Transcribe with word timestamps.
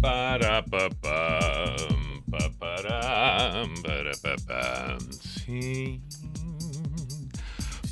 Pa, 0.00 0.38
para, 0.38 0.62
pa, 0.62 0.90
pam, 1.00 2.22
pa, 2.30 2.50
param, 2.58 3.74
para, 3.82 4.12
pa, 4.22 4.36
pam. 4.46 4.98
Sim. 5.10 6.02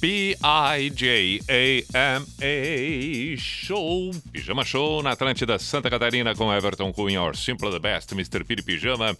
P-I-J-A-M-A 0.00 0.36
Show, 3.38 4.10
Pijama 4.30 4.64
Show 4.64 5.02
na 5.02 5.12
Atlântida 5.12 5.58
Santa 5.58 5.88
Catarina 5.88 6.34
com 6.34 6.52
Everton 6.52 6.92
Cunha, 6.92 7.22
or 7.22 7.34
Simple 7.34 7.70
the 7.70 7.78
Best, 7.78 8.12
Mr. 8.12 8.44
Piri 8.44 8.62
Pijama. 8.62 9.16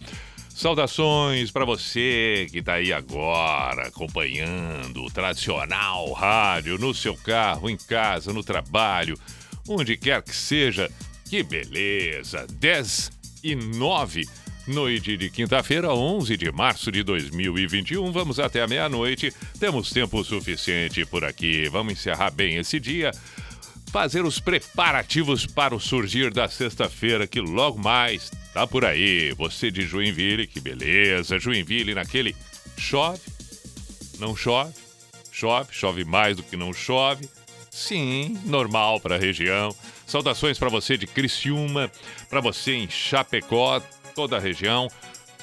Saudações 0.49 1.49
para 1.51 1.65
você 1.65 2.47
que 2.51 2.61
tá 2.61 2.75
aí 2.75 2.93
agora 2.93 3.87
acompanhando 3.87 5.03
o 5.03 5.11
tradicional 5.11 6.13
rádio 6.13 6.77
no 6.77 6.93
seu 6.93 7.15
carro, 7.17 7.69
em 7.69 7.75
casa, 7.75 8.31
no 8.31 8.43
trabalho, 8.43 9.19
onde 9.67 9.97
quer 9.97 10.21
que 10.21 10.35
seja. 10.35 10.89
Que 11.29 11.43
beleza! 11.43 12.45
10 12.59 13.11
e 13.43 13.55
9 13.55 14.25
Noite 14.67 15.15
de 15.15 15.29
quinta-feira, 15.29 15.93
11 15.93 16.35
de 16.35 16.51
março 16.51 16.91
de 16.91 17.03
2021. 17.03 18.11
Vamos 18.11 18.39
até 18.39 18.63
a 18.63 18.67
meia-noite. 18.67 19.31
Temos 19.59 19.91
tempo 19.91 20.23
suficiente 20.23 21.05
por 21.05 21.23
aqui. 21.23 21.69
Vamos 21.69 21.93
encerrar 21.93 22.31
bem 22.31 22.55
esse 22.55 22.79
dia. 22.79 23.11
Fazer 23.91 24.25
os 24.25 24.39
preparativos 24.39 25.45
para 25.45 25.75
o 25.75 25.79
surgir 25.79 26.33
da 26.33 26.49
sexta-feira, 26.49 27.27
que 27.27 27.39
logo 27.39 27.77
mais 27.77 28.31
tá 28.55 28.65
por 28.65 28.83
aí. 28.83 29.33
Você 29.33 29.69
de 29.69 29.83
Joinville, 29.83 30.47
que 30.47 30.59
beleza. 30.59 31.37
Joinville 31.37 31.93
naquele 31.93 32.35
chove, 32.75 33.21
não 34.17 34.35
chove, 34.35 34.73
chove, 35.31 35.69
chove 35.71 36.03
mais 36.03 36.37
do 36.37 36.43
que 36.43 36.57
não 36.57 36.73
chove. 36.73 37.29
Sim, 37.69 38.35
normal 38.45 38.99
para 38.99 39.15
a 39.15 39.19
região. 39.19 39.75
Saudações 40.05 40.57
para 40.57 40.69
você 40.69 40.97
de 40.97 41.07
Criciúma, 41.07 41.91
para 42.29 42.41
você 42.41 42.73
em 42.73 42.89
Chapecó, 42.89 43.81
toda 44.13 44.37
a 44.37 44.39
região, 44.39 44.87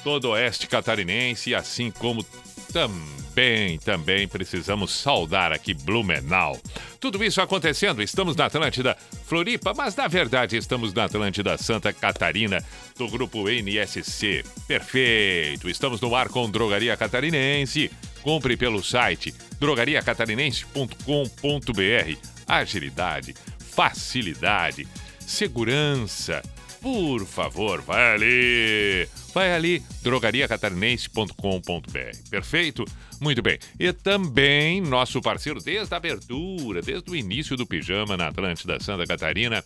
todo 0.03 0.25
o 0.25 0.31
oeste 0.31 0.67
catarinense, 0.67 1.53
assim 1.53 1.91
como 1.91 2.25
também, 2.73 3.77
também 3.79 4.27
precisamos 4.27 4.91
saudar 4.91 5.51
aqui 5.51 5.75
Blumenau. 5.75 6.59
Tudo 6.99 7.23
isso 7.23 7.39
acontecendo, 7.39 8.01
estamos 8.01 8.35
na 8.35 8.45
Atlântida 8.45 8.97
Floripa, 9.25 9.75
mas 9.75 9.95
na 9.95 10.07
verdade 10.07 10.57
estamos 10.57 10.91
na 10.93 11.05
Atlântida 11.05 11.55
Santa 11.57 11.93
Catarina, 11.93 12.65
do 12.97 13.07
grupo 13.07 13.47
NSC. 13.47 14.43
Perfeito, 14.67 15.69
estamos 15.69 16.01
no 16.01 16.15
ar 16.15 16.29
com 16.29 16.49
Drogaria 16.49 16.97
Catarinense. 16.97 17.91
Compre 18.23 18.57
pelo 18.57 18.81
site 18.81 19.35
drogariacatarinense.com.br. 19.59 22.17
Agilidade, 22.47 23.35
facilidade, 23.75 24.87
segurança 25.19 26.41
por 26.83 27.25
favor, 27.25 27.81
vai 27.81 28.13
ali. 28.13 29.09
Vai 29.33 29.51
ali, 29.53 29.81
drogariacatarinense.com.br. 30.01 32.29
Perfeito? 32.29 32.83
Muito 33.21 33.41
bem. 33.41 33.57
E 33.79 33.93
também 33.93 34.81
nosso 34.81 35.21
parceiro 35.21 35.63
desde 35.63 35.93
a 35.93 35.97
abertura, 35.97 36.81
desde 36.81 37.09
o 37.09 37.15
início 37.15 37.55
do 37.55 37.65
pijama 37.65 38.17
na 38.17 38.27
Atlântida 38.27 38.81
Santa 38.81 39.07
Catarina. 39.07 39.63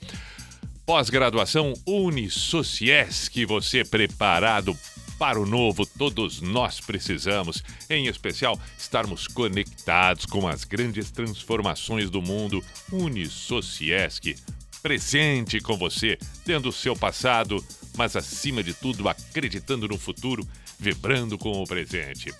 Pós-graduação 0.85 1.73
Unisociesc, 1.87 3.43
você 3.45 3.83
preparado 3.83 4.77
para 5.17 5.39
o 5.39 5.45
novo, 5.45 5.85
todos 5.85 6.41
nós 6.41 6.79
precisamos, 6.79 7.63
em 7.89 8.07
especial, 8.07 8.59
estarmos 8.77 9.27
conectados 9.27 10.25
com 10.25 10.47
as 10.47 10.63
grandes 10.63 11.11
transformações 11.11 12.09
do 12.09 12.21
mundo. 12.21 12.63
Unisociesc 12.91 14.35
presente 14.81 15.59
com 15.59 15.77
você, 15.77 16.17
tendo 16.45 16.69
o 16.69 16.73
seu 16.73 16.95
passado, 16.95 17.61
mas 17.97 18.15
acima 18.15 18.63
de 18.63 18.73
tudo 18.73 19.09
acreditando 19.09 19.85
no 19.87 19.97
futuro, 19.97 20.47
vibrando 20.79 21.37
com 21.37 21.61
o 21.61 21.67
presente. 21.67 22.33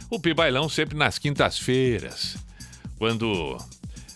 O 0.09 0.19
Pibailão 0.19 0.67
sempre 0.67 0.97
nas 0.97 1.17
quintas-feiras, 1.17 2.37
quando 2.97 3.57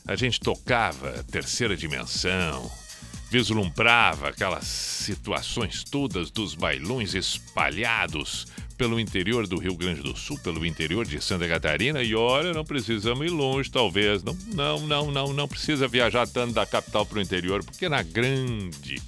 a 0.07 0.15
gente 0.15 0.39
tocava 0.39 1.23
terceira 1.31 1.75
dimensão, 1.75 2.69
vislumbrava 3.31 4.29
aquelas 4.29 4.65
situações 4.65 5.83
todas 5.83 6.29
dos 6.29 6.53
bailões 6.53 7.15
espalhados 7.15 8.45
pelo 8.77 8.99
interior 8.99 9.47
do 9.47 9.57
Rio 9.57 9.75
Grande 9.75 10.01
do 10.01 10.15
Sul, 10.15 10.37
pelo 10.39 10.65
interior 10.65 11.05
de 11.05 11.21
Santa 11.21 11.47
Catarina, 11.47 12.03
e 12.03 12.13
olha, 12.13 12.53
não 12.53 12.65
precisamos 12.65 13.25
ir 13.25 13.29
longe, 13.29 13.71
talvez. 13.71 14.21
Não, 14.21 14.37
não, 14.53 14.79
não, 14.87 15.11
não, 15.11 15.33
não 15.33 15.47
precisa 15.47 15.87
viajar 15.87 16.27
tanto 16.27 16.53
da 16.53 16.65
capital 16.65 17.05
para 17.05 17.19
o 17.19 17.21
interior, 17.21 17.63
porque 17.63 17.87
na 17.87 18.03
grande, 18.03 19.01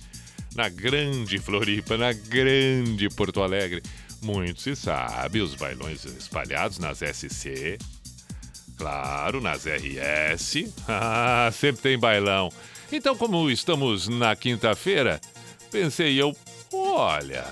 na 0.56 0.70
grande 0.70 1.38
Floripa, 1.38 1.98
na 1.98 2.14
grande 2.14 3.10
Porto 3.10 3.42
Alegre, 3.42 3.84
muito 4.22 4.62
se 4.62 4.76
sabe, 4.76 5.42
os 5.42 5.56
bailões 5.56 6.06
espalhados 6.06 6.80
nas 6.80 7.00
SC, 7.00 7.78
claro, 8.78 9.42
nas 9.42 9.66
RS, 9.66 10.74
ah, 10.88 11.50
sempre 11.52 11.82
tem 11.82 12.00
bailão. 12.00 12.52
Então, 12.92 13.16
como 13.16 13.50
estamos 13.50 14.08
na 14.08 14.36
quinta-feira, 14.36 15.20
pensei 15.72 16.20
eu, 16.22 16.36
olha, 16.74 17.46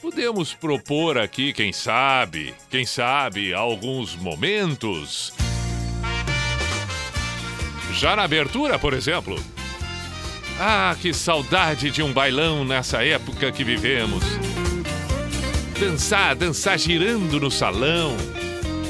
podemos 0.00 0.54
propor 0.54 1.18
aqui, 1.18 1.52
quem 1.52 1.72
sabe, 1.72 2.54
quem 2.70 2.86
sabe, 2.86 3.52
alguns 3.52 4.14
momentos. 4.14 5.32
Já 7.92 8.16
na 8.16 8.24
abertura, 8.24 8.78
por 8.78 8.92
exemplo. 8.92 9.42
Ah, 10.60 10.96
que 11.00 11.12
saudade 11.12 11.90
de 11.90 12.02
um 12.02 12.12
bailão 12.12 12.64
nessa 12.64 13.04
época 13.04 13.50
que 13.50 13.64
vivemos. 13.64 14.22
Dançar, 15.78 16.36
dançar 16.36 16.78
girando 16.78 17.40
no 17.40 17.50
salão. 17.50 18.16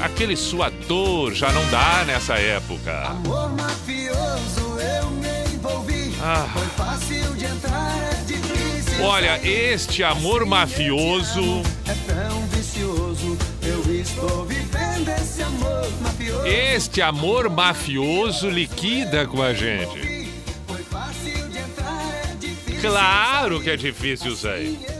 Aquele 0.01 0.37
suador 0.37 1.33
já 1.33 1.51
não 1.51 1.67
dá 1.71 2.05
nessa 2.05 2.35
época. 2.35 3.07
Amor 3.07 3.51
mafioso, 3.57 4.79
eu 4.79 5.11
me 5.11 5.55
envolvi. 5.55 6.15
Ah. 6.23 6.47
Foi 6.53 6.67
fácil 6.85 7.35
de 7.37 7.47
entrar, 7.47 8.13
é 8.13 8.25
difícil. 8.25 9.03
Olha, 9.03 9.41
este 9.43 10.05
amor 10.05 10.45
mafioso. 10.45 11.63
É 11.87 11.95
tão 12.13 12.47
vicioso, 12.49 13.39
eu 13.63 13.95
estou 13.95 14.45
vivendo 14.45 15.09
esse 15.09 15.43
amor 15.43 15.91
mafioso. 16.03 16.47
Este 16.47 17.01
amor 17.01 17.49
mafioso 17.49 18.51
liquida 18.51 19.27
com 19.27 19.43
a 19.43 19.55
gente. 19.55 20.31
Foi 20.67 20.83
fácil 20.83 21.49
de 21.49 21.59
entrar, 21.59 22.31
é 22.31 22.37
difícil. 22.39 22.81
Claro 22.83 23.61
que 23.61 23.71
é 23.71 23.77
difícil, 23.77 24.35
Zé. 24.35 24.94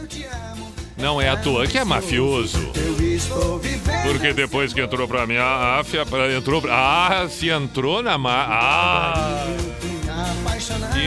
Não 1.05 1.21
é 1.21 1.29
à 1.29 1.37
toa 1.37 1.67
que 1.67 1.77
é 1.77 1.83
mafioso. 1.85 2.57
Porque 4.01 4.33
depois 4.33 4.73
que 4.73 4.81
entrou 4.81 5.07
pra 5.07 5.27
minha 5.27 5.77
áfia, 5.79 6.03
pra- 6.03 6.33
entrou 6.33 6.59
pra... 6.59 6.73
Ah, 6.73 7.29
se 7.29 7.47
entrou 7.47 8.01
na 8.01 8.17
ma... 8.17 8.47
Ah, 8.49 9.45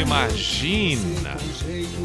imagina. 0.00 1.36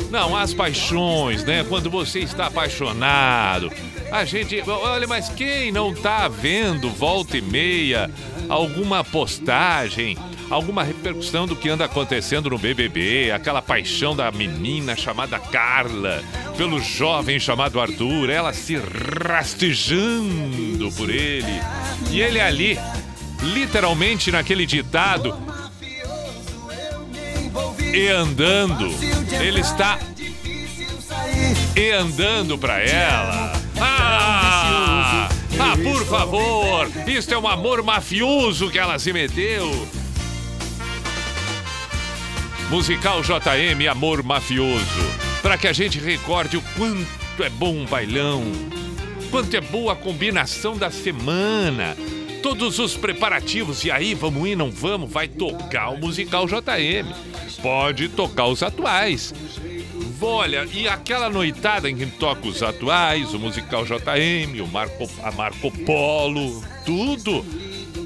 Não, 0.10 0.36
as 0.36 0.56
paixões, 0.56 1.44
né? 1.44 1.64
Quando 1.70 1.88
você 1.92 2.22
está 2.22 2.48
apaixonado. 2.48 3.72
A 4.12 4.26
gente... 4.26 4.60
Olha, 4.68 5.06
mas 5.06 5.30
quem 5.30 5.72
não 5.72 5.94
tá 5.94 6.28
vendo 6.28 6.90
volta 6.90 7.38
e 7.38 7.44
meia 7.44 8.10
alguma 8.50 9.04
postagem, 9.04 10.18
alguma 10.50 10.84
repercussão 10.84 11.46
do 11.46 11.56
que 11.56 11.70
anda 11.70 11.86
acontecendo 11.86 12.50
no 12.50 12.58
BBB, 12.58 13.32
aquela 13.32 13.62
paixão 13.62 14.16
da 14.16 14.32
menina 14.32 14.96
chamada 14.96 15.40
Carla, 15.40 16.24
pelo 16.58 16.82
jovem 16.82 17.40
chamado 17.40 17.80
Arthur, 17.80 18.30
ela 18.30 18.54
se 18.54 18.76
rastejando 18.76 20.92
por 20.96 21.10
ele. 21.10 21.62
E 22.12 22.22
ele 22.22 22.40
ali, 22.40 22.78
literalmente 23.42 24.32
naquele 24.32 24.66
ditado, 24.66 25.36
e 27.94 28.08
andando. 28.08 28.88
Ele 29.40 29.62
está 29.62 30.00
e 31.76 31.92
andando 31.92 32.58
pra 32.58 32.80
ela. 32.80 33.54
Ah, 33.80 35.30
ah, 35.60 35.78
por 35.84 36.06
favor, 36.06 36.90
isto 37.08 37.34
é 37.34 37.38
um 37.38 37.48
amor 37.48 37.84
mafioso 37.84 38.70
que 38.70 38.80
ela 38.80 38.98
se 38.98 39.14
meteu. 39.14 39.88
Musical 42.74 43.22
JM 43.22 43.88
Amor 43.88 44.24
Mafioso. 44.24 44.84
Para 45.44 45.60
que 45.60 45.68
a 45.68 45.74
gente 45.74 46.00
recorde 46.00 46.58
o 46.58 46.62
quanto 46.76 47.44
é 47.44 47.48
bom 47.48 47.76
um 47.76 47.86
bailão, 47.86 48.42
quanto 49.30 49.56
é 49.56 49.62
boa 49.62 49.94
a 49.94 49.96
combinação 49.96 50.76
da 50.76 50.90
semana, 50.90 51.96
todos 52.42 52.80
os 52.80 52.98
preparativos. 52.98 53.84
E 53.84 53.92
aí, 53.92 54.16
vamos 54.16 54.50
ir, 54.50 54.56
não 54.56 54.72
vamos? 54.72 55.12
Vai 55.12 55.28
tocar 55.28 55.90
o 55.90 56.00
musical 56.00 56.48
JM. 56.48 57.14
Pode 57.62 58.10
tocar 58.10 58.48
os 58.48 58.64
atuais. 58.64 59.36
Olha, 60.20 60.68
e 60.74 60.88
aquela 60.88 61.30
noitada 61.30 61.88
em 61.88 61.96
que 61.96 62.08
toca 62.08 62.48
os 62.48 62.64
atuais, 62.64 63.36
o 63.36 63.40
musical 63.40 63.86
JM, 63.86 64.60
o 64.64 64.68
Marco, 64.68 65.08
a 65.22 65.32
Marco 65.32 65.70
Polo, 65.86 66.64
tudo. 66.84 67.46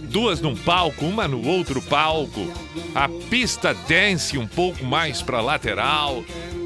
Duas 0.10 0.42
num 0.42 0.56
palco, 0.56 1.06
uma 1.06 1.28
no 1.28 1.46
outro 1.48 1.82
palco. 1.82 2.52
A 2.96 3.08
pista 3.30 3.74
dance 3.88 4.38
um 4.38 4.48
pouco 4.48 4.84
mais 4.84 5.22
pra 5.22 5.42
lateral. 5.42 6.24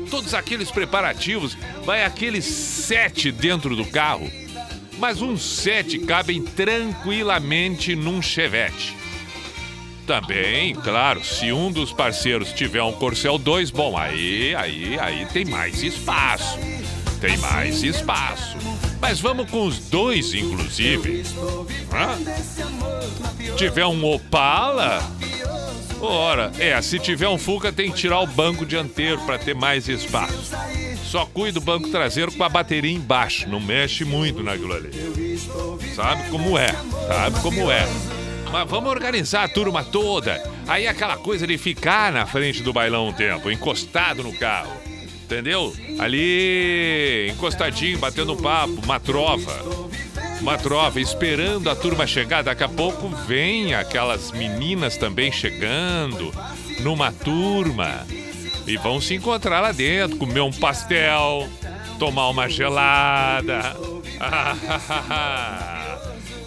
Todos 0.09 0.33
aqueles 0.33 0.71
preparativos. 0.71 1.57
Vai 1.83 2.03
aqueles 2.03 2.45
sete 2.45 3.31
dentro 3.31 3.75
do 3.75 3.85
carro. 3.85 4.29
Mas 4.97 5.21
uns 5.21 5.41
sete 5.41 5.99
cabem 5.99 6.43
tranquilamente 6.43 7.95
num 7.95 8.21
chevette. 8.21 8.95
Também, 10.05 10.75
claro, 10.75 11.23
se 11.23 11.51
um 11.51 11.71
dos 11.71 11.93
parceiros 11.93 12.51
tiver 12.51 12.83
um 12.83 12.91
Corcel 12.91 13.37
2, 13.37 13.71
bom, 13.71 13.97
aí, 13.97 14.53
aí, 14.55 14.99
aí 14.99 15.25
tem 15.27 15.45
mais 15.45 15.81
espaço. 15.83 16.59
Tem 17.19 17.37
mais 17.37 17.83
espaço. 17.83 18.57
Mas 19.01 19.19
vamos 19.19 19.49
com 19.49 19.65
os 19.65 19.79
dois, 19.79 20.33
inclusive. 20.33 21.23
Hã? 21.91 22.17
Tiver 23.57 23.85
um 23.85 24.05
Opala? 24.05 25.01
Ora, 25.99 26.51
é, 26.59 26.79
se 26.81 26.99
tiver 26.99 27.27
um 27.27 27.37
Fuca 27.37 27.71
tem 27.71 27.91
que 27.91 27.97
tirar 27.97 28.21
o 28.21 28.27
banco 28.27 28.65
dianteiro 28.65 29.19
para 29.25 29.37
ter 29.37 29.53
mais 29.55 29.89
espaço. 29.89 30.55
Só 31.03 31.25
cuida 31.25 31.59
do 31.59 31.61
banco 31.61 31.89
traseiro 31.89 32.31
com 32.31 32.43
a 32.43 32.49
bateria 32.49 32.91
embaixo, 32.91 33.49
não 33.49 33.59
mexe 33.59 34.05
muito 34.05 34.41
naquilo 34.41 34.73
ali. 34.73 34.91
Sabe 35.95 36.29
como 36.29 36.57
é? 36.57 36.71
Sabe 37.07 37.39
como 37.41 37.69
é? 37.69 37.85
Mas 38.51 38.69
vamos 38.69 38.89
organizar 38.89 39.43
a 39.43 39.47
turma 39.47 39.83
toda. 39.83 40.41
Aí 40.67 40.87
aquela 40.87 41.17
coisa 41.17 41.45
de 41.45 41.57
ficar 41.57 42.11
na 42.11 42.25
frente 42.25 42.63
do 42.63 42.73
bailão 42.73 43.09
um 43.09 43.13
tempo, 43.13 43.51
encostado 43.51 44.23
no 44.23 44.33
carro. 44.33 44.80
Entendeu? 45.31 45.73
Ali, 45.97 47.29
encostadinho, 47.31 47.97
batendo 47.97 48.35
papo, 48.35 48.81
uma 48.83 48.99
trova. 48.99 49.63
Uma 50.41 50.57
trova, 50.57 50.99
esperando 50.99 51.69
a 51.69 51.75
turma 51.75 52.05
chegar. 52.05 52.43
Daqui 52.43 52.65
a 52.65 52.67
pouco 52.67 53.07
vem 53.07 53.73
aquelas 53.73 54.33
meninas 54.33 54.97
também 54.97 55.31
chegando 55.31 56.33
numa 56.81 57.13
turma. 57.13 58.05
E 58.67 58.75
vão 58.75 58.99
se 58.99 59.13
encontrar 59.15 59.61
lá 59.61 59.71
dentro, 59.71 60.17
comer 60.17 60.41
um 60.41 60.51
pastel, 60.51 61.47
tomar 61.97 62.27
uma 62.27 62.49
gelada. 62.49 63.77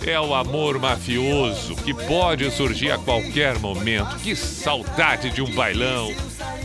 É 0.07 0.21
o 0.21 0.35
amor 0.35 0.79
mafioso 0.79 1.75
que 1.77 1.95
pode 1.95 2.51
surgir 2.51 2.91
a 2.91 2.99
qualquer 2.99 3.59
momento. 3.59 4.17
Que 4.17 4.37
saudade 4.37 5.31
de 5.31 5.41
um 5.41 5.51
bailão. 5.55 6.15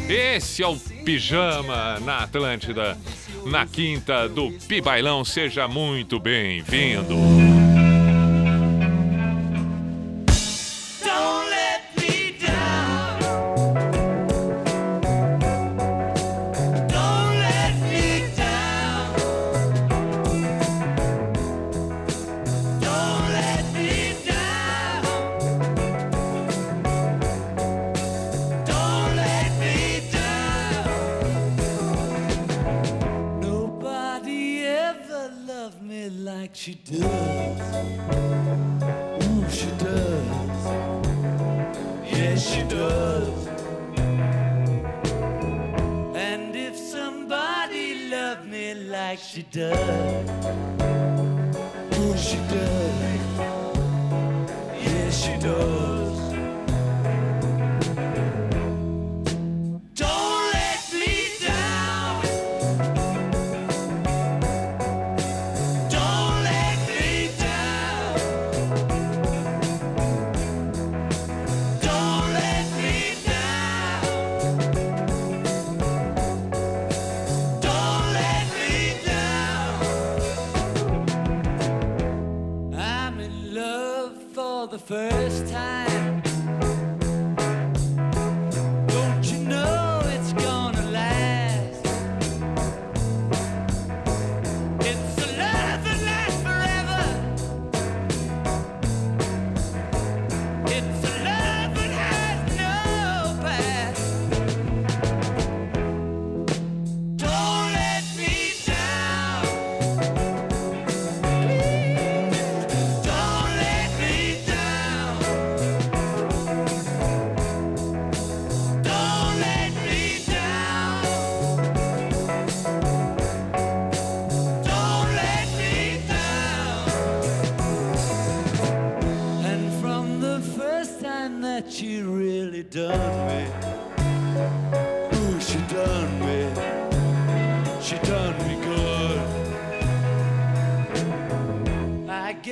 Esse 0.10 0.62
é 0.62 0.68
o 0.68 0.76
Pijama 1.04 2.00
na 2.00 2.20
Atlântida, 2.20 2.98
na 3.46 3.66
quinta 3.66 4.28
do 4.28 4.52
Pi 4.68 4.82
Bailão. 4.82 5.24
Seja 5.26 5.68
muito 5.68 6.20
bem-vindo. 6.20 7.59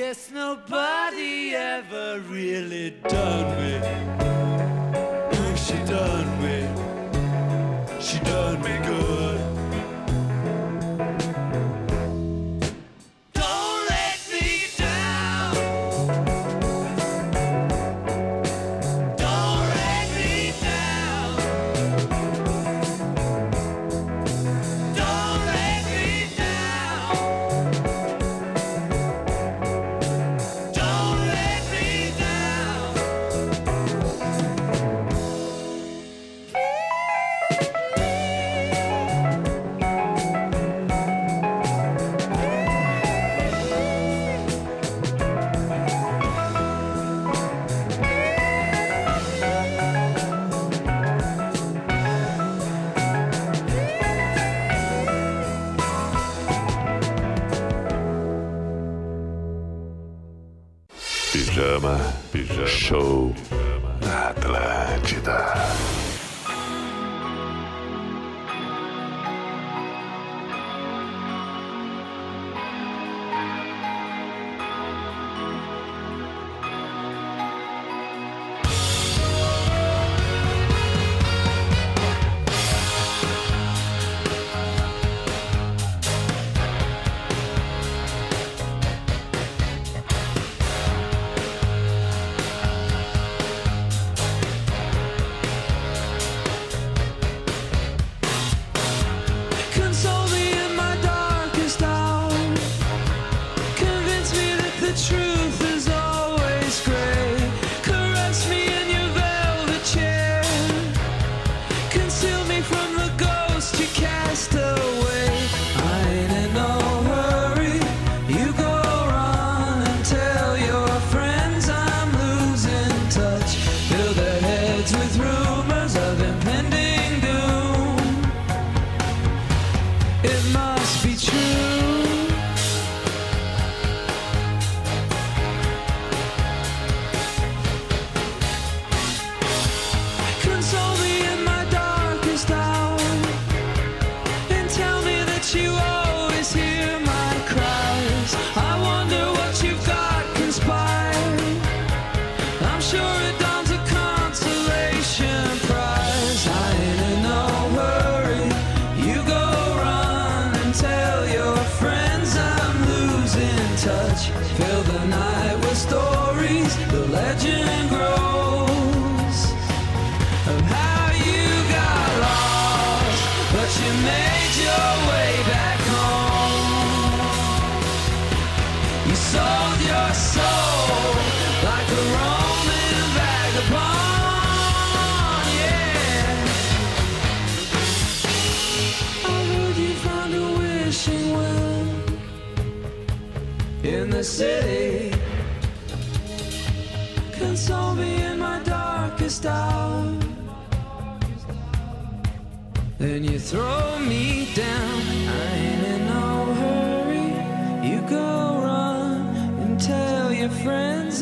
guess 0.08 0.30
nobody 0.30 1.54
ever 1.54 2.18
really 2.30 2.88
done 3.08 3.48
me. 3.60 3.74
She 5.54 5.76
done 5.84 6.30
me. 6.42 6.58
She 8.00 8.18
done 8.20 8.58
me 8.62 8.74
good. 8.86 9.37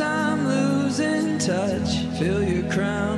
I'm 0.00 0.46
losing 0.46 1.38
touch, 1.38 2.04
feel 2.18 2.42
your 2.42 2.70
crown. 2.70 3.15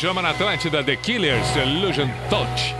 Pijama 0.00 0.22
na 0.22 0.30
Atlântida, 0.30 0.82
The 0.82 0.96
Killers, 0.96 1.54
Illusion 1.56 2.08
Touch. 2.30 2.74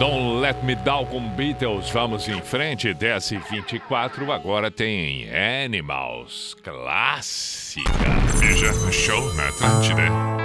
Don't 0.00 0.40
Let 0.40 0.56
Me 0.64 0.74
Down 0.74 1.06
com 1.06 1.20
Beatles. 1.20 1.88
Vamos 1.90 2.26
em 2.26 2.42
frente, 2.42 2.92
10 2.92 3.30
e 3.30 3.38
24 3.38 4.32
Agora 4.32 4.68
tem 4.68 5.28
Animals, 5.64 6.56
clássica. 6.60 7.92
Pijama 8.40 8.90
Show 8.90 9.32
na 9.34 9.50
Atlântida. 9.50 10.41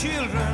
children. 0.00 0.47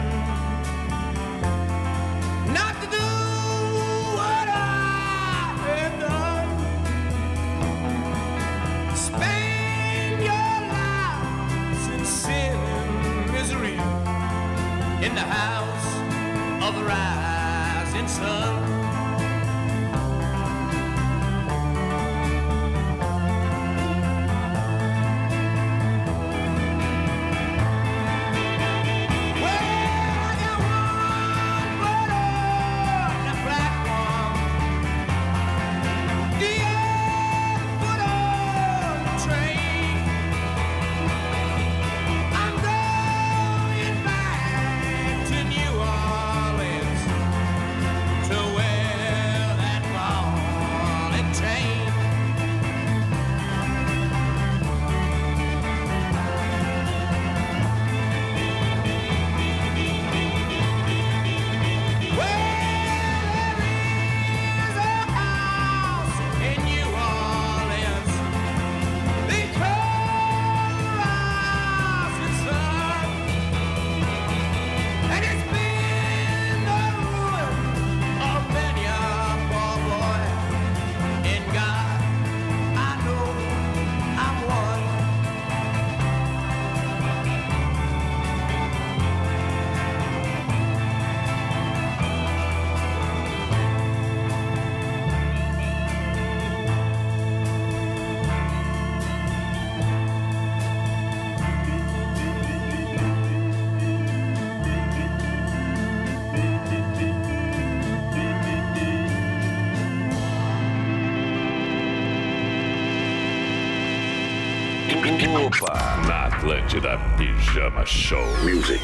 Atlântida 116.94 116.98
Pijama 117.16 117.84
Show. 117.84 118.24
Music. 118.44 118.83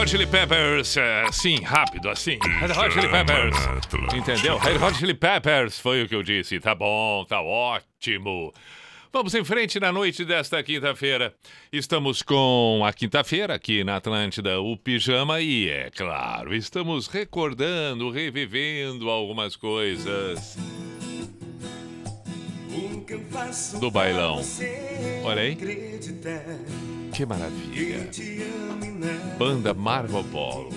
Hot 0.00 0.08
Chili 0.08 0.26
Peppers, 0.26 0.96
é, 0.96 1.30
sim, 1.30 1.56
rápido, 1.62 2.08
assim. 2.08 2.38
Red 2.58 2.72
Hot 2.72 2.90
Chili 2.90 3.06
Peppers. 3.06 3.54
Entendeu? 4.14 4.56
Red 4.56 4.78
Hot 4.78 4.96
Chili 4.96 5.12
Peppers 5.12 5.78
foi 5.78 6.02
o 6.02 6.08
que 6.08 6.14
eu 6.14 6.22
disse. 6.22 6.58
Tá 6.58 6.74
bom, 6.74 7.22
tá 7.26 7.42
ótimo. 7.42 8.50
Vamos 9.12 9.34
em 9.34 9.44
frente 9.44 9.78
na 9.78 9.92
noite 9.92 10.24
desta 10.24 10.62
quinta-feira. 10.62 11.34
Estamos 11.70 12.22
com 12.22 12.82
a 12.82 12.94
quinta-feira 12.94 13.54
aqui 13.54 13.84
na 13.84 13.96
Atlântida, 13.96 14.58
o 14.58 14.74
pijama, 14.74 15.42
e 15.42 15.68
é 15.68 15.90
claro, 15.90 16.54
estamos 16.54 17.06
recordando, 17.06 18.10
revivendo 18.10 19.10
algumas 19.10 19.54
coisas 19.54 20.56
do 23.78 23.90
bailão. 23.90 24.40
Olha 25.24 25.42
aí. 25.42 25.58
Que 27.20 27.26
maravilha. 27.26 28.08
Banda 29.38 29.74
Marco 29.74 30.24
Polo. 30.24 30.70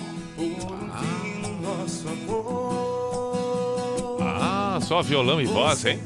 Ah, 4.20 4.78
só 4.82 5.00
violão 5.00 5.40
e 5.40 5.46
voz, 5.46 5.86
hein? 5.86 5.98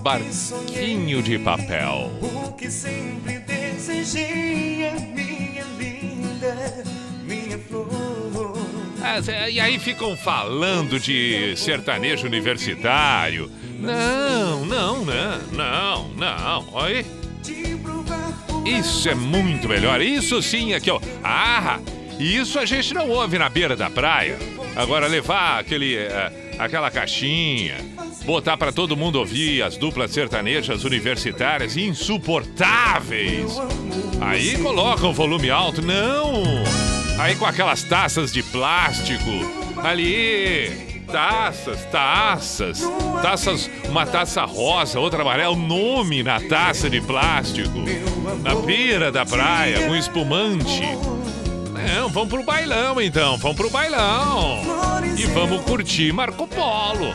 Barquinho 0.00 1.24
de 1.24 1.40
papel. 1.40 2.12
O 2.22 2.52
que 2.52 2.70
sempre 2.70 3.40
desejei 3.40 4.84
é 4.84 4.94
minha 5.12 5.64
linda, 5.76 6.84
minha 7.24 7.58
flor. 7.58 8.56
Ah, 9.02 9.48
E 9.50 9.58
aí 9.58 9.76
ficam 9.80 10.16
falando 10.16 11.00
de 11.00 11.56
sertanejo 11.56 12.28
universitário. 12.28 13.50
Não, 13.80 14.64
não, 14.64 15.04
não, 15.04 15.38
não, 15.52 16.08
não. 16.10 16.68
Olha 16.72 17.04
Isso 18.64 19.08
é 19.08 19.14
muito 19.14 19.68
melhor. 19.68 20.00
Isso 20.00 20.42
sim 20.42 20.72
aqui, 20.72 20.90
ó. 20.90 21.00
Ah, 21.22 21.78
isso 22.18 22.58
a 22.58 22.64
gente 22.64 22.94
não 22.94 23.10
ouve 23.10 23.38
na 23.38 23.48
beira 23.48 23.76
da 23.76 23.90
praia. 23.90 24.38
Agora 24.76 25.06
levar 25.06 25.60
aquele, 25.60 25.96
eh, 25.96 26.32
aquela 26.58 26.90
caixinha, 26.90 27.76
botar 28.24 28.56
pra 28.56 28.72
todo 28.72 28.96
mundo 28.96 29.18
ouvir 29.18 29.62
as 29.62 29.76
duplas 29.76 30.10
sertanejas 30.10 30.84
universitárias 30.84 31.76
insuportáveis. 31.76 33.56
Aí 34.20 34.58
coloca 34.58 35.06
um 35.06 35.12
volume 35.12 35.50
alto, 35.50 35.82
não. 35.82 36.42
Aí 37.18 37.36
com 37.36 37.46
aquelas 37.46 37.82
taças 37.84 38.32
de 38.32 38.42
plástico 38.42 39.30
ali. 39.82 40.93
Taças, 41.06 41.84
taças, 41.92 42.80
taças, 43.22 43.70
uma 43.88 44.04
taça 44.04 44.44
rosa, 44.44 44.98
outra 44.98 45.22
amarela, 45.22 45.52
o 45.52 45.56
nome 45.56 46.22
na 46.22 46.40
taça 46.40 46.90
de 46.90 47.00
plástico, 47.00 47.78
na 48.42 48.54
beira 48.54 49.12
da 49.12 49.24
praia, 49.24 49.86
com 49.86 49.94
espumante. 49.94 50.82
Não, 51.94 52.08
vamos 52.08 52.28
pro 52.28 52.42
bailão 52.42 53.00
então, 53.00 53.36
vamos 53.36 53.56
pro 53.56 53.70
bailão. 53.70 54.62
E 55.16 55.24
vamos 55.26 55.62
curtir 55.62 56.12
Marco 56.12 56.46
Polo. 56.46 57.14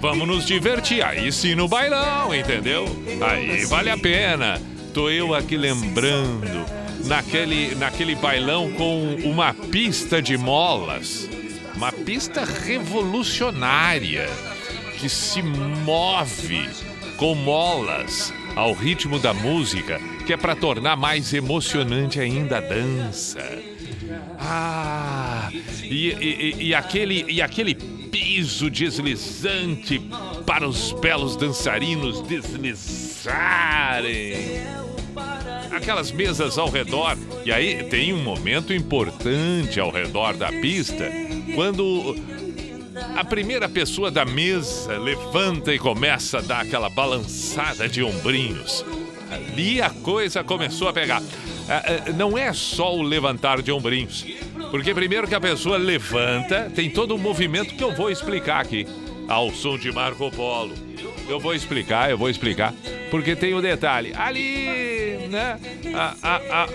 Vamos 0.00 0.28
nos 0.28 0.46
divertir, 0.46 1.02
aí 1.02 1.32
sim 1.32 1.54
no 1.54 1.66
bailão, 1.66 2.34
entendeu? 2.34 2.84
Aí 3.20 3.64
vale 3.64 3.90
a 3.90 3.96
pena. 3.96 4.60
Tô 4.92 5.10
eu 5.10 5.34
aqui 5.34 5.56
lembrando, 5.56 6.64
naquele, 7.04 7.74
naquele 7.74 8.14
bailão 8.14 8.70
com 8.72 9.16
uma 9.24 9.52
pista 9.52 10.22
de 10.22 10.36
molas. 10.36 11.28
Uma 11.76 11.92
pista 11.92 12.44
revolucionária 12.44 14.28
que 14.98 15.08
se 15.08 15.42
move 15.42 16.68
com 17.18 17.34
molas 17.34 18.32
ao 18.54 18.72
ritmo 18.72 19.18
da 19.18 19.34
música, 19.34 20.00
que 20.26 20.32
é 20.32 20.36
para 20.36 20.56
tornar 20.56 20.96
mais 20.96 21.32
emocionante 21.34 22.18
ainda 22.18 22.56
a 22.58 22.60
dança. 22.60 23.62
Ah, 24.38 25.50
e, 25.82 26.08
e- 26.12 26.54
e- 26.68 26.74
aquele, 26.74 27.24
e 27.28 27.42
aquele 27.42 27.74
piso 27.74 28.70
deslizante 28.70 30.00
para 30.46 30.66
os 30.66 30.92
belos 30.92 31.36
dançarinos 31.36 32.22
deslizarem. 32.22 33.56
Aquelas 35.70 36.10
mesas 36.12 36.56
ao 36.58 36.70
redor. 36.70 37.16
E 37.44 37.52
aí 37.52 37.84
tem 37.84 38.12
um 38.14 38.22
momento 38.22 38.72
importante 38.72 39.78
ao 39.78 39.90
redor 39.90 40.34
da 40.36 40.48
pista, 40.50 41.10
quando 41.56 42.14
a 43.16 43.24
primeira 43.24 43.68
pessoa 43.68 44.10
da 44.10 44.24
mesa 44.24 44.96
levanta 44.98 45.74
e 45.74 45.78
começa 45.78 46.38
a 46.38 46.42
dar 46.42 46.60
aquela 46.60 46.88
balançada 46.90 47.88
de 47.88 48.02
ombrinhos. 48.02 48.84
Ali 49.30 49.80
a 49.82 49.90
coisa 49.90 50.44
começou 50.44 50.86
a 50.88 50.92
pegar. 50.92 51.20
Ah, 51.68 51.82
ah, 52.08 52.12
Não 52.12 52.38
é 52.38 52.52
só 52.52 52.94
o 52.94 53.02
levantar 53.02 53.60
de 53.62 53.72
ombrinhos. 53.72 54.24
Porque 54.70 54.94
primeiro 54.94 55.26
que 55.26 55.34
a 55.34 55.40
pessoa 55.40 55.76
levanta, 55.78 56.70
tem 56.74 56.90
todo 56.90 57.14
um 57.14 57.18
movimento 57.18 57.74
que 57.74 57.82
eu 57.82 57.92
vou 57.94 58.10
explicar 58.10 58.60
aqui. 58.60 58.86
Ao 59.26 59.50
som 59.52 59.76
de 59.76 59.90
Marco 59.90 60.30
Polo. 60.30 60.74
Eu 61.28 61.40
vou 61.40 61.54
explicar, 61.54 62.08
eu 62.10 62.16
vou 62.18 62.30
explicar. 62.30 62.72
Porque 63.10 63.34
tem 63.34 63.54
o 63.54 63.60
detalhe. 63.62 64.12
Ali, 64.14 65.26
né? 65.28 65.58
a- 65.94 66.14
a- 66.22 66.62
a- 66.64 66.68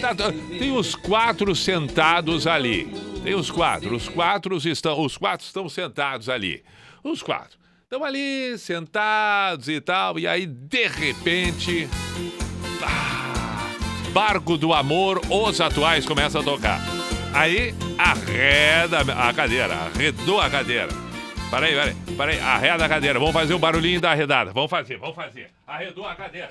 Tá, 0.00 0.14
tá, 0.16 0.32
tem 0.58 0.72
os 0.76 0.96
quatro 0.96 1.54
sentados 1.54 2.46
ali. 2.48 2.88
Tem 3.22 3.34
os 3.34 3.50
quatro. 3.50 3.94
Os 3.94 4.08
quatro 4.08 4.56
estão, 4.56 5.00
os 5.00 5.16
quatro 5.16 5.46
estão 5.46 5.68
sentados 5.68 6.28
ali. 6.28 6.64
Os 7.04 7.22
quatro. 7.22 7.58
Estão 7.84 8.04
ali, 8.04 8.56
sentados 8.58 9.68
e 9.68 9.80
tal. 9.80 10.18
E 10.18 10.26
aí, 10.26 10.46
de 10.46 10.88
repente. 10.88 11.88
ah, 12.82 13.70
Barco 14.12 14.56
do 14.56 14.72
Amor, 14.72 15.20
os 15.30 15.60
atuais 15.60 16.04
começam 16.04 16.40
a 16.40 16.44
tocar. 16.44 16.80
Aí, 17.32 17.74
arreda 17.96 19.00
a 19.00 19.32
cadeira, 19.32 19.74
arredou 19.74 20.40
a 20.40 20.50
cadeira. 20.50 20.88
Peraí, 21.50 21.74
peraí, 21.74 21.94
peraí, 22.16 22.40
arreda 22.40 22.84
a 22.84 22.88
cadeira. 22.88 23.18
Vamos 23.18 23.34
fazer 23.34 23.54
o 23.54 23.58
barulhinho 23.58 24.00
da 24.00 24.10
arredada. 24.10 24.52
Vamos 24.52 24.70
fazer, 24.70 24.96
vamos 24.96 25.14
fazer. 25.14 25.50
Arredou 25.66 26.06
a 26.06 26.14
cadeira. 26.14 26.50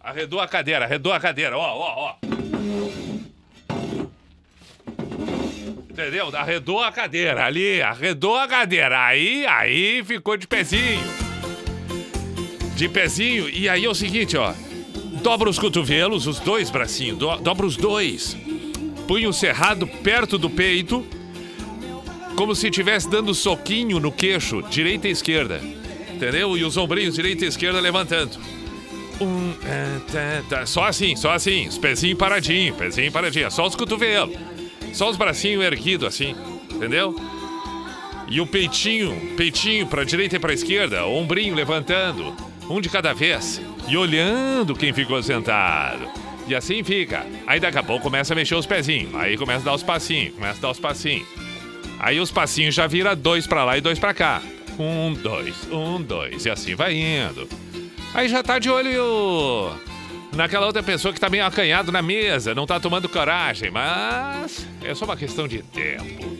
Arredou 0.00 0.40
a 0.40 0.48
cadeira, 0.48 0.84
arredou 0.84 1.12
a 1.12 1.20
cadeira, 1.20 1.56
ó, 1.56 1.62
ó, 1.62 2.10
ó. 2.10 3.11
Entendeu? 5.92 6.34
Arredou 6.34 6.82
a 6.82 6.90
cadeira 6.90 7.44
ali, 7.44 7.82
arredou 7.82 8.34
a 8.36 8.48
cadeira. 8.48 9.04
Aí, 9.04 9.44
aí 9.46 10.02
ficou 10.04 10.38
de 10.38 10.46
pezinho. 10.46 11.02
De 12.74 12.88
pezinho. 12.88 13.46
E 13.50 13.68
aí 13.68 13.84
é 13.84 13.88
o 13.88 13.94
seguinte, 13.94 14.36
ó. 14.36 14.54
Dobra 15.22 15.50
os 15.50 15.58
cotovelos, 15.58 16.26
os 16.26 16.40
dois 16.40 16.70
bracinhos, 16.70 17.18
do- 17.18 17.36
dobra 17.36 17.66
os 17.66 17.76
dois. 17.76 18.36
Punho 19.06 19.32
cerrado 19.34 19.86
perto 19.86 20.38
do 20.38 20.48
peito, 20.48 21.06
como 22.36 22.54
se 22.54 22.68
estivesse 22.68 23.08
dando 23.10 23.34
soquinho 23.34 24.00
no 24.00 24.10
queixo, 24.10 24.62
direita 24.62 25.08
e 25.08 25.10
esquerda. 25.10 25.60
Entendeu? 26.14 26.56
E 26.56 26.64
os 26.64 26.76
ombrinhos, 26.78 27.14
direita 27.16 27.44
e 27.44 27.48
esquerda, 27.48 27.78
levantando. 27.80 28.38
Um, 29.20 29.52
é, 29.66 30.00
tá, 30.10 30.42
tá. 30.58 30.66
Só 30.66 30.84
assim, 30.84 31.14
só 31.16 31.32
assim. 31.32 31.68
Os 31.68 31.76
pezinhos 31.76 32.18
paradinhos, 32.18 32.76
pezinho 32.76 33.12
paradinho. 33.12 33.50
Só 33.50 33.66
os 33.66 33.76
cotovelos. 33.76 34.34
Só 34.92 35.08
os 35.10 35.16
bracinhos 35.16 35.64
erguidos 35.64 36.06
assim. 36.06 36.34
Entendeu? 36.70 37.16
E 38.28 38.40
o 38.40 38.46
peitinho, 38.46 39.34
peitinho 39.36 39.86
pra 39.86 40.04
direita 40.04 40.36
e 40.36 40.38
pra 40.38 40.54
esquerda, 40.54 41.06
ombrinho 41.06 41.54
levantando. 41.54 42.34
Um 42.68 42.80
de 42.80 42.88
cada 42.88 43.12
vez. 43.12 43.60
E 43.88 43.96
olhando 43.96 44.74
quem 44.74 44.92
ficou 44.92 45.22
sentado. 45.22 46.08
E 46.46 46.54
assim 46.54 46.82
fica. 46.82 47.26
Aí 47.46 47.60
daqui 47.60 47.78
a 47.78 47.82
pouco 47.82 48.04
começa 48.04 48.32
a 48.32 48.36
mexer 48.36 48.54
os 48.54 48.66
pezinhos. 48.66 49.14
Aí 49.14 49.36
começa 49.36 49.60
a 49.60 49.64
dar 49.64 49.74
os 49.74 49.82
passinhos. 49.82 50.34
Começa 50.34 50.58
a 50.58 50.62
dar 50.62 50.70
os 50.70 50.78
passinhos. 50.78 51.26
Aí 51.98 52.18
os 52.18 52.30
passinhos 52.30 52.74
já 52.74 52.86
vira 52.86 53.14
dois 53.14 53.46
pra 53.46 53.64
lá 53.64 53.76
e 53.76 53.80
dois 53.80 53.98
pra 53.98 54.14
cá. 54.14 54.40
Um, 54.78 55.12
dois, 55.12 55.54
um, 55.70 56.00
dois. 56.00 56.44
E 56.46 56.50
assim 56.50 56.74
vai 56.74 56.94
indo. 56.94 57.48
Aí 58.14 58.28
já 58.28 58.42
tá 58.42 58.58
de 58.58 58.70
olho 58.70 59.72
naquela 60.34 60.66
outra 60.66 60.82
pessoa 60.82 61.12
que 61.12 61.20
tá 61.20 61.28
meio 61.28 61.44
acanhado 61.44 61.92
na 61.92 62.02
mesa, 62.02 62.54
não 62.54 62.66
tá 62.66 62.80
tomando 62.80 63.08
coragem, 63.08 63.70
mas 63.70 64.66
é 64.82 64.94
só 64.94 65.04
uma 65.04 65.16
questão 65.16 65.46
de 65.46 65.62
tempo. 65.62 66.32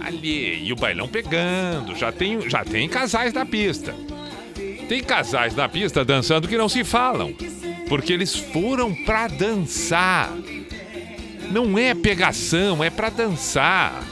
Ali, 0.00 0.64
e 0.64 0.72
o 0.72 0.76
bailão 0.76 1.06
pegando, 1.06 1.94
já 1.94 2.10
tem, 2.10 2.48
já 2.48 2.64
tem 2.64 2.88
casais 2.88 3.32
na 3.32 3.46
pista. 3.46 3.94
Tem 4.88 5.02
casais 5.02 5.54
na 5.54 5.68
pista 5.68 6.04
dançando 6.04 6.48
que 6.48 6.58
não 6.58 6.68
se 6.68 6.84
falam, 6.84 7.32
porque 7.88 8.12
eles 8.12 8.34
foram 8.34 8.94
pra 8.94 9.28
dançar. 9.28 10.30
Não 11.50 11.78
é 11.78 11.94
pegação, 11.94 12.82
é 12.82 12.90
pra 12.90 13.08
dançar. 13.08 14.02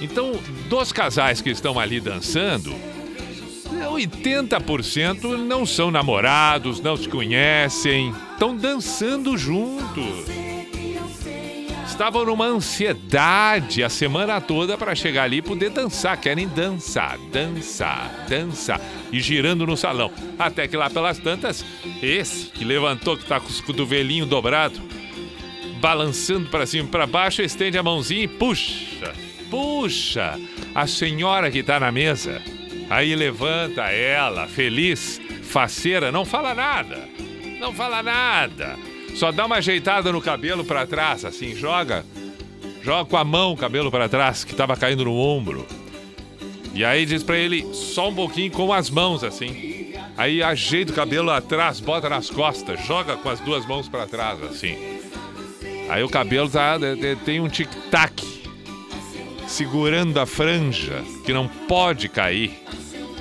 Então, 0.00 0.32
dos 0.68 0.92
casais 0.92 1.40
que 1.40 1.50
estão 1.50 1.78
ali 1.78 2.00
dançando, 2.00 2.74
80% 3.88 5.36
não 5.36 5.64
são 5.64 5.90
namorados, 5.90 6.80
não 6.80 6.96
se 6.96 7.08
conhecem, 7.08 8.14
estão 8.32 8.56
dançando 8.56 9.36
juntos. 9.36 10.28
Estavam 11.86 12.24
numa 12.24 12.46
ansiedade 12.46 13.84
a 13.84 13.90
semana 13.90 14.40
toda 14.40 14.78
para 14.78 14.94
chegar 14.94 15.24
ali 15.24 15.38
e 15.38 15.42
poder 15.42 15.68
dançar. 15.68 16.18
Querem 16.18 16.48
dançar, 16.48 17.18
dançar, 17.30 18.26
dançar. 18.26 18.80
E 19.12 19.20
girando 19.20 19.66
no 19.66 19.76
salão. 19.76 20.10
Até 20.38 20.66
que 20.66 20.78
lá 20.78 20.88
pelas 20.88 21.18
tantas, 21.18 21.62
esse 22.02 22.46
que 22.46 22.64
levantou, 22.64 23.18
que 23.18 23.26
tá 23.26 23.38
com 23.38 23.48
os 23.48 23.60
cotovelinhos 23.60 24.28
dobrados, 24.28 24.80
balançando 25.78 26.48
para 26.48 26.64
cima 26.64 26.88
e 26.88 26.90
para 26.90 27.06
baixo, 27.06 27.42
estende 27.42 27.76
a 27.76 27.82
mãozinha 27.82 28.24
e 28.24 28.28
puxa, 28.28 29.12
puxa 29.50 30.40
a 30.74 30.86
senhora 30.86 31.50
que 31.50 31.62
tá 31.62 31.78
na 31.78 31.92
mesa. 31.92 32.40
Aí 32.90 33.14
levanta 33.14 33.82
ela, 33.84 34.48
feliz, 34.48 35.20
faceira, 35.44 36.10
não 36.10 36.24
fala 36.24 36.52
nada. 36.52 37.08
Não 37.60 37.72
fala 37.72 38.02
nada. 38.02 38.76
Só 39.14 39.30
dá 39.30 39.46
uma 39.46 39.56
ajeitada 39.56 40.10
no 40.10 40.20
cabelo 40.20 40.64
para 40.64 40.86
trás, 40.88 41.24
assim, 41.24 41.54
joga. 41.54 42.04
Joga 42.82 43.08
com 43.08 43.16
a 43.16 43.24
mão 43.24 43.52
o 43.52 43.56
cabelo 43.56 43.92
para 43.92 44.08
trás, 44.08 44.42
que 44.42 44.56
tava 44.56 44.76
caindo 44.76 45.04
no 45.04 45.16
ombro. 45.16 45.64
E 46.74 46.84
aí 46.84 47.06
diz 47.06 47.22
para 47.22 47.36
ele 47.36 47.72
só 47.72 48.08
um 48.08 48.14
pouquinho 48.14 48.50
com 48.50 48.72
as 48.72 48.90
mãos, 48.90 49.22
assim. 49.22 49.94
Aí 50.16 50.42
ajeita 50.42 50.92
o 50.92 50.94
cabelo 50.94 51.30
atrás, 51.30 51.78
bota 51.78 52.08
nas 52.08 52.28
costas, 52.28 52.84
joga 52.84 53.16
com 53.16 53.28
as 53.28 53.38
duas 53.40 53.64
mãos 53.66 53.88
para 53.88 54.06
trás, 54.06 54.42
assim. 54.42 54.76
Aí 55.88 56.02
o 56.02 56.08
cabelo 56.08 56.48
tá, 56.48 56.76
tem 57.24 57.40
um 57.40 57.48
tic-tac 57.48 58.22
segurando 59.46 60.18
a 60.18 60.26
franja, 60.26 61.02
que 61.24 61.32
não 61.32 61.48
pode 61.48 62.08
cair. 62.08 62.58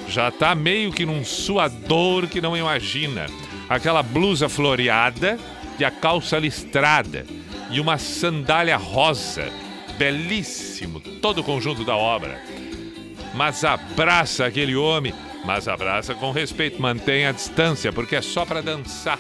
Já 0.10 0.32
tá 0.32 0.56
meio 0.56 0.92
que 0.92 1.06
num 1.06 1.24
suador 1.24 2.28
que 2.28 2.42
não 2.42 2.58
imagina. 2.58 3.28
Aquela 3.70 4.02
blusa 4.02 4.50
floreada 4.50 5.40
e 5.80 5.86
a 5.86 5.92
calça 5.92 6.38
listrada 6.38 7.26
e 7.70 7.80
uma 7.80 7.98
sandália 7.98 8.76
rosa. 8.76 9.52
Belíssimo, 9.98 11.00
todo 11.00 11.42
o 11.42 11.44
conjunto 11.44 11.84
da 11.84 11.96
obra. 11.96 12.42
Mas 13.36 13.64
abraça 13.64 14.46
aquele 14.46 14.76
homem, 14.76 15.14
mas 15.46 15.68
abraça 15.68 16.16
com 16.16 16.32
respeito, 16.32 16.82
mantém 16.82 17.26
a 17.26 17.32
distância, 17.32 17.94
porque 17.94 18.16
é 18.16 18.22
só 18.22 18.46
para 18.46 18.62
dançar. 18.62 19.20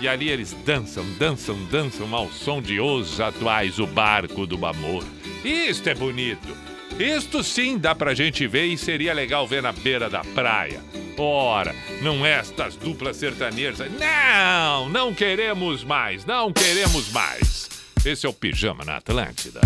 E 0.00 0.08
ali 0.08 0.28
eles 0.28 0.56
dançam, 0.64 1.04
dançam, 1.18 1.56
dançam 1.66 2.14
ao 2.14 2.28
som 2.30 2.60
de 2.60 2.80
Os 2.80 3.20
Atuais, 3.20 3.78
o 3.78 3.86
barco 3.86 4.46
do 4.46 4.64
amor. 4.66 5.04
Isto 5.44 5.90
é 5.90 5.94
bonito. 5.94 6.69
Isto 6.98 7.42
sim 7.42 7.78
dá 7.78 7.94
pra 7.94 8.14
gente 8.14 8.46
ver 8.46 8.66
e 8.66 8.76
seria 8.76 9.14
legal 9.14 9.46
ver 9.46 9.62
na 9.62 9.72
beira 9.72 10.10
da 10.10 10.20
praia. 10.20 10.80
Ora, 11.16 11.74
não 12.02 12.24
estas 12.24 12.76
duplas 12.76 13.16
sertanejas. 13.16 13.90
Não, 13.98 14.88
não 14.88 15.14
queremos 15.14 15.84
mais, 15.84 16.24
não 16.24 16.52
queremos 16.52 17.10
mais. 17.10 17.68
Esse 18.04 18.26
é 18.26 18.28
o 18.28 18.32
Pijama 18.32 18.84
na 18.84 18.96
Atlântida. 18.96 19.60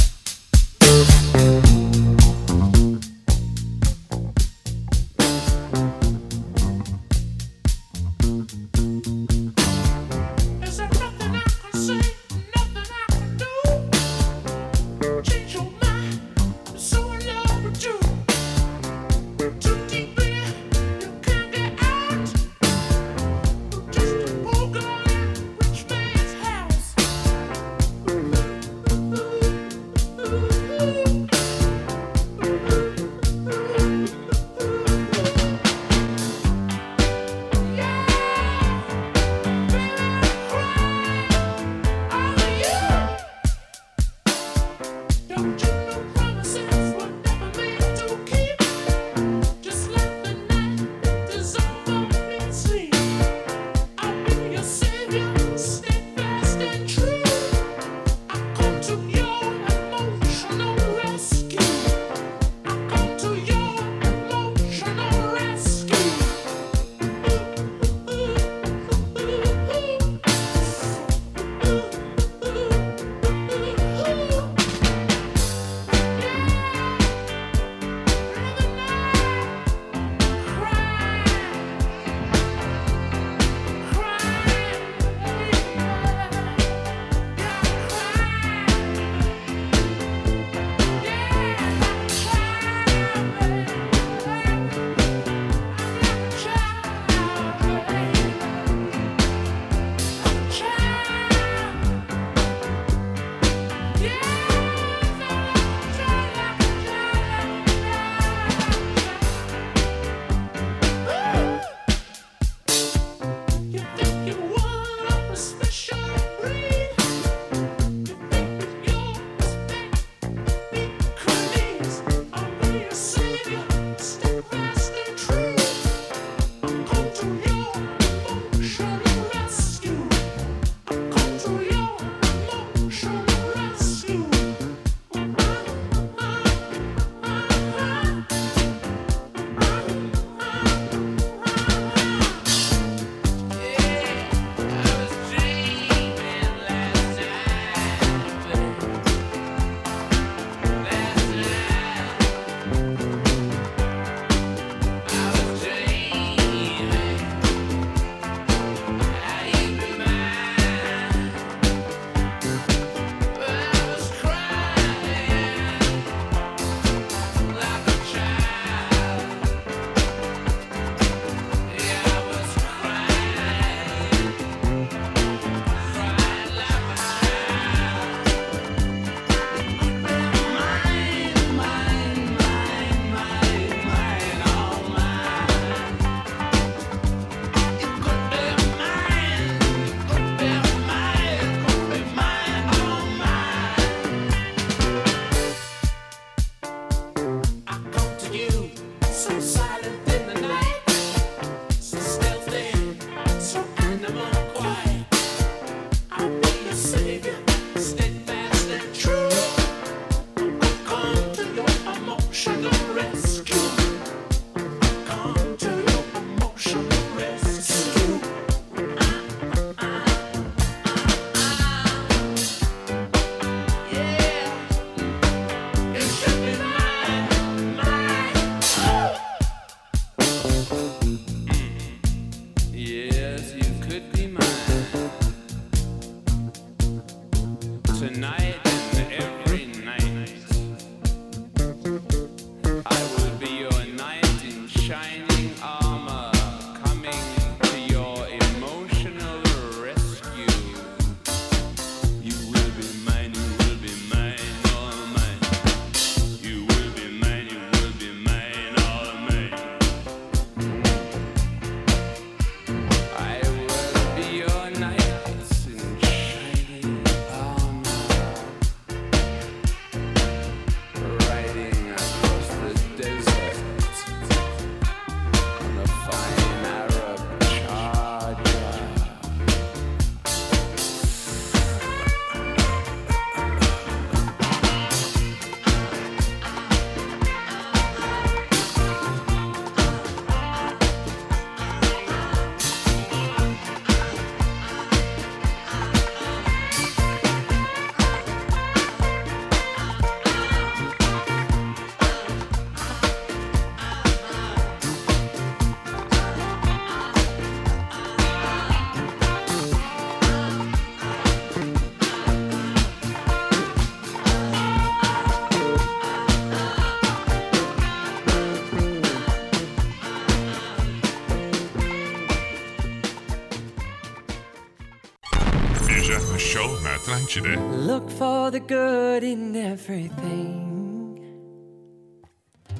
Look 327.36 328.10
for 328.10 328.52
the 328.52 328.60
good 328.60 329.24
in 329.24 329.56
everything. 329.56 331.20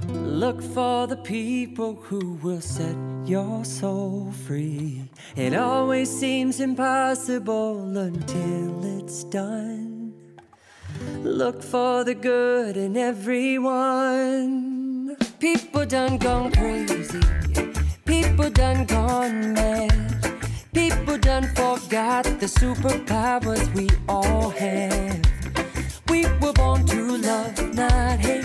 Look 0.09 0.63
for 0.63 1.09
the 1.09 1.17
people 1.17 1.97
who 1.97 2.35
will 2.35 2.61
set 2.61 2.95
your 3.25 3.65
soul 3.65 4.31
free. 4.47 5.11
It 5.35 5.55
always 5.55 6.09
seems 6.09 6.61
impossible 6.61 7.97
until 7.99 9.01
it's 9.01 9.25
done. 9.25 10.15
Look 11.25 11.61
for 11.61 12.05
the 12.05 12.15
good 12.15 12.77
in 12.77 12.97
everyone. 12.97 13.97
People 15.41 15.85
done 15.85 16.17
gone 16.19 16.53
crazy. 16.53 17.21
People 18.05 18.51
done 18.51 18.85
gone 18.85 19.53
mad. 19.55 20.04
People 20.75 21.17
done 21.19 21.45
forgot 21.55 22.25
the 22.25 22.47
superpowers 22.47 23.73
we 23.75 23.89
all 24.09 24.51
have. 24.51 25.21
We 26.09 26.27
were 26.41 26.53
born 26.53 26.85
to 26.87 27.17
love, 27.17 27.75
not 27.77 28.19
hate. 28.19 28.45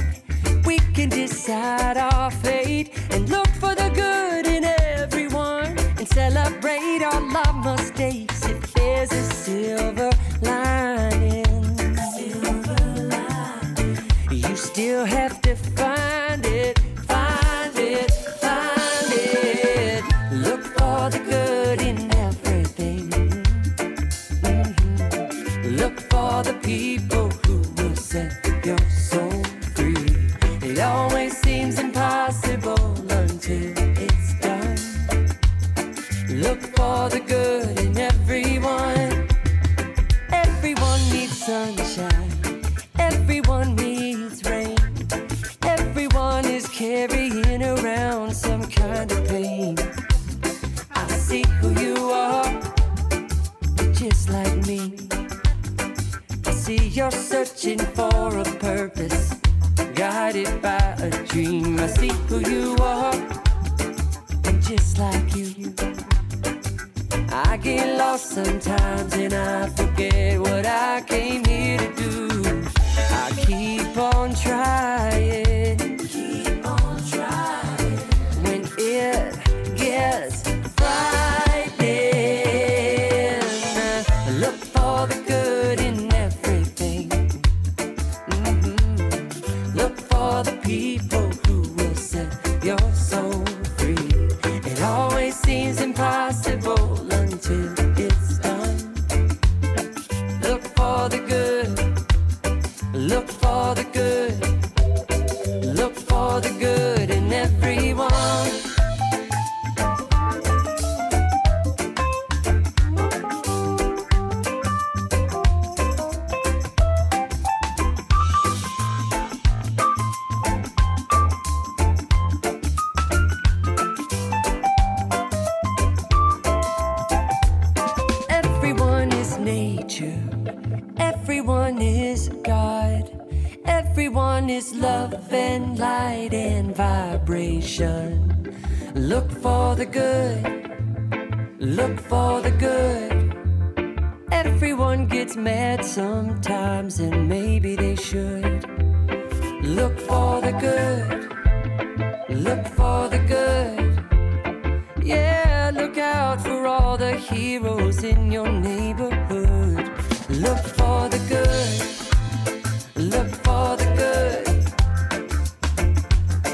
We 0.63 0.77
can 0.93 1.09
decide 1.09 1.97
our 1.97 2.29
fate 2.29 2.91
and 3.09 3.27
look 3.29 3.47
for 3.59 3.73
the 3.73 3.89
good 3.95 4.45
in 4.45 4.63
everyone 4.63 5.75
and 5.97 6.07
celebrate 6.07 7.01
our 7.01 7.19
love 7.19 7.65
mistakes 7.65 8.45
if 8.45 8.73
there's 8.75 9.11
a 9.11 9.23
silver 9.23 10.11
lining. 10.41 11.65
Silver 12.13 13.07
lining. 13.09 13.97
You 14.29 14.55
still 14.55 15.03
have 15.03 15.41
to 15.41 15.55
find 15.55 16.45
it. 16.45 16.79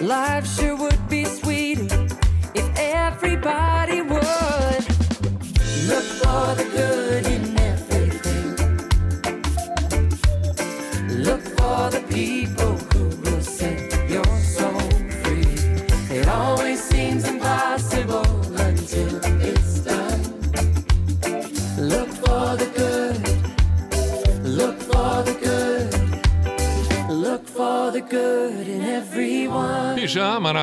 Life's 0.05 0.59
sure 0.59 0.74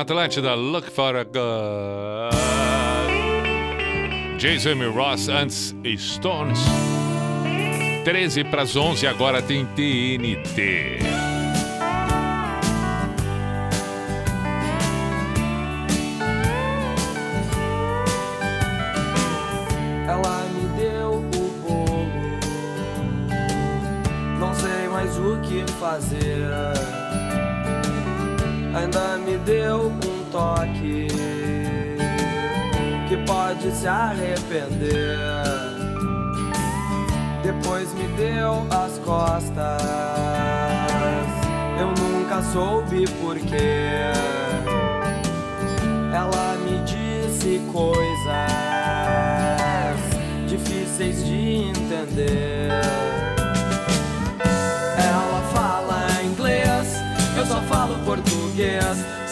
Atlântida, 0.03 0.53
Look 0.53 0.91
for 0.91 1.15
a 1.15 1.23
Gun. 1.23 2.29
Jason 4.37 4.91
Ross 4.91 5.29
antes 5.29 5.73
Stones. 5.97 6.59
13 8.03 8.43
para 8.43 8.63
as 8.63 8.75
11, 8.75 9.07
agora 9.07 9.41
tem 9.41 9.65
TNT. 9.65 11.12
soube 42.53 43.05
porquê. 43.19 44.13
Ela 46.13 46.55
me 46.63 46.77
disse 46.85 47.59
coisas 47.71 47.97
difíceis 50.47 51.25
de 51.25 51.69
entender. 51.69 52.69
Ela 54.97 55.41
fala 55.51 56.21
inglês, 56.23 56.93
eu 57.35 57.45
só 57.47 57.59
falo 57.61 57.97
português. 58.05 59.22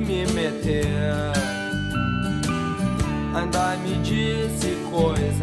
Me 0.00 0.26
meter. 0.32 1.32
Ainda 3.34 3.76
me 3.82 3.94
disse 4.02 4.76
coisas 4.90 5.38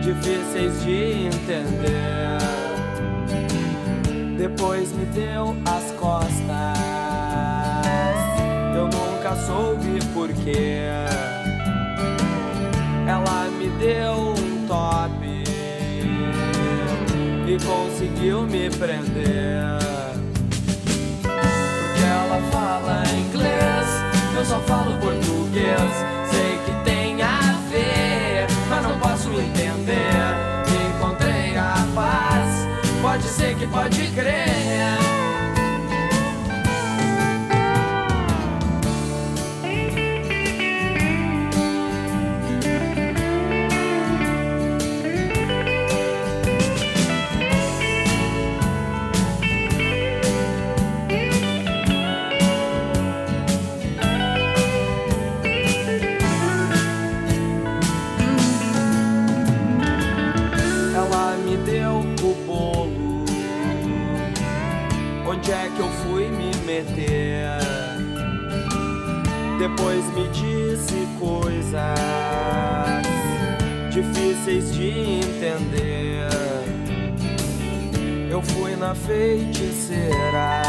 difíceis 0.00 0.82
de 0.84 1.26
entender. 1.26 2.38
Depois 4.36 4.92
me 4.92 5.04
deu 5.06 5.56
as 5.64 5.90
costas. 5.92 6.34
Eu 8.76 8.84
nunca 8.84 9.36
soube 9.46 9.98
porquê. 10.12 10.88
Ela 13.06 13.48
me 13.58 13.68
deu 13.78 14.34
um 14.36 14.66
top 14.66 15.24
e 17.46 17.58
conseguiu 17.64 18.42
me 18.42 18.70
prender. 18.70 19.83
Só 24.44 24.60
falo 24.60 24.96
português. 24.98 25.80
Sei 26.30 26.58
que 26.64 26.84
tem 26.84 27.22
a 27.22 27.38
ver, 27.70 28.46
mas 28.68 28.82
não 28.82 28.98
posso 28.98 29.28
entender. 29.30 29.94
Encontrei 30.96 31.56
a 31.56 31.74
paz, 31.94 32.68
pode 33.02 33.24
ser 33.24 33.54
que 33.56 33.66
pode 33.66 34.06
crer. 34.08 35.03
Fui 66.74 66.82
me 66.82 66.82
meter? 66.82 67.58
Depois 69.58 70.04
me 70.14 70.28
disse 70.28 71.06
coisas 71.18 71.94
difíceis 73.90 74.74
de 74.74 74.88
entender. 75.20 76.28
Eu 78.28 78.42
fui 78.42 78.74
na 78.76 78.94
feiticeira. 78.94 80.62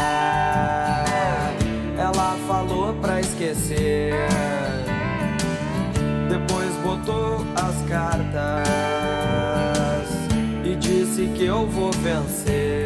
Ela 1.98 2.36
falou 2.46 2.94
pra 2.94 3.20
esquecer. 3.20 4.14
Depois 6.28 6.70
botou 6.84 7.44
as 7.56 7.82
cartas 7.88 8.68
e 10.64 10.76
disse 10.76 11.26
que 11.36 11.44
eu 11.46 11.66
vou 11.66 11.90
vencer. 11.92 12.85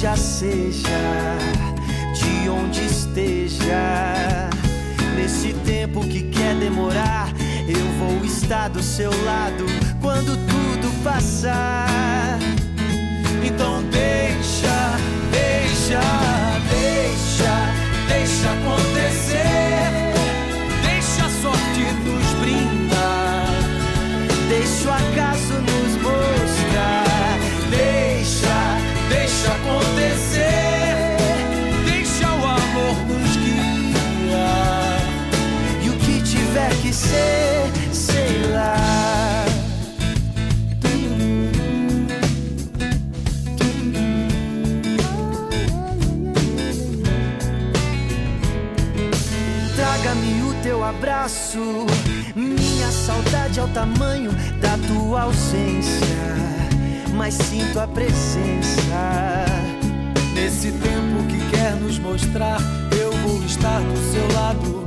já 0.00 0.14
seja, 0.14 1.38
de 2.14 2.48
onde 2.50 2.84
esteja. 2.84 4.50
Nesse 5.14 5.54
tempo 5.64 6.00
que 6.06 6.24
quer 6.24 6.54
demorar, 6.56 7.28
eu 7.66 7.86
vou 7.98 8.22
estar 8.24 8.68
do 8.68 8.82
seu 8.82 9.10
lado 9.24 9.64
quando 10.02 10.36
tudo 10.46 11.02
passar. 11.02 12.38
Então 13.42 13.82
deixa, 13.84 14.98
deixa, 15.30 16.00
deixa, 16.68 17.54
deixa 18.08 18.52
acontecer. 18.52 19.55
Que 36.86 36.92
ser, 36.92 37.72
sei 37.92 38.52
lá. 38.52 39.44
Traga-me 49.74 50.42
o 50.42 50.54
teu 50.62 50.84
abraço. 50.84 51.58
Minha 52.36 52.90
saudade 52.92 53.58
é 53.58 53.64
o 53.64 53.68
tamanho 53.68 54.30
da 54.60 54.78
tua 54.86 55.22
ausência. 55.22 56.36
Mas 57.16 57.34
sinto 57.34 57.80
a 57.80 57.88
presença. 57.88 59.44
Nesse 60.34 60.70
tempo 60.70 61.26
que 61.28 61.50
quer 61.50 61.74
nos 61.76 61.98
mostrar, 61.98 62.60
eu 63.00 63.10
vou 63.26 63.42
estar 63.44 63.80
do 63.80 64.12
seu 64.12 64.32
lado 64.34 64.86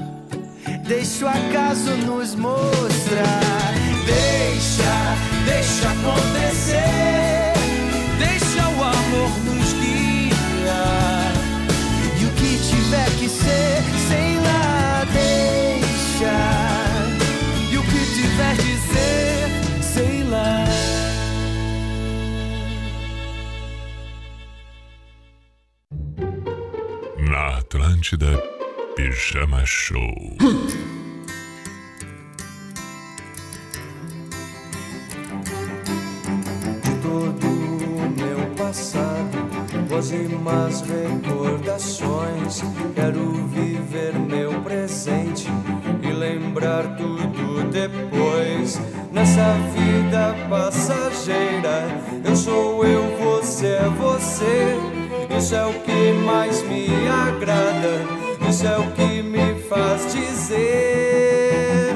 Deixa 0.91 1.25
o 1.25 1.29
acaso 1.29 1.91
nos 2.05 2.35
mostrar. 2.35 3.73
Deixa, 4.05 5.15
deixa 5.45 5.89
acontecer. 5.89 7.53
Deixa 8.19 8.67
o 8.67 8.83
amor 8.83 9.29
nos 9.45 9.71
guiar. 9.71 11.31
E 12.19 12.25
o 12.25 12.31
que 12.31 12.57
tiver 12.69 13.09
que 13.17 13.29
ser, 13.29 13.81
sei 14.09 14.35
lá, 14.35 15.05
deixa. 15.13 16.35
E 17.71 17.77
o 17.77 17.83
que 17.83 18.05
tiver 18.13 18.55
de 18.57 18.77
ser, 18.91 19.47
sei 19.81 20.23
lá. 20.25 20.65
Na 27.17 27.59
Atlântida. 27.59 28.50
Pijama 28.95 29.65
Show. 29.65 30.13
de 36.83 36.95
todo 37.01 37.47
o 37.47 38.09
meu 38.15 38.55
passado, 38.57 39.37
pósimas 39.87 40.81
recordações. 40.81 42.61
Quero 42.93 43.47
viver 43.47 44.13
meu 44.13 44.61
presente 44.61 45.47
e 46.01 46.11
lembrar 46.11 46.95
tudo 46.97 47.63
depois. 47.71 48.79
Nessa 49.11 49.53
vida 49.73 50.35
passageira, 50.49 51.87
eu 52.25 52.35
sou 52.35 52.85
eu, 52.85 53.03
você 53.17 53.67
é 53.67 53.89
você. 53.89 54.77
Isso 55.37 55.55
é 55.55 55.65
o 55.65 55.73
que 55.81 56.13
mais 56.25 56.61
me 56.63 56.87
agrada, 57.07 58.20
isso 58.51 58.67
é 58.67 58.77
o 58.77 58.91
que 58.91 59.21
me 59.21 59.55
faz 59.69 60.13
dizer. 60.13 61.95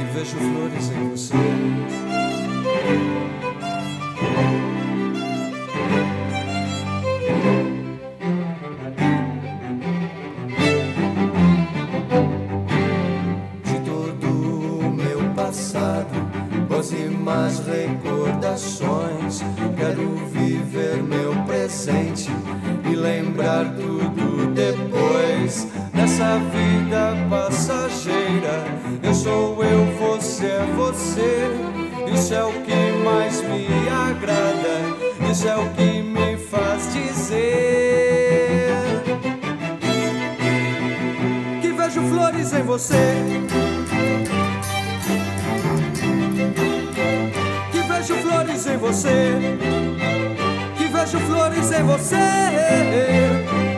E 0.00 0.04
vejo 0.12 0.36
flores 0.36 0.90
em 0.90 1.09
lembrar 23.40 23.64
tudo 23.74 24.52
depois. 24.54 25.66
Nessa 25.94 26.38
vida 26.38 27.16
passageira, 27.28 28.64
eu 29.02 29.14
sou 29.14 29.64
eu, 29.64 29.86
você 29.98 30.46
é 30.46 30.66
você. 30.76 31.50
Isso 32.12 32.34
é 32.34 32.44
o 32.44 32.52
que 32.52 32.92
mais 33.04 33.40
me 33.42 33.66
agrada, 33.88 35.30
isso 35.30 35.48
é 35.48 35.56
o 35.56 35.68
que 35.70 36.02
me 36.02 36.36
faz 36.36 36.92
dizer 36.92 37.40
que 41.62 41.72
vejo 41.72 42.02
flores 42.02 42.52
em 42.52 42.62
você. 42.62 43.14
Que 47.72 47.78
vejo 47.82 48.14
flores 48.16 48.66
em 48.66 48.76
você. 48.76 49.89
Vejo 51.00 51.18
flores 51.20 51.72
em 51.72 51.82
você. 51.82 53.69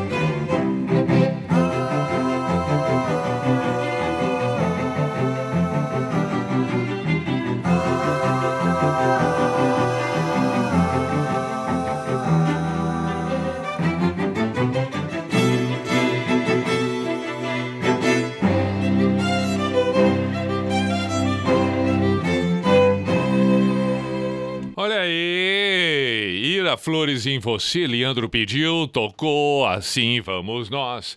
Flores 26.82 27.26
em 27.26 27.38
você, 27.38 27.86
Leandro 27.86 28.28
pediu, 28.28 28.88
tocou, 28.88 29.64
assim 29.64 30.20
vamos 30.20 30.68
nós. 30.68 31.16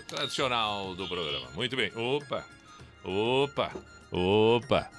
tradicional 0.07 0.95
do 0.95 1.07
programa. 1.07 1.47
Muito 1.53 1.75
bem. 1.75 1.91
Opa, 1.95 2.45
opa, 3.03 3.71
opa. 4.11 4.89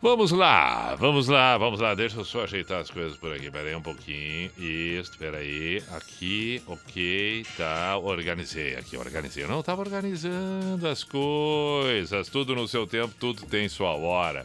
Vamos 0.00 0.32
lá, 0.32 0.96
vamos 0.96 1.28
lá, 1.28 1.56
vamos 1.56 1.78
lá. 1.78 1.94
Deixa 1.94 2.18
eu 2.18 2.24
só 2.24 2.42
ajeitar 2.42 2.80
as 2.80 2.90
coisas 2.90 3.16
por 3.16 3.32
aqui. 3.32 3.48
Pera 3.52 3.68
aí 3.68 3.76
um 3.76 3.80
pouquinho. 3.80 4.50
Isso, 4.58 5.16
pera 5.16 5.36
aí. 5.36 5.80
Aqui, 5.92 6.60
ok, 6.66 7.46
tá. 7.56 7.96
Organizei 7.98 8.74
aqui, 8.74 8.96
organizei. 8.96 9.44
Eu 9.44 9.48
não 9.48 9.60
estava 9.60 9.80
organizando 9.80 10.88
as 10.88 11.04
coisas. 11.04 12.28
Tudo 12.28 12.52
no 12.56 12.66
seu 12.66 12.84
tempo, 12.84 13.14
tudo 13.16 13.46
tem 13.46 13.68
sua 13.68 13.94
hora. 13.94 14.44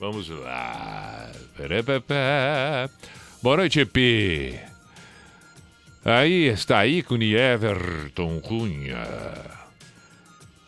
Vamos 0.00 0.30
lá. 0.30 1.30
Boa 3.42 3.58
noite, 3.58 3.84
Pi. 3.84 4.58
Aí 6.02 6.46
está 6.46 6.86
ícone 6.86 7.34
Everton 7.34 8.40
Cunha. 8.40 9.06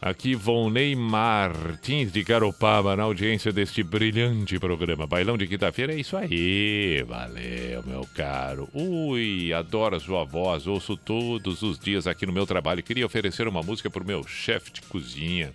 Aqui 0.02 0.34
Volney 0.34 0.94
Martins 0.94 2.12
de 2.12 2.22
Garopaba 2.22 2.94
na 2.94 3.04
audiência 3.04 3.50
deste 3.50 3.82
brilhante 3.82 4.58
programa. 4.58 5.06
Bailão 5.06 5.38
de 5.38 5.46
quinta-feira 5.46 5.94
é 5.94 5.96
isso 5.96 6.14
aí. 6.14 7.02
Valeu, 7.08 7.82
meu 7.86 8.06
caro. 8.14 8.68
Ui, 8.74 9.50
adoro 9.54 9.96
a 9.96 10.00
sua 10.00 10.24
voz. 10.24 10.66
Ouço 10.66 10.94
todos 10.94 11.62
os 11.62 11.78
dias 11.78 12.06
aqui 12.06 12.26
no 12.26 12.34
meu 12.34 12.44
trabalho. 12.44 12.82
Queria 12.82 13.06
oferecer 13.06 13.48
uma 13.48 13.62
música 13.62 13.88
para 13.88 14.02
o 14.02 14.06
meu 14.06 14.26
chefe 14.26 14.70
de 14.72 14.82
cozinha. 14.82 15.54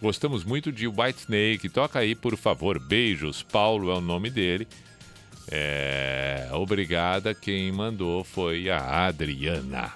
Gostamos 0.00 0.44
muito 0.44 0.70
de 0.70 0.86
White 0.86 1.20
Snake. 1.20 1.68
Toca 1.68 1.98
aí, 1.98 2.14
por 2.14 2.36
favor. 2.36 2.78
Beijos. 2.78 3.42
Paulo 3.42 3.90
é 3.90 3.94
o 3.94 4.00
nome 4.00 4.30
dele. 4.30 4.66
É, 5.50 6.48
obrigada. 6.52 7.34
Quem 7.34 7.72
mandou 7.72 8.24
foi 8.24 8.68
a 8.68 9.06
Adriana. 9.06 9.92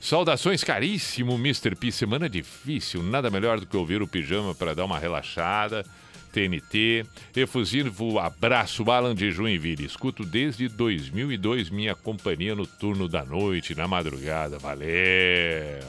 Saudações 0.00 0.64
caríssimo, 0.64 1.34
Mr. 1.34 1.76
P. 1.76 1.92
Semana 1.92 2.26
difícil, 2.28 3.02
nada 3.02 3.30
melhor 3.30 3.60
do 3.60 3.66
que 3.66 3.76
ouvir 3.76 4.00
o 4.00 4.08
pijama 4.08 4.54
para 4.54 4.74
dar 4.74 4.86
uma 4.86 4.98
relaxada. 4.98 5.84
TNT, 6.32 7.04
efusivo 7.36 8.18
abraço, 8.18 8.90
Alan 8.90 9.14
de 9.14 9.30
Joinville. 9.30 9.84
Escuto 9.84 10.24
desde 10.24 10.68
2002 10.68 11.68
minha 11.70 11.94
companhia 11.94 12.54
no 12.54 12.66
turno 12.66 13.08
da 13.08 13.24
noite, 13.24 13.74
na 13.74 13.86
madrugada. 13.86 14.58
Valeu! 14.58 15.84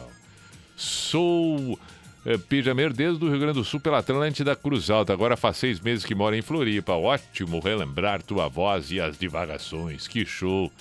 Sou 0.76 1.80
é, 2.26 2.38
pijameiro 2.38 2.94
desde 2.94 3.24
o 3.24 3.30
Rio 3.30 3.40
Grande 3.40 3.60
do 3.60 3.64
Sul 3.64 3.80
pela 3.80 4.00
Atlântida 4.00 4.56
Cruz 4.56 4.90
Alta. 4.90 5.12
Agora 5.14 5.36
faz 5.36 5.58
seis 5.58 5.80
meses 5.80 6.06
que 6.06 6.14
moro 6.14 6.36
em 6.36 6.42
Floripa. 6.42 6.94
Ótimo 6.94 7.60
relembrar 7.60 8.22
tua 8.22 8.48
voz 8.48 8.92
e 8.92 9.00
as 9.00 9.18
divagações. 9.18 10.08
Que 10.08 10.26
show! 10.26 10.72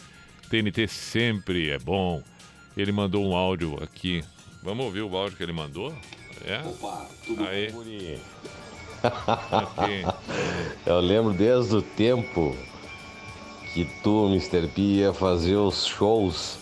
TNT 0.50 0.88
sempre 0.88 1.70
é 1.70 1.78
bom. 1.78 2.22
Ele 2.76 2.92
mandou 2.92 3.24
um 3.24 3.34
áudio 3.34 3.82
aqui. 3.82 4.22
Vamos 4.62 4.84
ouvir 4.84 5.02
o 5.02 5.16
áudio 5.16 5.36
que 5.36 5.42
ele 5.42 5.52
mandou? 5.52 5.94
É? 6.44 6.58
Opa, 6.66 7.06
tudo 7.26 7.44
Aí. 7.44 7.70
bom. 7.70 7.82
Eu 10.84 11.00
lembro 11.00 11.32
desde 11.32 11.76
o 11.76 11.82
tempo 11.82 12.54
que 13.72 13.84
tu, 14.02 14.28
Mr. 14.28 14.68
P, 14.68 14.80
ia 14.80 15.14
fazer 15.14 15.56
os 15.56 15.86
shows 15.86 16.59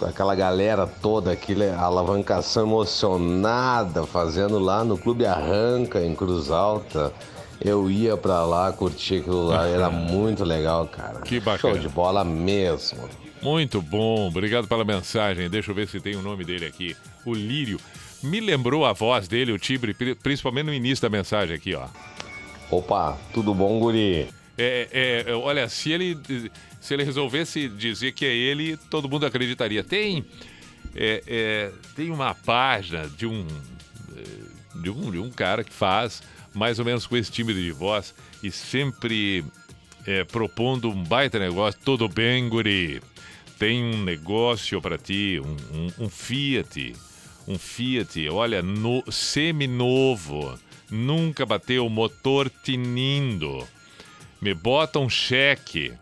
com 0.00 0.06
aquela 0.06 0.34
galera 0.34 0.86
toda, 0.86 1.30
aquela 1.32 1.76
alavancação 1.78 2.64
emocionada, 2.66 4.04
fazendo 4.06 4.58
lá 4.58 4.82
no 4.82 4.96
Clube 4.98 5.26
Arranca, 5.26 6.02
em 6.04 6.14
Cruz 6.14 6.50
Alta. 6.50 7.12
Eu 7.62 7.90
ia 7.90 8.16
pra 8.16 8.42
lá 8.44 8.72
curtir 8.72 9.16
aquilo 9.16 9.46
lá, 9.48 9.68
era 9.68 9.90
muito 9.90 10.42
legal, 10.44 10.86
cara. 10.86 11.20
Que 11.20 11.38
bacana. 11.38 11.74
Show 11.74 11.78
de 11.78 11.88
bola 11.90 12.24
mesmo. 12.24 13.06
Muito 13.42 13.82
bom, 13.82 14.28
obrigado 14.28 14.66
pela 14.66 14.84
mensagem. 14.84 15.48
Deixa 15.50 15.70
eu 15.70 15.74
ver 15.74 15.86
se 15.86 16.00
tem 16.00 16.16
o 16.16 16.22
nome 16.22 16.42
dele 16.44 16.64
aqui. 16.64 16.96
O 17.24 17.34
Lírio. 17.34 17.78
Me 18.22 18.40
lembrou 18.40 18.84
a 18.84 18.92
voz 18.92 19.28
dele, 19.28 19.52
o 19.52 19.58
timbre, 19.58 19.94
pri- 19.94 20.14
principalmente 20.14 20.66
no 20.66 20.74
início 20.74 21.00
da 21.02 21.08
mensagem 21.10 21.54
aqui, 21.56 21.74
ó. 21.74 21.84
Opa, 22.70 23.16
tudo 23.32 23.54
bom, 23.54 23.78
guri? 23.78 24.28
É, 24.58 25.24
é, 25.26 25.34
olha, 25.34 25.68
se 25.70 25.90
ele, 25.90 26.18
se 26.80 26.94
ele 26.94 27.04
resolvesse 27.04 27.68
dizer 27.68 28.12
que 28.12 28.24
é 28.24 28.34
ele, 28.34 28.76
todo 28.88 29.08
mundo 29.08 29.26
acreditaria. 29.26 29.84
Tem, 29.84 30.24
é, 30.94 31.22
é, 31.26 31.72
tem 31.94 32.10
uma 32.10 32.34
página 32.34 33.06
de 33.06 33.26
um, 33.26 33.46
é, 34.16 34.78
de 34.80 34.90
um 34.90 35.10
de 35.10 35.18
um 35.18 35.30
cara 35.30 35.62
que 35.62 35.72
faz 35.72 36.22
mais 36.54 36.78
ou 36.78 36.84
menos 36.84 37.06
com 37.06 37.16
esse 37.16 37.30
timbre 37.30 37.54
de 37.54 37.70
voz 37.70 38.14
e 38.42 38.50
sempre 38.50 39.44
é, 40.06 40.24
propondo 40.24 40.90
um 40.90 41.04
baita 41.04 41.38
negócio. 41.38 41.80
Tudo 41.84 42.08
bem, 42.08 42.48
guri? 42.48 43.02
Tem 43.58 43.84
um 43.84 44.02
negócio 44.02 44.80
para 44.80 44.96
ti, 44.96 45.40
um, 45.44 45.76
um, 45.76 46.04
um 46.06 46.08
Fiat, 46.08 46.94
um 47.46 47.58
Fiat, 47.58 48.26
olha, 48.30 48.62
no, 48.62 49.04
semi-novo, 49.10 50.58
nunca 50.90 51.44
bateu, 51.44 51.86
motor 51.90 52.50
tinindo. 52.64 53.66
Me 54.40 54.54
bota 54.54 54.98
um 54.98 55.10
cheque. 55.10 55.92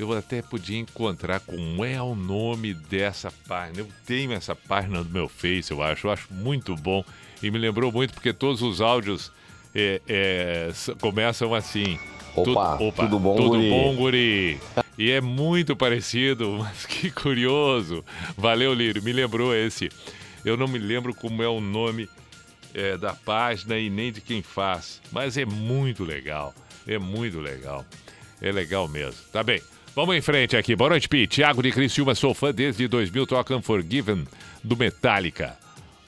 Eu 0.00 0.16
até 0.16 0.40
podia 0.40 0.78
encontrar 0.78 1.40
como 1.40 1.84
é 1.84 2.00
o 2.00 2.14
nome 2.14 2.72
dessa 2.72 3.30
página. 3.46 3.80
Eu 3.80 3.88
tenho 4.06 4.32
essa 4.32 4.56
página 4.56 5.00
no 5.02 5.10
meu 5.10 5.28
Face, 5.28 5.70
eu 5.70 5.82
acho. 5.82 6.06
Eu 6.06 6.10
acho 6.10 6.32
muito 6.32 6.74
bom. 6.74 7.04
E 7.42 7.50
me 7.50 7.58
lembrou 7.58 7.92
muito 7.92 8.14
porque 8.14 8.32
todos 8.32 8.62
os 8.62 8.80
áudios 8.80 9.30
é, 9.74 10.00
é, 10.08 10.70
começam 11.00 11.54
assim. 11.54 11.98
Opa, 12.34 12.78
Tu- 12.78 12.92
tudo 12.92 13.18
bom, 13.18 13.36
tudo 13.36 13.48
guri? 13.50 13.68
bom, 13.68 13.94
guri? 13.96 14.60
E 14.96 15.10
é 15.10 15.20
muito 15.20 15.76
parecido, 15.76 16.56
mas 16.60 16.86
que 16.86 17.10
curioso. 17.10 18.02
Valeu, 18.38 18.72
Lírio. 18.72 19.02
Me 19.02 19.12
lembrou 19.12 19.54
esse. 19.54 19.90
Eu 20.44 20.56
não 20.56 20.66
me 20.66 20.78
lembro 20.78 21.14
como 21.14 21.42
é 21.42 21.48
o 21.48 21.60
nome 21.60 22.08
é, 22.72 22.96
da 22.96 23.12
página 23.12 23.76
e 23.78 23.90
nem 23.90 24.10
de 24.10 24.22
quem 24.22 24.40
faz, 24.42 25.02
mas 25.12 25.36
é 25.36 25.44
muito 25.44 26.04
legal. 26.04 26.54
É 26.86 26.98
muito 26.98 27.38
legal. 27.38 27.84
É 28.40 28.50
legal 28.50 28.88
mesmo. 28.88 29.20
Tá 29.30 29.42
bem. 29.42 29.60
Vamos 29.94 30.14
em 30.14 30.20
frente 30.20 30.56
aqui. 30.56 30.76
Boa 30.76 30.90
noite, 30.90 31.08
Pi. 31.08 31.26
Thiago 31.26 31.62
de 31.62 31.72
Criciúma, 31.72 32.14
sou 32.14 32.32
fã 32.32 32.52
desde 32.52 32.86
2000, 32.86 33.26
toca 33.26 33.56
Unforgiven 33.56 34.24
do 34.62 34.76
Metallica. 34.76 35.58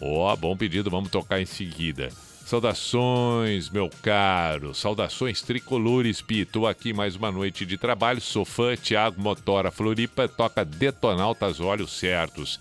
Ó, 0.01 0.35
bom 0.37 0.57
pedido, 0.57 0.89
vamos 0.89 1.11
tocar 1.11 1.41
em 1.41 1.47
seguida. 1.47 2.11
Saudações, 2.47 3.71
meu 3.71 3.91
caro. 4.01 4.73
Saudações 4.73 5.43
tricolores, 5.43 6.23
Pi. 6.23 6.45
Tô 6.45 6.67
aqui 6.67 6.93
mais 6.93 7.17
uma 7.17 7.33
noite 7.33 7.67
de 7.67 7.77
trabalho. 7.77 8.21
Sou 8.21 8.45
fã, 8.45 8.77
Thiago 8.77 9.21
Motora 9.21 9.73
Floripa, 9.73 10.29
toca 10.29 10.65
Detonautas 10.65 11.59
Olhos 11.59 11.93
Certos. 11.93 12.61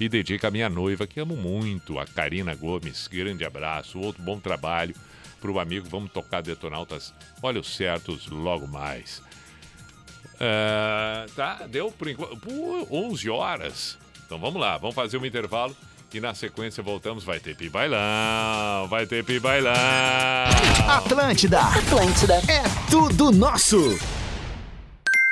E 0.00 0.08
dedica 0.08 0.48
a 0.48 0.50
minha 0.50 0.68
noiva, 0.70 1.06
que 1.06 1.20
amo 1.20 1.36
muito, 1.36 1.98
a 1.98 2.06
Karina 2.06 2.54
Gomes. 2.54 3.06
Grande 3.06 3.44
abraço, 3.44 3.98
outro 4.00 4.22
bom 4.22 4.40
trabalho 4.40 4.94
pro 5.42 5.58
amigo. 5.58 5.86
Vamos 5.90 6.10
tocar 6.10 6.42
Detonautas 6.42 7.12
Olhos 7.42 7.76
Certos 7.76 8.28
logo 8.28 8.66
mais. 8.66 9.22
Ah, 10.40 11.26
tá, 11.34 11.66
deu 11.68 11.90
por 11.90 12.08
enquanto. 12.08 12.36
Pô, 12.36 12.86
11 12.90 13.30
horas. 13.30 13.98
Então 14.26 14.38
vamos 14.38 14.60
lá, 14.60 14.78
vamos 14.78 14.94
fazer 14.94 15.18
um 15.18 15.24
intervalo 15.24 15.76
e 16.12 16.20
na 16.20 16.34
sequência 16.34 16.82
voltamos. 16.82 17.24
Vai 17.24 17.40
ter 17.40 17.56
Pibailão, 17.56 18.88
vai 18.88 19.06
ter 19.06 19.24
Pibailão. 19.24 19.74
Atlântida. 20.88 21.60
Atlântida. 21.60 22.34
É 22.48 22.62
tudo 22.90 23.30
nosso. 23.30 23.98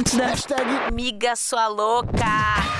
Atlântida. 0.00 0.26
Hashtag 0.28 0.92
Miga 0.92 1.36
sua 1.36 1.68
louca. 1.68 2.79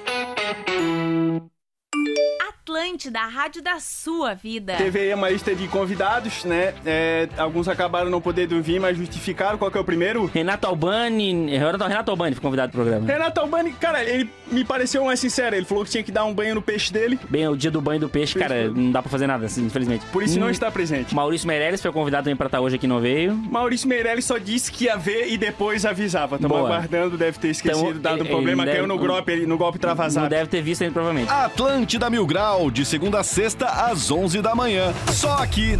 Atlântida, 3.01 3.19
a 3.19 3.27
rádio 3.27 3.61
da 3.63 3.79
sua 3.79 4.35
vida. 4.35 4.75
Teve 4.75 4.99
aí 4.99 5.13
uma 5.13 5.29
lista 5.29 5.55
de 5.55 5.67
convidados, 5.67 6.45
né? 6.45 6.73
É, 6.85 7.27
alguns 7.37 7.67
acabaram 7.67 8.09
não 8.09 8.21
podendo 8.21 8.61
vir, 8.61 8.79
mas 8.79 8.95
justificaram. 8.95 9.57
Qual 9.57 9.71
que 9.71 9.77
é 9.77 9.81
o 9.81 9.83
primeiro? 9.83 10.25
Renato 10.25 10.67
Albani. 10.67 11.49
Renato, 11.49 11.83
Renato 11.83 12.11
Albani 12.11 12.35
foi 12.35 12.41
convidado 12.41 12.71
pro 12.71 12.81
programa. 12.81 13.07
Renato 13.07 13.39
Albani, 13.39 13.73
cara, 13.73 14.03
ele 14.03 14.29
me 14.51 14.63
pareceu 14.63 15.03
mais 15.05 15.19
sincero. 15.19 15.55
Ele 15.55 15.65
falou 15.65 15.83
que 15.83 15.91
tinha 15.91 16.03
que 16.03 16.11
dar 16.11 16.25
um 16.25 16.33
banho 16.33 16.55
no 16.55 16.61
peixe 16.61 16.91
dele. 16.91 17.19
Bem, 17.29 17.47
o 17.47 17.55
dia 17.55 17.71
do 17.71 17.81
banho 17.81 17.99
do 18.01 18.09
peixe, 18.09 18.37
cara, 18.37 18.69
não 18.69 18.91
dá 18.91 19.01
pra 19.01 19.09
fazer 19.09 19.27
nada, 19.27 19.45
assim, 19.45 19.65
infelizmente. 19.65 20.05
Por 20.11 20.23
isso 20.23 20.39
não 20.39 20.47
Hum, 20.47 20.51
está 20.51 20.69
presente. 20.71 21.13
Maurício 21.15 21.47
Meirelles 21.47 21.81
foi 21.81 21.91
convidado 21.91 22.23
também 22.25 22.35
pra 22.35 22.47
estar 22.47 22.59
hoje 22.61 22.75
aqui, 22.75 22.87
não 22.87 22.99
veio. 22.99 23.33
Maurício 23.35 23.87
Meirelles 23.87 24.25
só 24.25 24.37
disse 24.37 24.71
que 24.71 24.85
ia 24.85 24.97
ver 24.97 25.27
e 25.31 25.37
depois 25.37 25.85
avisava. 25.85 26.37
Tamo 26.37 26.53
Boa. 26.55 26.67
aguardando, 26.67 27.17
deve 27.17 27.39
ter 27.39 27.49
esquecido, 27.49 27.89
Então, 27.89 28.01
dado 28.01 28.17
um 28.17 28.21
ele- 28.21 28.29
problema, 28.29 28.63
ele 28.63 28.71
caiu 28.71 28.87
deve- 28.87 28.99
no 28.99 29.07
golpe, 29.07 29.45
no 29.45 29.57
golpe 29.57 29.79
travasado. 29.79 30.23
Não 30.23 30.29
deve 30.29 30.49
ter 30.49 30.61
visto 30.61 30.81
ainda, 30.81 30.93
provavelmente. 30.93 31.31
Atlântida 31.31 32.09
Mil 32.09 32.25
Grau, 32.25 32.69
de 32.71 32.85
segunda 32.85 33.19
a 33.19 33.23
sexta, 33.23 33.65
às 33.67 34.11
11 34.11 34.41
da 34.41 34.53
manhã. 34.55 34.93
Só 35.11 35.33
aqui. 35.41 35.79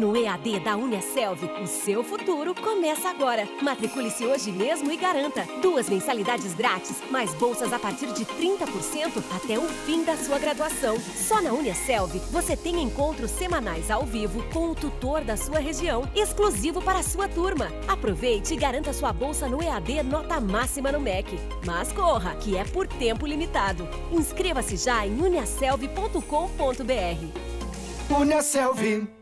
No 0.00 0.16
EAD 0.16 0.60
da 0.60 0.76
Uniaselv, 0.76 1.44
o 1.60 1.66
seu 1.66 2.02
futuro 2.02 2.54
começa 2.54 3.10
agora. 3.10 3.46
Matricule-se 3.60 4.24
hoje 4.24 4.50
mesmo 4.50 4.90
e 4.90 4.96
garanta 4.96 5.44
duas 5.60 5.90
mensalidades 5.90 6.54
grátis, 6.54 7.02
mais 7.10 7.34
bolsas 7.34 7.70
a 7.70 7.78
partir 7.78 8.10
de 8.14 8.24
30% 8.24 9.22
até 9.36 9.58
o 9.58 9.68
fim 9.84 10.02
da 10.02 10.16
sua 10.16 10.38
graduação. 10.38 10.98
Só 10.98 11.42
na 11.42 11.52
Uniaselv 11.52 12.18
você 12.30 12.56
tem 12.56 12.80
encontros 12.80 13.30
semanais 13.32 13.90
ao 13.90 14.06
vivo 14.06 14.42
com 14.54 14.70
o 14.70 14.74
tutor 14.74 15.22
da 15.22 15.36
sua 15.36 15.58
região, 15.58 16.10
exclusivo 16.14 16.80
para 16.80 17.00
a 17.00 17.02
sua 17.02 17.28
turma. 17.28 17.70
Aproveite 17.86 18.54
e 18.54 18.56
garanta 18.56 18.94
sua 18.94 19.12
bolsa 19.12 19.46
no 19.48 19.62
EAD 19.62 20.02
nota 20.04 20.40
máxima 20.40 20.90
no 20.90 21.00
MEC. 21.00 21.38
Mas 21.66 21.92
corra, 21.92 22.36
que 22.36 22.56
é 22.56 22.64
por 22.64 22.86
tempo 22.86 23.26
limitado. 23.26 23.86
Inscreva-se 24.10 24.78
já 24.78 25.06
em 25.06 25.20
uniaselv.com.br. 25.20 28.18
Uniaselv. 28.18 29.19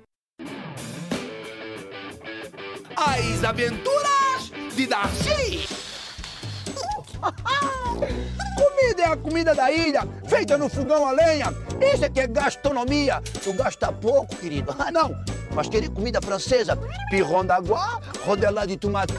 As 3.01 3.45
aventuras 3.45 4.51
de 4.74 4.86
Darcy. 4.89 5.68
Comida 8.57 9.03
é 9.03 9.07
a 9.07 9.16
comida 9.16 9.55
da 9.55 9.70
ilha, 9.70 10.03
feita 10.26 10.59
no 10.59 10.68
fogão 10.68 11.07
a 11.07 11.12
lenha. 11.12 11.55
Isso 11.95 12.05
é 12.05 12.09
que 12.09 12.18
é 12.18 12.26
gastronomia. 12.26 13.22
Tu 13.45 13.53
gasta 13.53 13.93
pouco, 13.93 14.34
querido. 14.34 14.74
Ah, 14.76 14.91
não. 14.91 15.16
Mas 15.55 15.68
querer 15.68 15.91
comida 15.91 16.20
francesa, 16.20 16.76
pirron 17.09 17.45
d'água, 17.45 18.01
rodelá 18.26 18.66
de 18.66 18.76
tomate, 18.76 19.14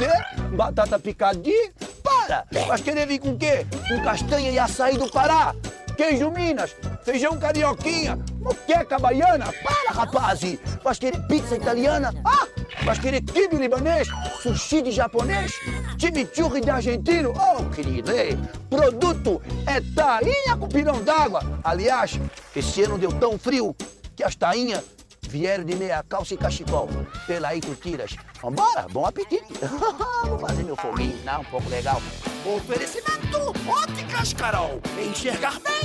batata 0.55 0.99
picadinha. 0.99 1.72
Para! 2.03 2.45
Mas 2.67 2.82
querer 2.82 3.07
vir 3.07 3.20
com 3.20 3.32
o 3.32 3.38
quê? 3.38 3.65
Com 3.88 4.03
castanha 4.03 4.51
e 4.51 4.59
açaí 4.59 4.97
do 4.97 5.09
Pará. 5.09 5.55
Queijo 6.00 6.32
Minas, 6.32 6.74
feijão 7.04 7.38
carioquinha, 7.38 8.18
moqueca 8.39 8.97
baiana. 8.97 9.52
Para, 9.62 9.91
rapaz! 9.91 10.39
Mas 10.82 10.97
querer 10.97 11.20
pizza 11.28 11.58
italiana? 11.58 12.14
Ah! 12.24 12.47
Mas 12.86 13.00
querer 13.00 13.22
kibe 13.22 13.58
libanês, 13.58 14.08
sushi 14.41 14.82
de 14.82 14.91
japonês, 14.91 15.52
chimichurri 16.00 16.62
de 16.62 16.70
argentino? 16.70 17.34
Oh, 17.36 17.66
querido, 17.66 18.14
ei, 18.14 18.39
produto 18.70 19.41
é 19.68 19.82
tainha 19.93 20.56
com 20.58 20.70
pirão 20.70 21.04
d'água. 21.04 21.41
Aliás, 21.66 22.18
esse 22.56 22.82
ano 22.84 22.97
deu 22.97 23.12
tão 23.12 23.38
frio 23.38 23.76
que 24.16 24.24
as 24.24 24.38
tainhas 24.38 24.86
vieram 25.30 25.63
de 25.63 25.75
meia 25.75 26.03
calça 26.03 26.34
e 26.34 26.38
cachecol. 26.38 26.89
Pela 27.27 27.49
aí 27.49 27.61
tu 27.61 27.75
tiras. 27.75 28.15
Vambora, 28.41 28.88
bom 28.89 29.05
apetite. 29.05 29.53
Vou 30.25 30.39
fazer 30.39 30.63
meu 30.63 30.75
foguinho, 30.75 31.15
né? 31.23 31.38
Um 31.38 31.43
pouco 31.45 31.69
legal. 31.69 32.01
Oferecimento 32.45 33.53
Óticas 33.67 34.34
Carol. 34.34 34.82
Enxergar 34.97 35.59
bem 35.59 35.80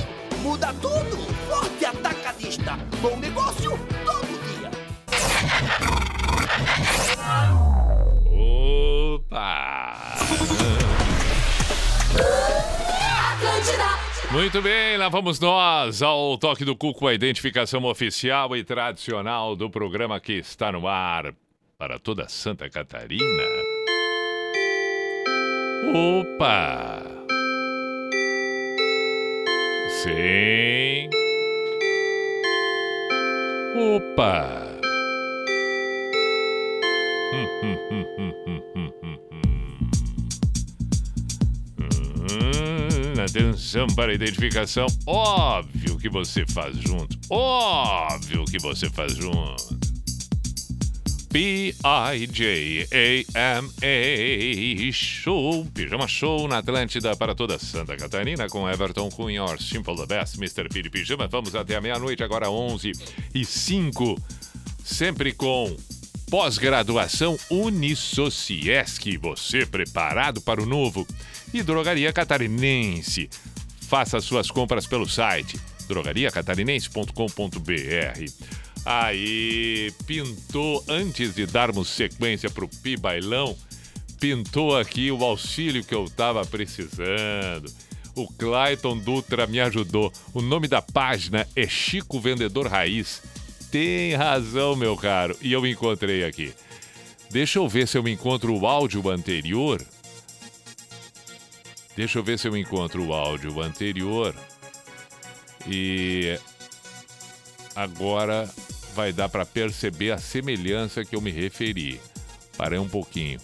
muda 0.45 0.73
tudo. 0.81 1.17
Forte 1.47 1.85
atacadista. 1.85 2.77
Bom 3.01 3.17
negócio 3.17 3.71
todo 4.05 4.27
dia. 4.45 4.69
Opa! 9.15 9.65
Muito 14.35 14.61
bem, 14.61 14.97
lá 14.97 15.07
vamos 15.07 15.39
nós 15.39 16.01
ao 16.01 16.37
toque 16.37 16.65
do 16.65 16.75
Cuco, 16.75 17.07
a 17.07 17.13
identificação 17.13 17.85
oficial 17.85 18.53
e 18.53 18.65
tradicional 18.65 19.55
do 19.55 19.69
programa 19.69 20.19
que 20.19 20.33
está 20.33 20.73
no 20.73 20.89
ar 20.89 21.33
para 21.77 21.97
toda 21.97 22.27
Santa 22.27 22.69
Catarina. 22.69 23.23
Opa! 25.87 27.01
Sim. 30.03 31.09
Opa! 33.95 34.67
Hum, 37.33 37.47
hum, 37.63 37.77
hum, 37.89 38.05
hum, 38.17 38.33
hum, 38.45 38.61
hum, 38.75 38.91
hum, 39.01 39.19
hum. 39.21 39.24
Atenção 43.25 43.87
para 43.87 44.13
identificação. 44.13 44.85
Óbvio 45.07 45.97
que 45.97 46.07
você 46.07 46.45
faz 46.45 46.77
junto. 46.77 47.17
Óbvio 47.27 48.45
que 48.45 48.59
você 48.59 48.87
faz 48.87 49.15
junto. 49.15 49.79
P-I-J-A-M-A 51.29 51.71
Show, 54.93 55.65
Pijama 55.73 56.07
Show 56.07 56.47
na 56.47 56.59
Atlântida 56.59 57.15
para 57.15 57.33
toda 57.33 57.57
Santa 57.57 57.97
Catarina 57.97 58.47
com 58.47 58.69
Everton 58.69 59.09
Cunha, 59.09 59.43
Simple 59.59 59.97
the 59.97 60.05
Best, 60.05 60.37
Mr. 60.37 60.69
Piri 60.69 60.91
Pijama. 60.91 61.27
Vamos 61.27 61.55
até 61.55 61.75
a 61.75 61.81
meia-noite, 61.81 62.23
agora 62.23 62.49
11 62.49 62.91
e 63.33 63.43
5. 63.43 64.21
Sempre 64.83 65.33
com 65.33 65.75
pós-graduação 66.29 67.35
Unisociesc. 67.49 69.17
Você 69.17 69.65
preparado 69.65 70.39
para 70.41 70.61
o 70.61 70.65
novo? 70.65 71.07
E 71.55 71.63
Drogaria 71.63 72.11
Catarinense. 72.11 73.29
Faça 73.87 74.19
suas 74.19 74.51
compras 74.51 74.85
pelo 74.85 75.07
site 75.07 75.57
drogariacatarinense.com.br. 75.87 78.31
Aí, 78.85 79.93
pintou, 80.05 80.83
antes 80.85 81.33
de 81.33 81.45
darmos 81.45 81.87
sequência 81.87 82.49
pro 82.49 82.67
Pi 82.67 82.97
Bailão, 82.97 83.55
pintou 84.19 84.77
aqui 84.77 85.09
o 85.09 85.23
auxílio 85.23 85.81
que 85.81 85.95
eu 85.95 86.09
tava 86.09 86.45
precisando. 86.45 87.71
O 88.13 88.27
Clayton 88.27 88.97
Dutra 88.97 89.47
me 89.47 89.61
ajudou. 89.61 90.11
O 90.33 90.41
nome 90.41 90.67
da 90.67 90.81
página 90.81 91.47
é 91.55 91.65
Chico 91.65 92.19
Vendedor 92.19 92.67
Raiz. 92.67 93.21
Tem 93.71 94.13
razão, 94.13 94.75
meu 94.75 94.97
caro. 94.97 95.37
E 95.41 95.53
eu 95.53 95.65
encontrei 95.65 96.25
aqui. 96.25 96.53
Deixa 97.31 97.59
eu 97.59 97.69
ver 97.69 97.87
se 97.87 97.97
eu 97.97 98.05
encontro 98.09 98.53
o 98.53 98.67
áudio 98.67 99.09
anterior. 99.09 99.81
Deixa 101.95 102.19
eu 102.19 102.23
ver 102.23 102.37
se 102.37 102.47
eu 102.47 102.57
encontro 102.57 103.03
o 103.05 103.13
áudio 103.13 103.61
anterior. 103.61 104.35
E 105.67 106.37
agora 107.75 108.49
vai 108.93 109.11
dar 109.11 109.29
para 109.29 109.45
perceber 109.45 110.11
a 110.11 110.17
semelhança 110.17 111.03
que 111.05 111.15
eu 111.15 111.21
me 111.21 111.31
referi. 111.31 111.99
Parei 112.57 112.79
um 112.79 112.87
pouquinho. 112.87 113.39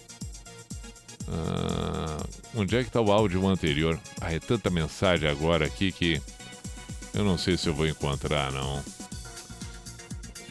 Ah, 1.28 2.24
onde 2.54 2.76
é 2.76 2.82
que 2.82 2.88
está 2.88 3.00
o 3.00 3.10
áudio 3.10 3.46
anterior? 3.46 3.98
Ah, 4.20 4.32
é 4.32 4.38
tanta 4.38 4.70
mensagem 4.70 5.28
agora 5.28 5.66
aqui 5.66 5.90
que 5.90 6.20
eu 7.14 7.24
não 7.24 7.36
sei 7.36 7.56
se 7.56 7.68
eu 7.68 7.74
vou 7.74 7.86
encontrar, 7.86 8.52
não. 8.52 8.82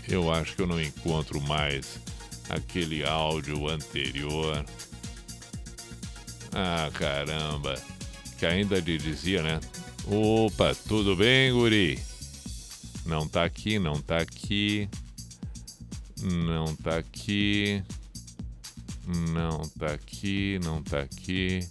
Eu 0.08 0.32
acho 0.32 0.56
que 0.56 0.62
eu 0.62 0.68
não 0.68 0.82
encontro 0.82 1.40
mais 1.42 2.00
aquele 2.50 3.04
áudio 3.04 3.68
anterior. 3.70 4.64
Ah, 6.54 6.90
caramba. 6.94 7.76
Que 8.38 8.46
ainda 8.46 8.80
lhe 8.80 8.98
dizia, 8.98 9.42
né? 9.42 9.60
Opa, 10.06 10.76
tudo 10.88 11.16
bem, 11.16 11.54
guri? 11.54 12.00
Não 13.06 13.28
tá 13.28 13.44
aqui, 13.44 13.80
não 13.80 14.02
tá 14.02 14.18
aqui. 14.18 14.90
Não 16.22 16.76
tá 16.76 16.98
aqui. 16.98 17.84
Não 19.30 19.62
tá 19.78 19.94
aqui, 19.94 20.60
não 20.64 20.84
tá 20.84 21.02
aqui. 21.02 21.68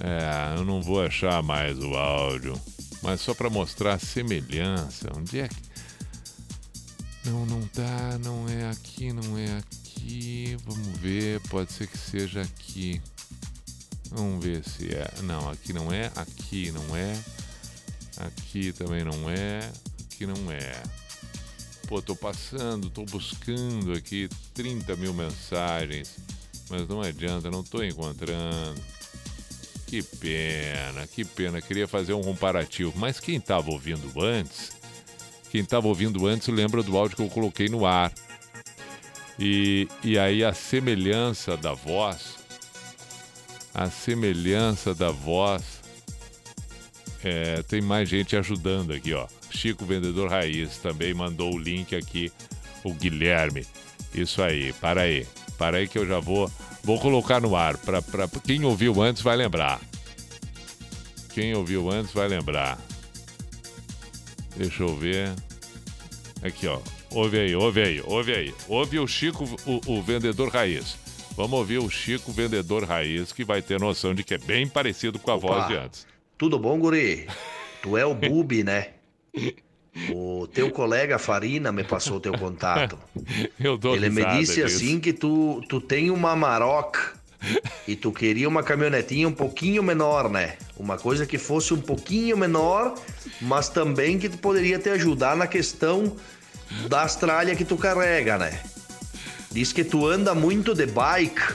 É, 0.00 0.58
eu 0.58 0.64
não 0.64 0.82
vou 0.82 1.04
achar 1.04 1.42
mais 1.42 1.78
o 1.78 1.94
áudio. 1.94 2.60
Mas 3.02 3.20
só 3.20 3.34
para 3.34 3.50
mostrar 3.50 3.94
a 3.94 3.98
semelhança. 3.98 5.10
Onde 5.16 5.40
é 5.40 5.48
que. 5.48 5.62
Não, 7.24 7.46
não 7.46 7.62
tá, 7.68 8.18
não 8.22 8.48
é 8.48 8.68
aqui, 8.70 9.12
não 9.12 9.38
é 9.38 9.58
aqui. 9.58 10.56
Vamos 10.64 10.98
ver, 10.98 11.40
pode 11.48 11.72
ser 11.72 11.86
que 11.86 11.98
seja 11.98 12.42
aqui. 12.42 13.00
Vamos 14.10 14.44
ver 14.44 14.62
se 14.64 14.94
é. 14.94 15.10
Não, 15.22 15.48
aqui 15.48 15.72
não 15.72 15.92
é, 15.92 16.10
aqui 16.16 16.70
não 16.70 16.96
é. 16.96 17.18
Aqui 18.18 18.72
também 18.72 19.04
não 19.04 19.28
é. 19.28 19.60
Aqui 20.04 20.26
não 20.26 20.50
é. 20.50 20.82
Pô, 21.86 22.00
tô 22.00 22.16
passando, 22.16 22.88
tô 22.88 23.04
buscando 23.04 23.92
aqui 23.92 24.28
30 24.54 24.96
mil 24.96 25.12
mensagens. 25.12 26.16
Mas 26.70 26.88
não 26.88 27.02
adianta, 27.02 27.50
não 27.50 27.62
tô 27.62 27.82
encontrando. 27.82 28.80
Que 29.86 30.02
pena, 30.02 31.06
que 31.06 31.24
pena. 31.24 31.60
Queria 31.60 31.86
fazer 31.86 32.14
um 32.14 32.22
comparativo. 32.22 32.92
Mas 32.96 33.20
quem 33.20 33.38
tava 33.38 33.70
ouvindo 33.70 34.20
antes, 34.20 34.72
quem 35.50 35.64
tava 35.64 35.86
ouvindo 35.88 36.26
antes 36.26 36.48
lembra 36.48 36.82
do 36.82 36.96
áudio 36.96 37.16
que 37.16 37.22
eu 37.22 37.28
coloquei 37.28 37.68
no 37.68 37.84
ar. 37.84 38.12
E, 39.38 39.88
e 40.02 40.18
aí 40.18 40.44
a 40.44 40.54
semelhança 40.54 41.56
da 41.56 41.74
voz, 41.74 42.36
a 43.74 43.90
semelhança 43.90 44.94
da 44.94 45.10
voz 45.10 45.82
é, 47.24 47.62
tem 47.62 47.80
mais 47.80 48.08
gente 48.08 48.36
ajudando 48.36 48.92
aqui, 48.92 49.12
ó. 49.12 49.26
Chico 49.50 49.84
Vendedor 49.84 50.30
Raiz 50.30 50.78
também 50.78 51.12
mandou 51.12 51.52
o 51.52 51.58
link 51.58 51.96
aqui, 51.96 52.30
o 52.84 52.92
Guilherme. 52.94 53.66
Isso 54.14 54.42
aí, 54.42 54.72
para 54.74 55.02
aí. 55.02 55.26
Para 55.58 55.78
aí 55.78 55.88
que 55.88 55.98
eu 55.98 56.06
já 56.06 56.20
vou 56.20 56.50
vou 56.82 57.00
colocar 57.00 57.40
no 57.40 57.56
ar. 57.56 57.76
Pra, 57.78 58.00
pra, 58.02 58.28
quem 58.44 58.64
ouviu 58.64 59.02
antes 59.02 59.22
vai 59.22 59.36
lembrar. 59.36 59.80
Quem 61.32 61.54
ouviu 61.54 61.90
antes 61.90 62.12
vai 62.12 62.28
lembrar. 62.28 62.78
Deixa 64.56 64.82
eu 64.82 64.94
ver. 64.94 65.32
Aqui, 66.42 66.66
ó. 66.66 66.80
Ouve 67.10 67.38
aí, 67.38 67.56
ouve 67.56 67.80
aí, 67.80 68.02
ouve 68.04 68.34
aí. 68.34 68.54
Ouve 68.68 68.98
o 68.98 69.06
Chico, 69.06 69.44
o, 69.66 69.80
o 69.86 70.02
vendedor 70.02 70.48
raiz. 70.48 70.96
Vamos 71.36 71.58
ouvir 71.58 71.78
o 71.78 71.90
Chico 71.90 72.30
Vendedor 72.30 72.84
Raiz, 72.84 73.32
que 73.32 73.44
vai 73.44 73.60
ter 73.60 73.80
noção 73.80 74.14
de 74.14 74.22
que 74.22 74.34
é 74.34 74.38
bem 74.38 74.68
parecido 74.68 75.18
com 75.18 75.30
a 75.30 75.34
Opa. 75.34 75.46
voz 75.46 75.66
de 75.68 75.76
antes. 75.76 76.06
Tudo 76.38 76.58
bom, 76.58 76.78
guri? 76.78 77.26
Tu 77.82 77.96
é 77.96 78.06
o 78.06 78.14
Bubi, 78.14 78.62
né? 78.62 78.90
O 80.10 80.46
teu 80.46 80.70
colega 80.70 81.18
Farina 81.18 81.72
me 81.72 81.82
passou 81.82 82.20
teu 82.20 82.38
contato. 82.38 82.98
Eu 83.58 83.76
dou 83.76 83.96
Ele 83.96 84.10
me 84.10 84.24
disse 84.38 84.62
disso. 84.62 84.76
assim 84.76 85.00
que 85.00 85.12
tu, 85.12 85.60
tu 85.68 85.80
tem 85.80 86.10
uma 86.10 86.36
Maroc 86.36 86.96
e 87.86 87.96
tu 87.96 88.12
queria 88.12 88.48
uma 88.48 88.62
caminhonetinha 88.62 89.26
um 89.28 89.32
pouquinho 89.32 89.82
menor, 89.82 90.30
né? 90.30 90.56
Uma 90.76 90.96
coisa 90.96 91.26
que 91.26 91.38
fosse 91.38 91.74
um 91.74 91.80
pouquinho 91.80 92.36
menor, 92.36 92.94
mas 93.40 93.68
também 93.68 94.18
que 94.18 94.28
tu 94.28 94.38
poderia 94.38 94.78
te 94.78 94.88
ajudar 94.90 95.36
na 95.36 95.46
questão 95.48 96.16
das 96.88 97.16
tralhas 97.16 97.56
que 97.58 97.64
tu 97.64 97.76
carrega, 97.76 98.38
né? 98.38 98.60
Diz 99.54 99.72
que 99.72 99.84
tu 99.84 100.06
anda 100.06 100.34
muito 100.34 100.74
de 100.74 100.84
bike 100.86 101.54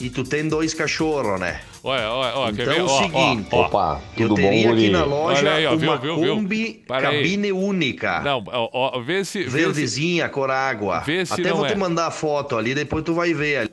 e 0.00 0.10
tu 0.10 0.24
tem 0.24 0.46
dois 0.48 0.74
cachorros, 0.74 1.38
né? 1.40 1.60
Olha, 1.84 2.10
olha, 2.10 2.34
olha, 2.36 2.52
quer 2.52 2.62
Então 2.62 2.74
ver? 2.74 2.80
é 2.80 2.82
o 2.82 2.86
Ó, 2.86 2.98
seguinte, 3.02 3.48
ó, 3.52 3.56
ó. 3.58 3.66
Opa, 3.66 4.02
eu 4.16 4.28
tudo 4.28 4.42
bom, 4.42 4.48
teria 4.50 4.58
aqui 4.72 4.76
guri? 4.80 4.90
na 4.90 5.04
loja 5.04 5.38
Olha 5.38 5.52
aí, 5.54 5.66
ó, 5.66 5.76
viu, 5.76 5.88
uma 5.88 5.96
viu, 5.98 6.20
viu? 6.20 6.34
Kombi 6.34 6.82
aí. 6.90 7.00
cabine 7.02 7.52
única. 7.52 8.20
Não, 8.22 8.42
ó, 8.48 8.68
ó, 8.96 9.00
vê 9.00 9.24
se. 9.24 9.44
Vê 9.44 9.50
se 9.50 9.56
Verdezinha, 9.56 10.28
cor 10.28 10.50
água. 10.50 10.98
Vê 11.06 11.24
se 11.24 11.34
Até 11.34 11.48
não 11.48 11.58
vou 11.58 11.66
é. 11.66 11.68
te 11.68 11.78
mandar 11.78 12.08
a 12.08 12.10
foto 12.10 12.56
ali, 12.56 12.74
depois 12.74 13.04
tu 13.04 13.14
vai 13.14 13.32
ver 13.32 13.56
ali. 13.58 13.70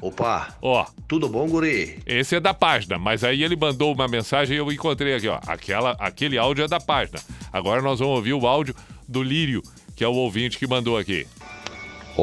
Opa, 0.00 0.56
ó. 0.62 0.86
tudo 1.08 1.28
bom, 1.28 1.48
guri? 1.48 1.98
Esse 2.06 2.36
é 2.36 2.40
da 2.40 2.54
página, 2.54 2.96
mas 3.00 3.24
aí 3.24 3.42
ele 3.42 3.56
mandou 3.56 3.92
uma 3.92 4.06
mensagem 4.06 4.54
e 4.54 4.58
eu 4.60 4.70
encontrei 4.70 5.14
aqui, 5.16 5.26
ó. 5.26 5.40
Aquela, 5.44 5.96
aquele 5.98 6.38
áudio 6.38 6.64
é 6.64 6.68
da 6.68 6.78
página. 6.78 7.18
Agora 7.52 7.82
nós 7.82 7.98
vamos 7.98 8.14
ouvir 8.14 8.32
o 8.32 8.46
áudio 8.46 8.76
do 9.08 9.24
Lírio, 9.24 9.60
que 9.96 10.04
é 10.04 10.08
o 10.08 10.12
ouvinte 10.14 10.56
que 10.56 10.68
mandou 10.68 10.96
aqui. 10.96 11.26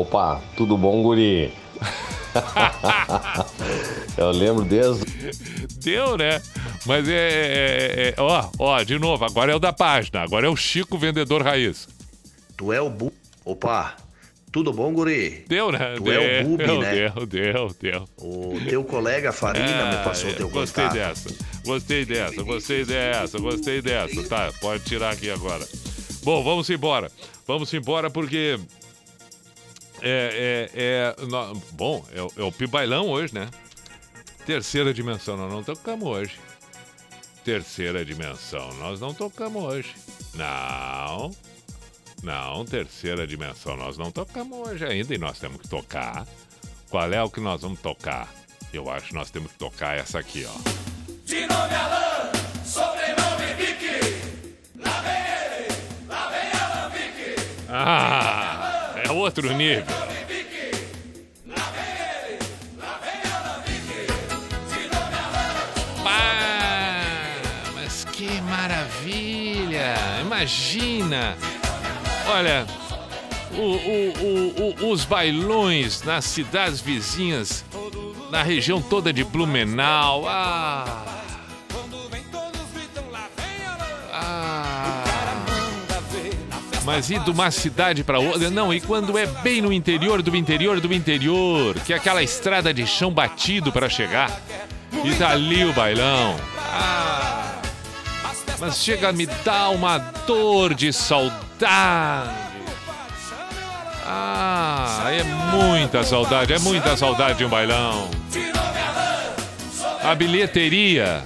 Opa, 0.02 0.39
tudo 0.56 0.78
bom, 0.78 1.02
guri? 1.02 1.52
Eu 4.16 4.30
lembro 4.30 4.64
desde. 4.64 5.04
Deu, 5.84 6.16
né? 6.16 6.39
Mas 6.86 7.10
é, 7.10 7.14
é- 7.14 8.10
é- 8.10 8.22
Ó, 8.22 8.50
ó, 8.60 8.84
de 8.84 9.00
novo, 9.00 9.26
agora 9.26 9.52
é 9.52 9.56
o 9.56 9.60
da 9.60 9.74
página. 9.74 10.22
Agora 10.22 10.45
é 10.45 10.50
o 10.50 10.56
Chico 10.56 11.00
Vendedor 11.00 11.41
Raiz. 11.41 11.88
Tu 12.56 12.72
é 12.72 12.80
o 12.80 12.89
bu... 12.91 13.12
Opa, 13.43 13.95
Tudo 14.52 14.72
bom, 14.72 14.93
guri? 14.93 15.45
Deu, 15.48 15.72
né? 15.72 15.95
Tu 15.98 16.04
deu, 16.04 16.22
é 16.22 16.41
o 16.41 16.43
Bubi, 16.45 16.64
deu, 16.66 16.80
né? 16.82 16.91
Deu, 16.93 17.26
deu, 17.26 17.76
deu. 17.82 18.08
O 18.18 18.60
teu 18.70 18.84
colega 18.84 19.32
Farina 19.32 19.98
me 19.98 20.04
passou 20.04 20.30
o 20.30 20.34
teu 20.34 20.50
Gostei 20.50 20.84
contato. 20.86 20.98
dessa, 20.98 21.36
gostei 21.66 22.06
dessa, 22.06 22.43
gostei 22.43 22.86
dessa, 22.86 23.39
gostei 23.39 23.82
dessa. 23.82 24.24
Tá, 24.30 24.52
pode 24.62 24.84
tirar 24.84 25.12
aqui 25.14 25.30
agora. 25.32 25.66
Bom, 26.24 26.43
vamos 26.43 26.70
embora. 26.70 27.12
Vamos 27.48 27.74
embora 27.74 28.10
porque. 28.12 28.60
É, 30.02 30.70
é, 30.76 30.82
é, 30.82 31.16
bom, 31.72 32.06
é, 32.14 32.22
o- 32.22 32.32
é 32.38 32.43
o 32.43 32.52
Pibailão 32.52 33.08
hoje, 33.10 33.34
né? 33.34 33.50
Terceira 34.45 34.93
dimensão, 34.93 35.36
nós 35.36 35.52
não 35.52 35.64
tocamos 35.64 36.08
hoje. 36.08 36.39
Terceira 37.43 38.04
dimensão, 38.06 38.74
nós 38.76 39.00
não 39.00 39.14
tocamos 39.14 39.64
hoje. 39.64 39.95
Não. 40.34 41.32
Não, 42.24 42.66
terceira 42.66 43.26
dimensão, 43.28 43.76
nós 43.78 43.98
não 43.98 44.12
tocamos 44.12 44.68
hoje 44.68 44.86
ainda 44.86 45.14
e 45.14 45.18
nós 45.18 45.39
temos 45.39 45.62
que 45.62 45.68
tocar. 45.68 46.26
Qual 46.89 47.12
é 47.12 47.22
o 47.24 47.30
que 47.30 47.39
nós 47.39 47.62
vamos 47.62 47.80
tocar? 47.80 48.28
Eu 48.74 48.89
acho 48.89 49.08
que 49.10 49.14
nós 49.14 49.30
temos 49.30 49.52
que 49.52 49.58
tocar 49.58 49.98
essa 49.98 50.20
aqui, 50.20 50.45
ó. 50.45 50.70
De 51.26 51.41
nome 51.48 51.74
Alan, 51.76 52.32
sobrenome 52.66 53.54
Vicky. 53.58 54.80
Lá 54.80 55.02
vem 55.02 55.14
ele, 55.14 56.08
lá 56.08 56.30
vem 56.30 56.52
Alan 56.60 56.89
Vicky. 56.89 57.36
Ah, 57.70 58.57
outro 59.18 59.53
nível. 59.53 59.86
Pá, 66.03 67.01
mas 67.74 68.05
que 68.05 68.41
maravilha! 68.41 69.95
Imagina! 70.22 71.36
Olha, 72.28 72.65
o- 73.53 73.61
o- 73.61 74.86
o- 74.86 74.91
os 74.91 75.05
bailões 75.05 76.01
nas 76.03 76.26
cidades 76.26 76.80
vizinhas, 76.82 77.63
na 78.30 78.43
região 78.43 78.82
toda 78.82 79.11
de 79.13 79.24
Blumenau. 79.24 80.26
Ah! 80.28 81.16
Mas 86.88 87.10
ir 87.10 87.20
de 87.20 87.30
uma 87.30 87.52
cidade 87.52 88.02
para 88.02 88.18
outra? 88.18 88.50
Não, 88.50 88.74
e 88.74 88.80
quando 88.80 89.18
é 89.18 89.26
bem 89.26 89.62
no 89.62 89.74
interior 89.74 90.22
do 90.22 90.34
interior 90.34 90.80
do 90.80 90.94
interior, 90.94 91.78
que 91.82 91.92
é 91.92 91.98
aquela 91.98 92.24
estrada 92.24 92.74
de 92.74 92.88
chão 92.88 93.12
batido 93.12 93.74
para 93.74 93.90
chegar. 93.90 94.40
E 95.04 95.14
tá 95.16 95.32
ali 95.32 95.66
o 95.66 95.74
bailão. 95.74 96.38
Ah, 96.58 97.56
mas 98.58 98.82
chega 98.82 99.10
a 99.10 99.12
me 99.12 99.26
dar 99.26 99.72
uma 99.72 99.98
dor 99.98 100.74
de 100.74 100.94
saudade. 100.94 102.34
Ah, 104.06 105.10
é 105.12 105.24
muita 105.24 106.06
saudade, 106.06 106.54
é 106.54 106.60
muita 106.60 106.96
saudade 106.96 107.40
de 107.40 107.44
um 107.44 107.50
bailão. 107.50 108.10
A 110.02 110.16
bilheteria, 110.16 111.22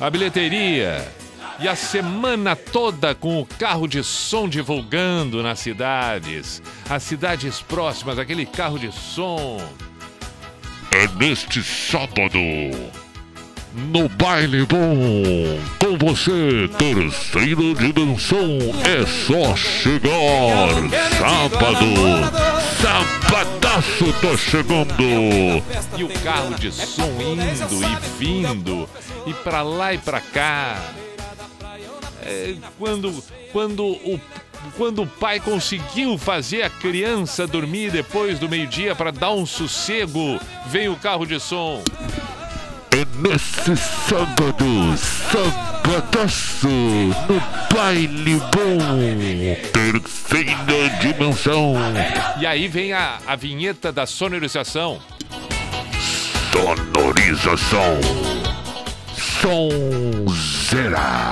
a 0.00 0.08
bilheteria. 0.08 1.06
E 1.62 1.68
a 1.68 1.76
semana 1.76 2.56
toda 2.56 3.14
com 3.14 3.40
o 3.40 3.46
carro 3.46 3.86
de 3.86 4.02
som 4.02 4.48
divulgando 4.48 5.44
nas 5.44 5.60
cidades. 5.60 6.60
As 6.90 7.04
cidades 7.04 7.62
próximas, 7.62 8.18
aquele 8.18 8.44
carro 8.44 8.80
de 8.80 8.90
som. 8.90 9.62
É 10.90 11.06
neste 11.16 11.62
sábado, 11.62 12.36
no 13.72 14.08
Baile 14.08 14.66
Bom, 14.66 15.56
com 15.78 15.96
você, 16.04 16.68
terceira 16.76 17.74
dimensão, 17.76 18.58
é 18.82 19.06
só 19.06 19.54
chegar. 19.54 20.68
Sábado, 21.16 21.86
sabadaço 22.82 24.12
tá 24.20 24.36
chegando. 24.36 25.62
E 25.96 26.02
o 26.02 26.08
carro 26.24 26.56
de 26.56 26.72
som 26.72 27.08
indo 27.20 27.84
e 27.84 28.18
vindo, 28.18 28.88
e 29.28 29.32
pra 29.32 29.62
lá 29.62 29.94
e 29.94 29.98
pra 29.98 30.20
cá. 30.20 31.01
É, 32.22 32.54
quando, 32.78 33.24
quando, 33.52 33.84
o, 33.84 34.20
quando 34.76 35.02
o 35.02 35.06
pai 35.06 35.40
conseguiu 35.40 36.16
fazer 36.16 36.62
a 36.62 36.70
criança 36.70 37.46
dormir 37.46 37.90
depois 37.90 38.38
do 38.38 38.48
meio-dia 38.48 38.94
para 38.94 39.10
dar 39.10 39.32
um 39.32 39.44
sossego, 39.44 40.38
vem 40.66 40.88
o 40.88 40.96
carro 40.96 41.26
de 41.26 41.38
som. 41.40 41.82
É 42.94 43.06
nesse 43.26 43.74
sábado, 43.74 44.96
sabadaço, 44.98 46.68
no 46.68 47.74
Baile 47.74 48.36
Bom, 48.36 48.78
terceira 49.72 50.90
dimensão. 51.00 51.74
E 52.38 52.44
aí 52.44 52.68
vem 52.68 52.92
a, 52.92 53.18
a 53.26 53.34
vinheta 53.34 53.90
da 53.90 54.04
sonorização. 54.04 55.00
Sonorização. 56.52 57.98
Sonzeira. 59.42 61.26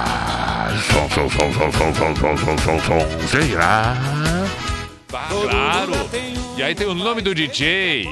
Som, 0.90 1.08
som, 1.10 1.30
som, 1.30 1.52
som, 1.52 1.72
som, 1.72 1.94
som, 1.94 2.16
som, 2.16 2.36
som, 2.36 2.58
som, 2.58 2.80
sonzeira. 2.80 3.96
Tá, 5.06 5.28
claro. 5.28 5.92
E 6.58 6.62
aí 6.64 6.74
tem 6.74 6.88
o 6.88 6.94
nome 6.94 7.22
do 7.22 7.32
DJ. 7.32 8.08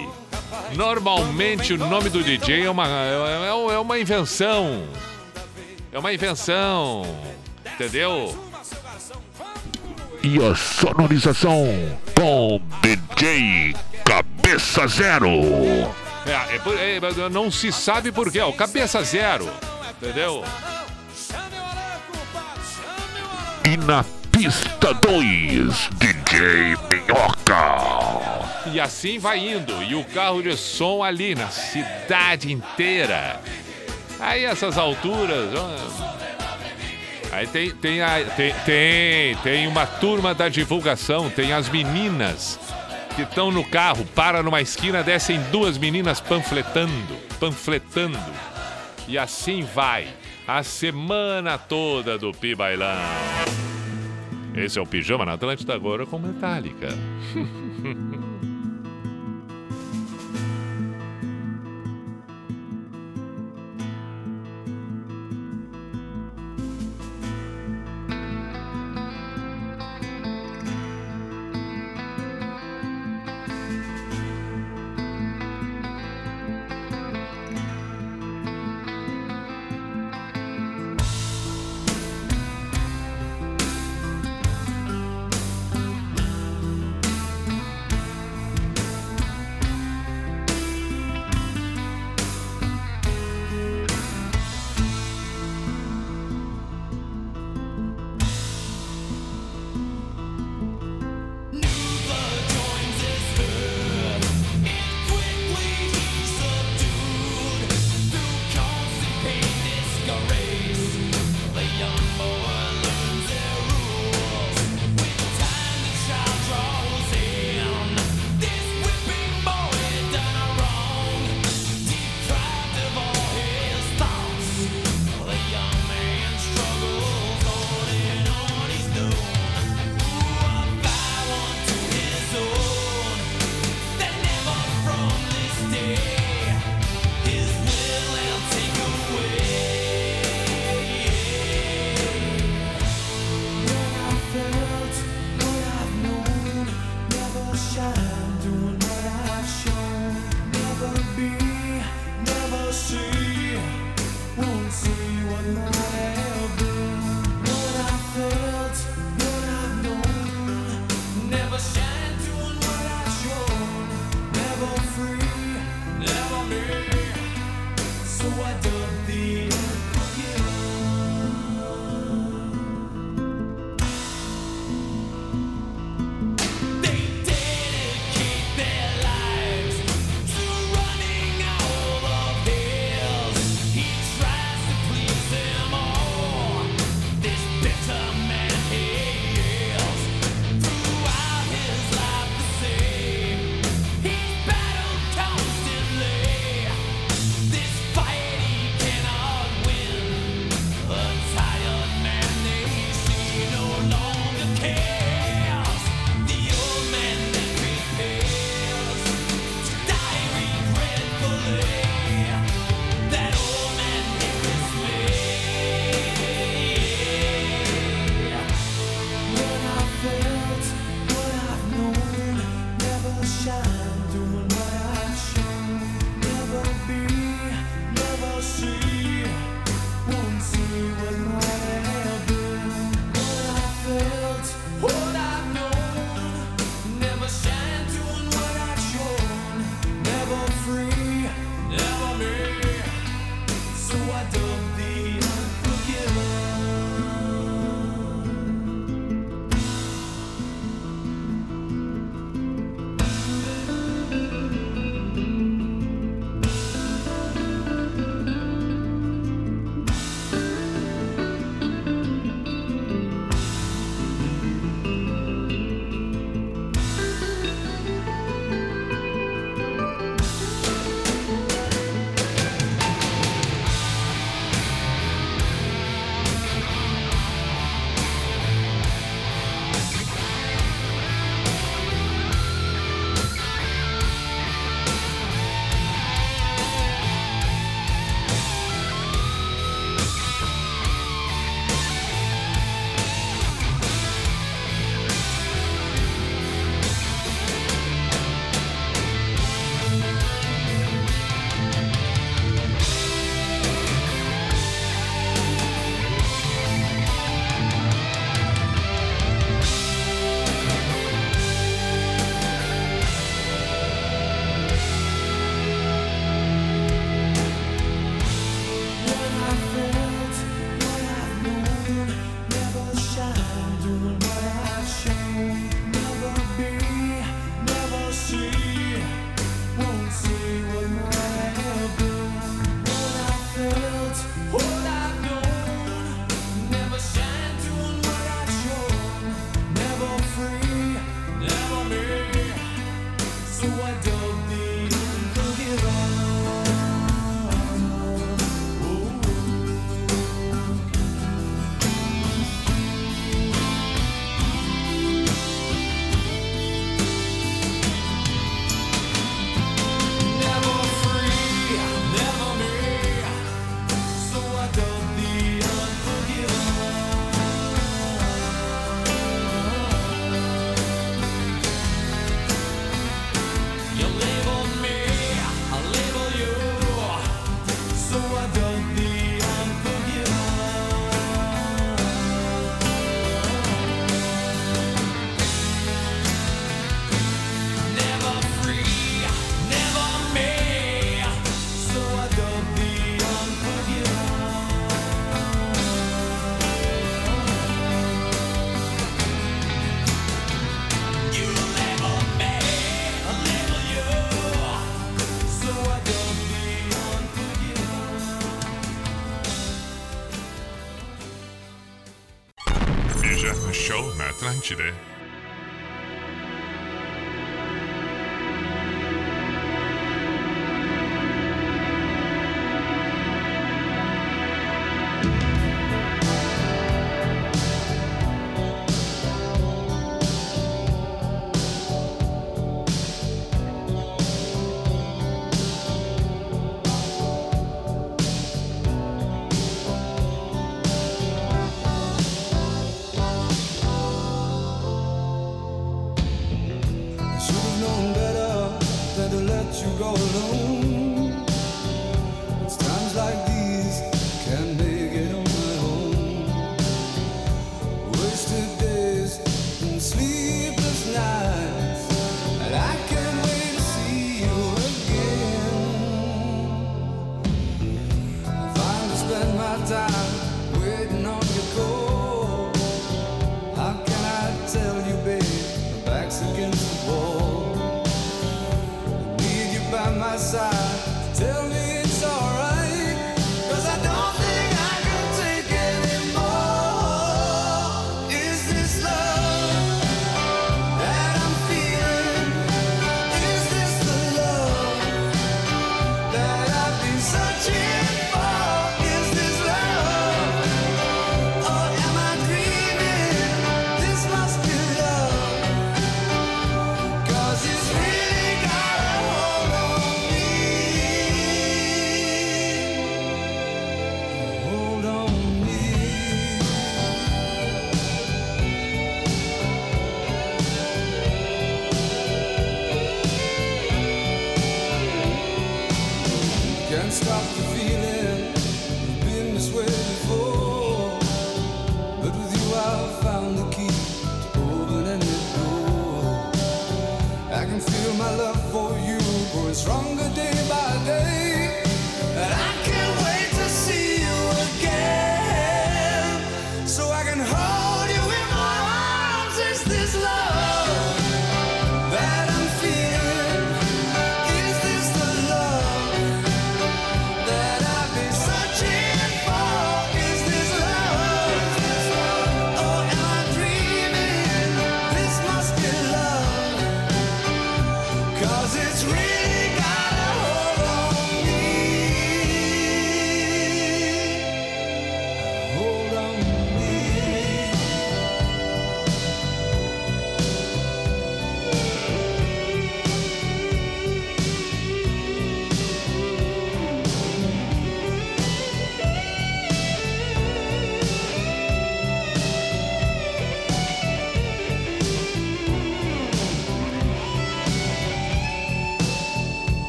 Normalmente 0.77 1.73
o 1.73 1.79
nome 1.79 2.11
do 2.11 2.23
DJ 2.23 2.67
é 2.67 2.71
uma, 2.71 2.87
é, 2.87 3.47
é- 3.49 3.75
é 3.75 3.79
uma 3.79 3.99
invenção. 3.99 4.85
É 5.93 5.99
uma 5.99 6.13
invenção. 6.13 7.03
Entendeu? 7.75 8.39
E 10.23 10.39
a 10.45 10.55
sonorização 10.55 11.67
com 12.15 12.61
DJ 12.83 13.75
Cabeça 14.05 14.87
Zero. 14.87 15.29
É, 16.25 16.57
é 16.57 16.99
é, 16.99 17.29
não 17.29 17.51
se 17.51 17.73
sabe 17.73 18.13
por 18.13 18.31
quê. 18.31 18.39
ó, 18.41 18.53
cabeça 18.53 19.03
zero. 19.03 19.49
Entendeu? 20.01 20.45
E 23.65 23.77
na 23.77 24.05
pista 24.31 24.95
2, 24.95 25.89
DJ 25.99 26.77
Minhoca. 26.89 28.71
E 28.73 28.81
assim 28.81 29.19
vai 29.19 29.39
indo. 29.39 29.83
E 29.83 29.95
o 29.95 30.05
carro 30.05 30.43
de 30.43 30.57
som 30.57 31.03
ali 31.03 31.35
na 31.35 31.49
cidade 31.49 32.53
inteira. 32.53 33.41
Aí 34.21 34.45
essas 34.45 34.79
alturas. 34.79 35.51
Aí 37.33 37.47
tem, 37.47 37.71
tem, 37.73 38.01
a- 38.01 38.25
tem, 38.37 38.55
tem, 38.65 39.37
tem 39.43 39.67
uma 39.67 39.87
turma 39.87 40.35
da 40.35 40.49
divulgação, 40.49 41.29
tem 41.29 41.53
as 41.53 41.69
meninas 41.69 42.59
que 43.15 43.23
estão 43.23 43.51
no 43.51 43.65
carro, 43.65 44.05
para 44.15 44.43
numa 44.43 44.61
esquina, 44.63 45.03
descem 45.03 45.41
duas 45.51 45.77
meninas 45.77 46.21
panfletando, 46.21 47.17
panfletando. 47.39 48.19
E 49.09 49.17
assim 49.17 49.63
vai 49.63 50.07
a 50.47 50.63
semana 50.63 51.57
toda 51.57 52.19
do 52.19 52.31
Pibailão. 52.31 52.99
Esse 54.55 54.79
é 54.79 54.83
o 54.83 54.87
Pijama 54.87 55.25
na 55.25 55.33
Atlântida 55.33 55.75
agora 55.75 56.05
com 56.05 56.19
Metallica. 56.19 56.89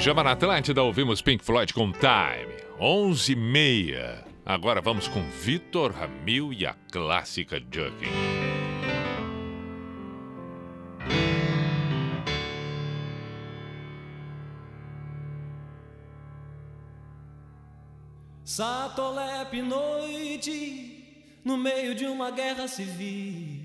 Pijama 0.00 0.24
na 0.24 0.30
Atlântida, 0.30 0.82
ouvimos 0.82 1.20
Pink 1.20 1.44
Floyd 1.44 1.74
com 1.74 1.92
Time, 1.92 2.54
11 2.80 3.34
h 3.34 4.24
30 4.24 4.24
Agora 4.46 4.80
vamos 4.80 5.06
com 5.06 5.20
Vitor 5.28 5.92
Ramil 5.92 6.54
e 6.54 6.64
a 6.64 6.72
clássica 6.90 7.60
Jugging. 7.60 8.08
Satolepe 18.42 19.60
noite, 19.60 21.42
no 21.44 21.58
meio 21.58 21.94
de 21.94 22.06
uma 22.06 22.30
guerra 22.30 22.66
civil. 22.66 23.60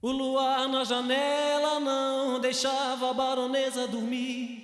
O 0.00 0.12
luar 0.12 0.68
na 0.68 0.84
janela 0.84 1.80
não 1.80 2.38
deixava 2.38 3.10
a 3.10 3.12
baronesa 3.12 3.88
dormir. 3.88 4.59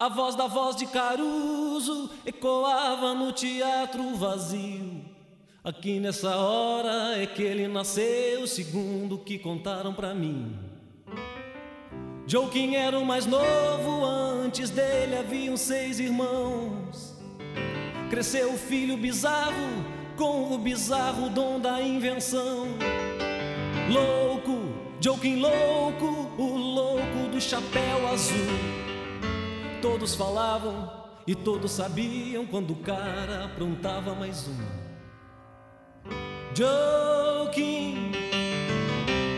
A 0.00 0.08
voz 0.08 0.36
da 0.36 0.46
voz 0.46 0.76
de 0.76 0.86
Caruso 0.86 2.08
ecoava 2.24 3.14
no 3.14 3.32
teatro 3.32 4.14
vazio. 4.14 5.04
Aqui 5.64 5.98
nessa 5.98 6.36
hora 6.36 7.20
é 7.20 7.26
que 7.26 7.42
ele 7.42 7.66
nasceu, 7.66 8.46
segundo 8.46 9.18
que 9.18 9.40
contaram 9.40 9.92
pra 9.92 10.14
mim. 10.14 10.56
Joaquim 12.28 12.76
era 12.76 12.96
o 12.96 13.04
mais 13.04 13.26
novo, 13.26 14.04
antes 14.04 14.70
dele 14.70 15.16
haviam 15.16 15.56
seis 15.56 15.98
irmãos. 15.98 17.18
Cresceu 18.08 18.52
o 18.52 18.56
filho 18.56 18.96
bizarro, 18.96 19.84
com 20.16 20.54
o 20.54 20.58
bizarro 20.58 21.28
dom 21.28 21.58
da 21.58 21.82
invenção. 21.82 22.68
Louco, 23.90 24.60
Joaquim 25.00 25.40
louco, 25.40 26.30
o 26.40 26.56
louco 26.56 27.30
do 27.32 27.40
chapéu 27.40 28.06
azul. 28.12 28.87
Todos 29.80 30.14
falavam 30.16 30.90
e 31.24 31.34
todos 31.34 31.70
sabiam 31.70 32.44
quando 32.46 32.72
o 32.72 32.76
cara 32.76 33.44
aprontava 33.44 34.14
mais 34.14 34.48
uma. 34.48 34.64
Joaquim, 36.54 38.10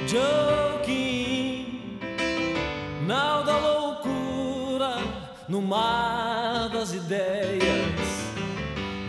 Joaquim, 0.06 1.98
nau 3.06 3.44
da 3.44 3.58
loucura 3.58 4.96
no 5.46 5.60
mar 5.60 6.70
das 6.70 6.94
ideias. 6.94 7.60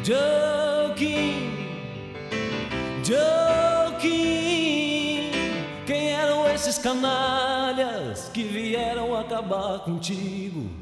Joaquim, 0.03 1.51
Joaquim, 3.05 4.11
quem 5.85 6.11
eram 6.11 6.49
esses 6.49 6.77
canalhas 6.77 8.27
que 8.33 8.43
vieram 8.43 9.15
acabar 9.15 9.79
contigo? 9.79 10.80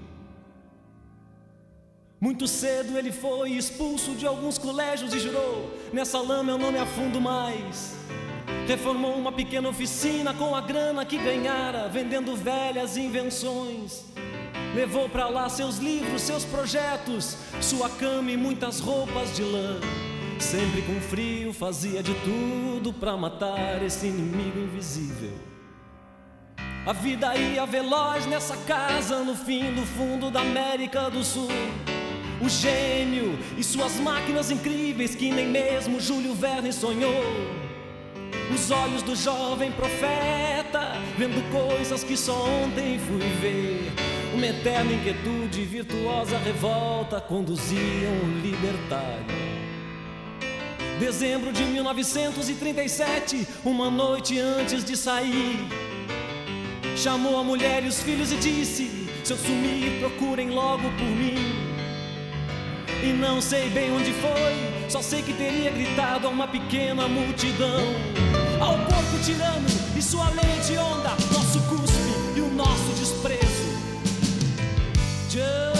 Muito 2.22 2.50
cedo 2.50 2.98
ele 2.98 3.14
foi 3.14 3.52
expulso 3.52 4.12
de 4.12 4.28
alguns 4.28 4.58
colégios 4.58 5.14
e 5.14 5.20
jurou: 5.20 5.72
Nessa 5.94 6.20
lama 6.20 6.52
eu 6.52 6.58
não 6.58 6.72
me 6.72 6.78
afundo 6.78 7.22
mais. 7.22 7.96
Reformou 8.68 9.16
uma 9.16 9.32
pequena 9.32 9.70
oficina 9.70 10.34
com 10.34 10.54
a 10.54 10.60
grana 10.60 11.06
que 11.06 11.18
ganhara, 11.18 11.88
vendendo 11.88 12.36
velhas 12.36 12.98
invenções. 12.98 14.04
Levou 14.76 15.08
pra 15.08 15.30
lá 15.30 15.48
seus 15.48 15.78
livros, 15.78 16.22
seus 16.22 16.44
projetos, 16.44 17.38
sua 17.62 17.90
cama 17.90 18.32
e 18.32 18.38
muitas 18.38 18.80
roupas 18.82 19.34
de 19.36 19.42
lã. 19.42 19.80
Sempre 20.40 20.82
com 20.82 21.00
frio, 21.00 21.54
fazia 21.54 22.04
de 22.04 22.14
tudo 22.16 22.92
pra 22.94 23.16
matar 23.16 23.82
esse 23.82 24.08
inimigo 24.08 24.60
invisível. 24.60 25.34
A 26.86 26.94
vida 26.94 27.36
ia 27.36 27.66
veloz 27.66 28.26
nessa 28.26 28.58
casa 28.58 29.24
no 29.24 29.36
fim 29.36 29.74
do 29.74 29.86
fundo 29.86 30.30
da 30.30 30.42
América 30.42 31.10
do 31.10 31.24
Sul. 31.24 31.50
O 32.42 32.48
gênio 32.48 33.38
e 33.58 33.64
suas 33.64 34.00
máquinas 34.00 34.50
incríveis 34.50 35.14
que 35.14 35.30
nem 35.30 35.48
mesmo 35.48 36.00
Júlio 36.00 36.34
Verne 36.34 36.72
sonhou. 36.72 37.24
Os 38.54 38.72
olhos 38.72 39.04
do 39.04 39.16
jovem 39.16 39.72
profeta, 39.72 40.94
vendo 41.18 41.44
coisas 41.52 42.04
que 42.04 42.16
só 42.16 42.46
ontem 42.64 42.98
fui 42.98 43.20
ver. 43.42 43.92
Uma 44.34 44.48
eterna 44.48 44.94
inquietude 44.94 45.66
virtuosa 45.66 46.38
revolta 46.38 47.20
conduziam 47.20 48.14
o 48.24 48.40
libertário. 48.42 49.50
Dezembro 50.98 51.52
de 51.52 51.64
1937, 51.64 53.48
uma 53.66 53.92
noite 53.92 54.40
antes 54.40 54.84
de 54.84 54.96
sair. 54.96 55.60
Chamou 56.96 57.38
a 57.38 57.44
mulher 57.44 57.84
e 57.84 57.88
os 57.88 58.02
filhos 58.02 58.32
e 58.32 58.38
disse: 58.38 59.10
Se 59.24 59.34
eu 59.34 59.38
sumir, 59.38 60.00
procurem 60.00 60.50
logo 60.50 60.90
por 60.92 61.08
mim. 61.08 61.69
E 63.02 63.14
não 63.14 63.42
sei 63.42 63.70
bem 63.70 63.92
onde 63.92 64.12
foi, 64.14 64.90
só 64.90 65.02
sei 65.02 65.22
que 65.22 65.34
teria 65.34 65.72
gritado 65.72 66.28
a 66.28 66.30
uma 66.30 66.48
pequena 66.48 67.08
multidão: 67.08 67.82
Ao 68.60 68.78
porco 68.78 69.24
tirano 69.24 69.68
e 69.98 70.02
sua 70.02 70.30
lei 70.30 70.60
de 70.68 70.78
onda, 70.78 71.12
nosso 71.32 71.62
cuspe 71.70 72.36
e 72.36 72.42
o 72.42 72.50
nosso 72.54 72.94
desprezo. 73.00 73.70
Joking, 75.30 75.79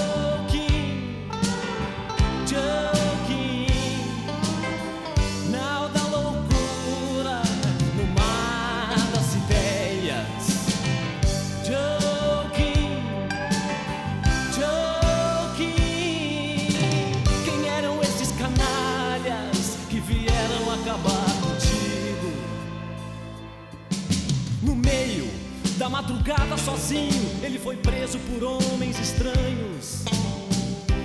da 25.90 26.02
madrugada 26.02 26.56
sozinho, 26.56 27.44
ele 27.44 27.58
foi 27.58 27.76
preso 27.76 28.20
por 28.20 28.44
homens 28.44 29.00
estranhos. 29.00 30.04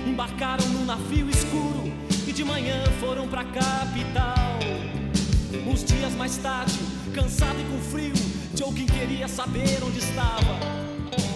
Embarcaram 0.07 0.65
num 0.67 0.85
navio 0.85 1.27
escuro 1.29 1.91
e 2.27 2.31
de 2.31 2.43
manhã 2.43 2.83
foram 2.99 3.27
pra 3.27 3.43
capital. 3.43 4.59
Uns 5.67 5.83
dias 5.83 6.13
mais 6.13 6.37
tarde, 6.37 6.77
cansado 7.13 7.59
e 7.59 7.63
com 7.63 7.81
frio, 7.89 8.13
Joaquim 8.55 8.85
queria 8.85 9.27
saber 9.27 9.83
onde 9.83 9.97
estava. 9.97 10.55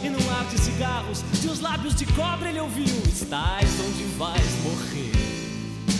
E 0.03 0.09
num 0.09 0.31
ar 0.31 0.45
de 0.45 0.59
cigarros, 0.59 1.23
de 1.41 1.47
os 1.47 1.59
lábios 1.59 1.95
de 1.95 2.05
cobra 2.05 2.49
ele 2.49 2.59
ouviu: 2.59 3.01
Estás 3.07 3.69
onde 3.79 4.03
vais 4.15 4.63
morrer. 4.63 5.11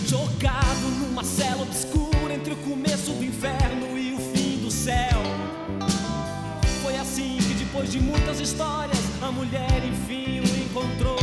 Jogado 0.06 0.88
numa 1.00 1.24
cela 1.24 1.62
obscura 1.62 2.32
entre 2.32 2.54
o 2.54 2.56
começo 2.58 3.12
do 3.12 3.24
inferno 3.24 3.98
e 3.98 4.14
o 4.14 4.18
fim 4.18 4.58
do 4.58 4.70
céu. 4.70 5.59
Depois 7.80 7.92
de 7.92 8.00
muitas 8.00 8.40
histórias, 8.40 8.98
a 9.22 9.32
mulher 9.32 9.82
enfim 9.82 10.40
o 10.40 10.64
encontrou. 10.64 11.16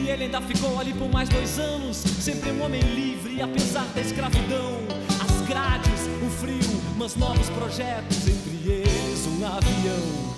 E 0.00 0.08
Ele 0.08 0.24
ainda 0.24 0.40
ficou 0.40 0.78
ali 0.78 0.94
por 0.94 1.10
mais 1.10 1.28
dois 1.28 1.58
anos, 1.58 1.96
sempre 1.96 2.52
um 2.52 2.62
homem 2.62 2.80
livre, 2.80 3.42
apesar 3.42 3.84
da 3.96 4.00
escravidão. 4.00 4.78
As 5.20 5.48
grades, 5.48 6.02
o 6.24 6.30
frio, 6.30 6.80
mas 6.96 7.16
novos 7.16 7.48
projetos, 7.50 8.28
entre 8.28 8.70
eles 8.70 9.26
um 9.26 9.44
avião. 9.44 10.34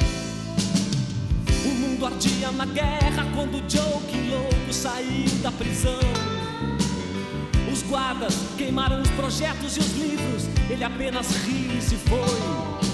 O 1.66 1.74
mundo 1.74 2.06
ardia 2.06 2.50
na 2.52 2.64
guerra 2.64 3.26
quando 3.34 3.62
Joe, 3.70 4.02
que 4.08 4.30
louco, 4.30 4.72
saiu 4.72 5.28
da 5.42 5.52
prisão. 5.52 6.00
Os 7.70 7.82
guardas 7.82 8.34
queimaram 8.56 9.02
os 9.02 9.10
projetos 9.10 9.76
e 9.76 9.80
os 9.80 9.92
livros, 9.92 10.44
ele 10.70 10.84
apenas 10.84 11.36
riu 11.44 11.76
e 11.76 11.82
se 11.82 11.96
foi. 11.96 12.87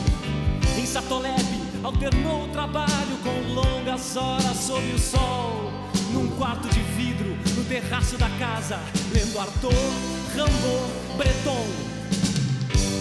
Em 0.94 0.96
Satolep, 0.96 1.34
alternou 1.82 2.44
o 2.44 2.48
trabalho 2.50 3.18
com 3.24 3.52
longas 3.52 4.16
horas 4.16 4.56
sob 4.56 4.92
o 4.92 4.96
sol. 4.96 5.72
Num 6.12 6.28
quarto 6.36 6.68
de 6.68 6.78
vidro, 6.78 7.36
no 7.56 7.64
terraço 7.64 8.16
da 8.16 8.28
casa, 8.38 8.78
lendo 9.12 9.40
Arthur, 9.40 9.72
Rimbaud, 10.36 11.16
Breton. 11.16 11.66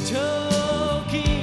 Joking. 0.10 1.43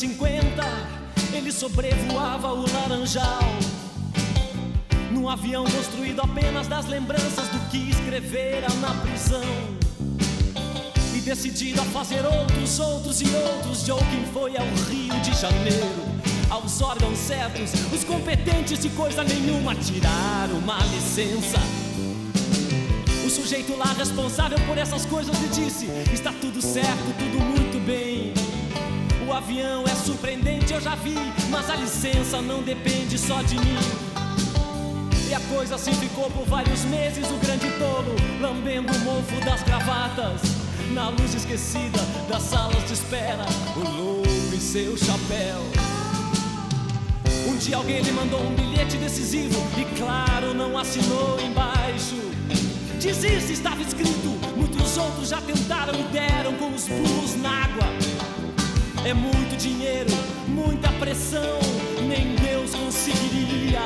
50, 0.00 0.64
ele 1.34 1.52
sobrevoava 1.52 2.54
o 2.54 2.64
Laranjal. 2.72 3.42
Num 5.12 5.28
avião 5.28 5.62
construído 5.64 6.22
apenas 6.22 6.66
das 6.66 6.86
lembranças 6.86 7.48
do 7.48 7.58
que 7.68 7.90
escrevera 7.90 8.68
na 8.80 8.94
prisão. 8.94 9.44
E 11.14 11.20
decidido 11.20 11.82
a 11.82 11.84
fazer 11.84 12.24
outros, 12.24 12.80
outros 12.80 13.20
e 13.20 13.26
outros, 13.26 13.84
Joaquim 13.84 14.24
foi 14.32 14.56
ao 14.56 14.64
Rio 14.88 15.20
de 15.20 15.38
Janeiro. 15.38 15.92
Aos 16.48 16.80
órgãos 16.80 17.18
certos, 17.18 17.70
os 17.92 18.02
competentes 18.02 18.78
de 18.78 18.88
coisa 18.88 19.22
nenhuma 19.22 19.74
tiraram 19.74 20.56
uma 20.60 20.78
licença. 20.78 21.58
O 23.26 23.28
sujeito 23.28 23.76
lá 23.76 23.92
responsável 23.92 24.58
por 24.66 24.78
essas 24.78 25.04
coisas 25.04 25.38
lhe 25.38 25.48
disse: 25.48 25.84
Está 26.10 26.32
tudo 26.40 26.62
certo, 26.62 27.14
tudo 27.18 27.38
muito 27.44 27.59
avião 29.40 29.84
é 29.84 29.94
surpreendente, 29.94 30.74
eu 30.74 30.80
já 30.80 30.94
vi, 30.94 31.16
mas 31.48 31.70
a 31.70 31.74
licença 31.74 32.42
não 32.42 32.62
depende 32.62 33.16
só 33.16 33.40
de 33.40 33.54
mim. 33.54 33.78
E 35.30 35.34
a 35.34 35.40
coisa 35.40 35.76
assim 35.76 35.94
ficou 35.94 36.30
por 36.30 36.44
vários 36.44 36.84
meses, 36.84 37.26
o 37.30 37.38
grande 37.38 37.66
tolo 37.78 38.14
lambendo 38.38 38.92
o 38.92 38.98
mofo 38.98 39.42
das 39.42 39.62
gravatas. 39.62 40.42
Na 40.92 41.08
luz 41.08 41.34
esquecida 41.34 41.98
das 42.28 42.42
salas 42.42 42.84
de 42.86 42.92
espera, 42.92 43.46
o 43.76 43.80
louco 43.80 44.28
e 44.54 44.58
seu 44.58 44.94
chapéu. 44.98 45.62
Um 47.48 47.56
dia 47.56 47.76
alguém 47.76 48.02
lhe 48.02 48.12
mandou 48.12 48.42
um 48.42 48.54
bilhete 48.54 48.98
decisivo 48.98 49.58
e, 49.78 49.84
claro, 49.98 50.52
não 50.52 50.76
assinou 50.76 51.40
embaixo. 51.40 52.16
Desiste, 53.00 53.54
estava 53.54 53.80
escrito. 53.80 54.28
Muitos 54.54 54.98
outros 54.98 55.30
já 55.30 55.40
tentaram 55.40 55.98
e 55.98 56.02
deram 56.12 56.54
com 56.56 56.74
os 56.74 56.86
burros 56.86 57.36
na 57.36 57.64
água. 57.64 58.29
É 59.02 59.14
muito 59.14 59.56
dinheiro, 59.56 60.10
muita 60.46 60.88
pressão, 60.92 61.58
nem 62.06 62.36
Deus 62.36 62.74
conseguiria. 62.74 63.80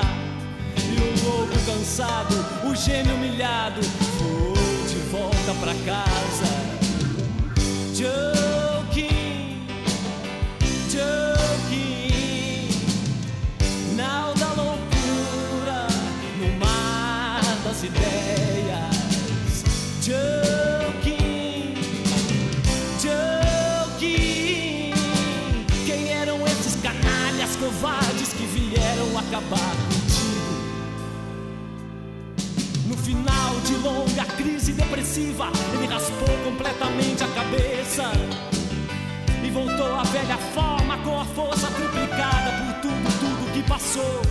E 0.76 1.00
o 1.00 1.24
louco 1.24 1.54
cansado, 1.64 2.34
o 2.68 2.74
gêmeo 2.74 3.14
humilhado, 3.14 3.80
foi 3.82 4.88
de 4.88 4.96
volta 5.10 5.54
pra 5.60 5.72
casa. 5.84 6.64
Joking, 7.94 8.53
acabar 29.34 29.74
contigo? 29.88 30.54
No 32.86 32.96
final 32.96 33.60
de 33.66 33.74
longa 33.76 34.24
crise 34.36 34.72
depressiva, 34.72 35.50
ele 35.72 35.92
raspou 35.92 36.28
completamente 36.44 37.24
a 37.24 37.28
cabeça 37.28 38.12
e 39.44 39.50
voltou 39.50 39.92
à 39.98 40.04
velha 40.04 40.36
forma 40.54 40.96
com 40.98 41.20
a 41.20 41.24
força 41.24 41.66
triplicada 41.66 42.52
por 42.52 42.80
tudo, 42.82 43.18
tudo 43.18 43.52
que 43.52 43.68
passou. 43.68 44.22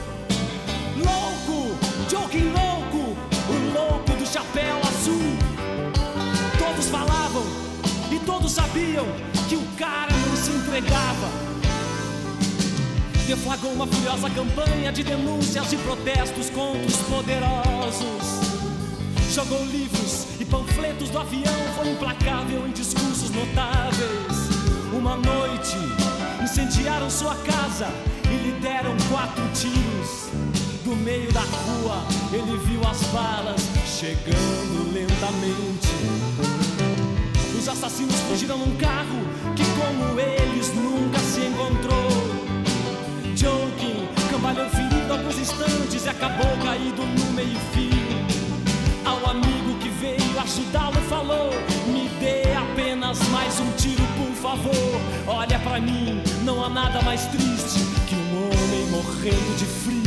Louco, 0.96 1.76
joking 2.10 2.54
louco, 2.54 3.18
o 3.50 3.74
louco 3.74 4.12
do 4.14 4.26
chapéu 4.26 4.78
azul. 4.88 5.38
Todos 6.58 6.88
falavam 6.88 7.44
e 8.10 8.20
todos 8.20 8.54
sabiam 8.54 9.06
que 9.50 9.58
o 9.58 9.66
cara 9.78 10.14
não 10.14 10.36
se 10.38 10.52
entregava. 10.52 11.53
Deflagrou 13.28 13.72
uma 13.72 13.88
furiosa 13.88 14.30
campanha 14.30 14.92
de 14.92 15.02
denúncias 15.02 15.72
e 15.72 15.78
protestos 15.78 16.50
contra 16.50 16.86
os 16.86 16.98
poderosos. 16.98 18.54
Jogou 19.32 19.66
livros 19.66 20.28
e 20.40 20.46
panfletos 20.46 21.10
do 21.10 21.20
avião, 21.20 21.56
foi 21.76 21.90
implacável 21.90 22.68
em 22.68 22.72
discursos 22.72 23.32
notáveis. 23.32 24.50
Uma 24.94 25.16
noite, 25.16 25.78
incendiaram 26.44 27.10
sua 27.10 27.34
casa 27.36 27.88
e 28.26 28.36
lhe 28.44 28.60
deram 28.60 28.96
quatro 29.10 29.44
tiros. 29.56 30.30
Do 30.84 30.96
meio 30.96 31.32
da 31.32 31.42
rua, 31.42 32.06
ele 32.32 32.58
viu 32.66 32.82
as 32.82 33.02
balas 33.04 33.62
chegando 33.88 34.94
lentamente. 34.94 35.88
Os 37.58 37.68
assassinos 37.70 38.20
fugiram 38.28 38.58
num 38.58 38.76
carro 38.76 39.22
que, 39.56 39.64
como 39.80 40.20
eles, 40.20 40.43
Olha 55.28 55.60
pra 55.60 55.80
mim, 55.80 56.22
não 56.44 56.64
há 56.64 56.70
nada 56.70 57.02
mais 57.02 57.26
triste 57.28 57.80
que 58.08 58.16
um 58.16 58.46
homem 58.46 58.86
morrendo 58.92 59.58
de 59.58 59.66
frio. 59.66 60.03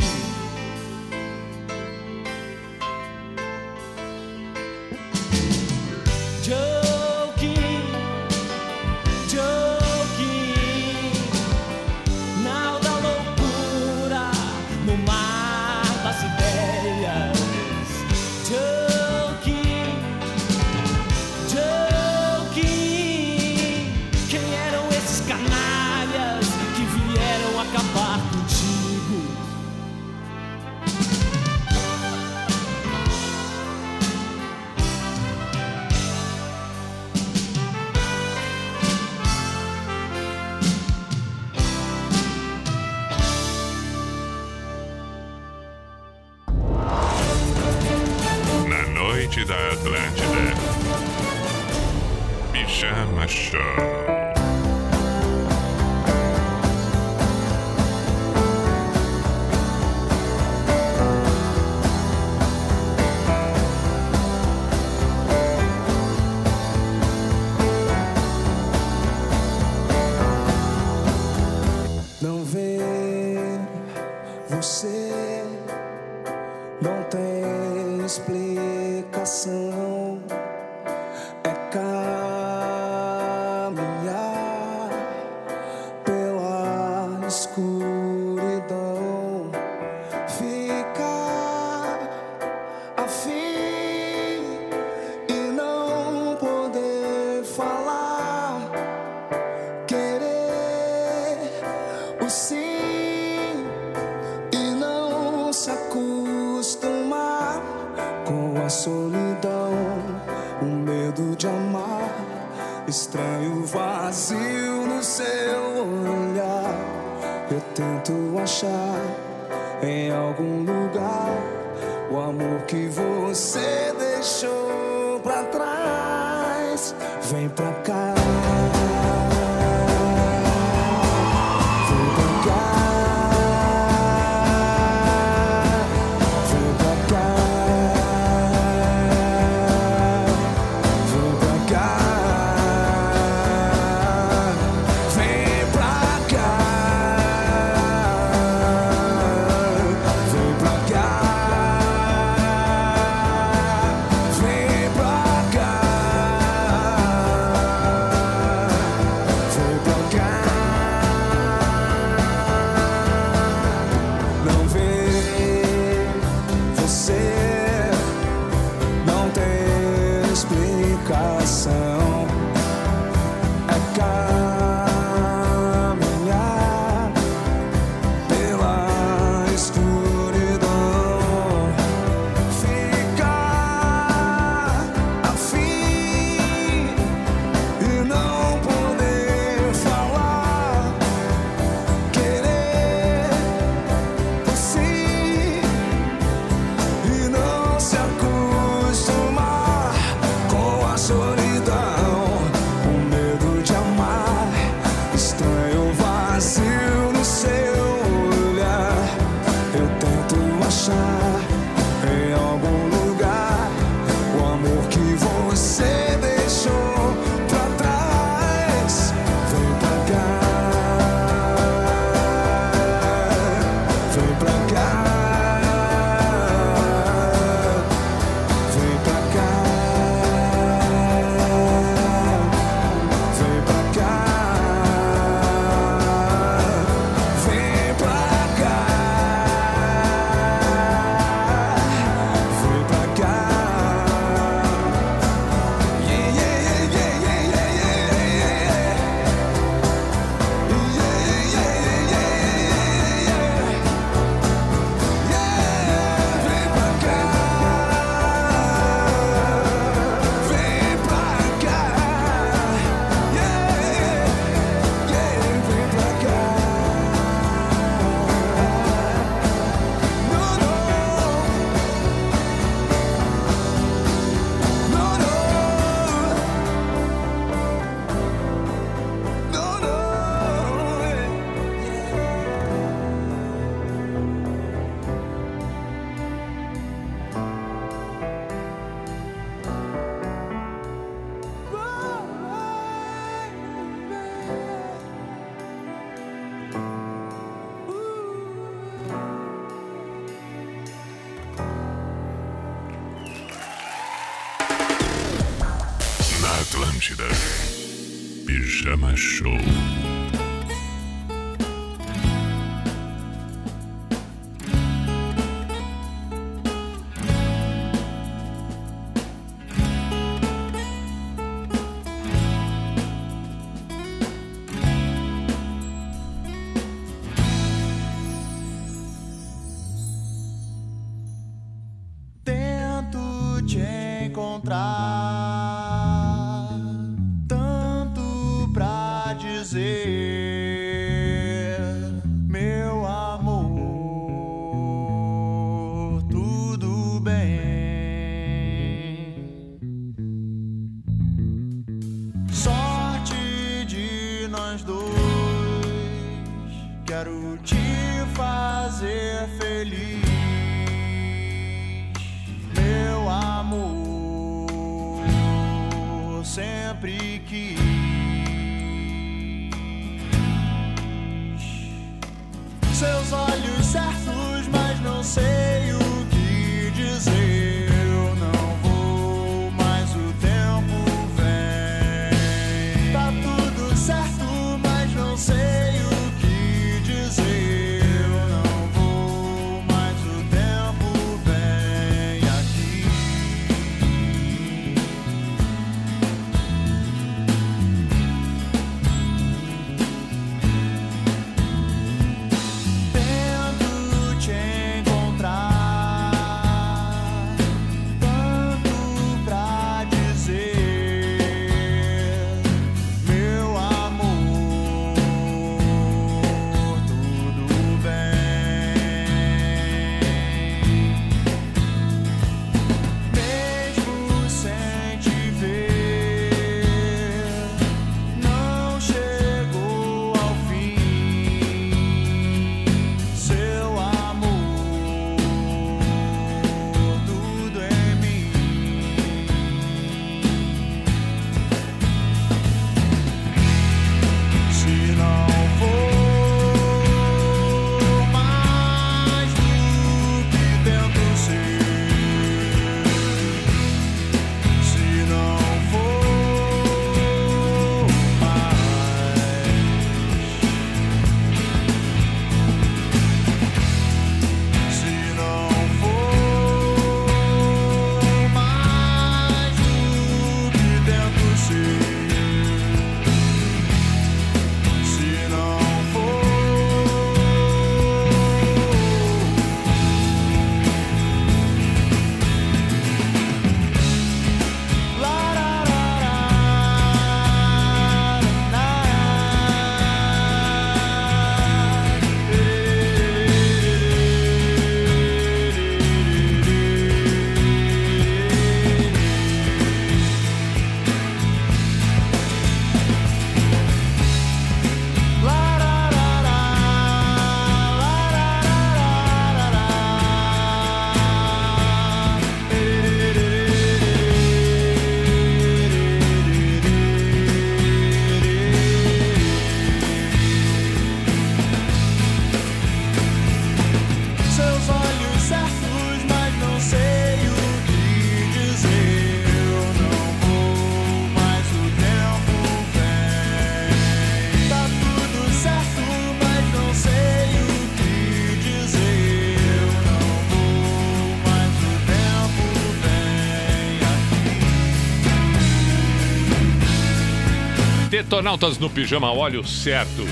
Detonautas 548.27 548.77
no 548.77 548.89
pijama, 548.89 549.31
olhos 549.31 549.83
certos. 549.83 550.29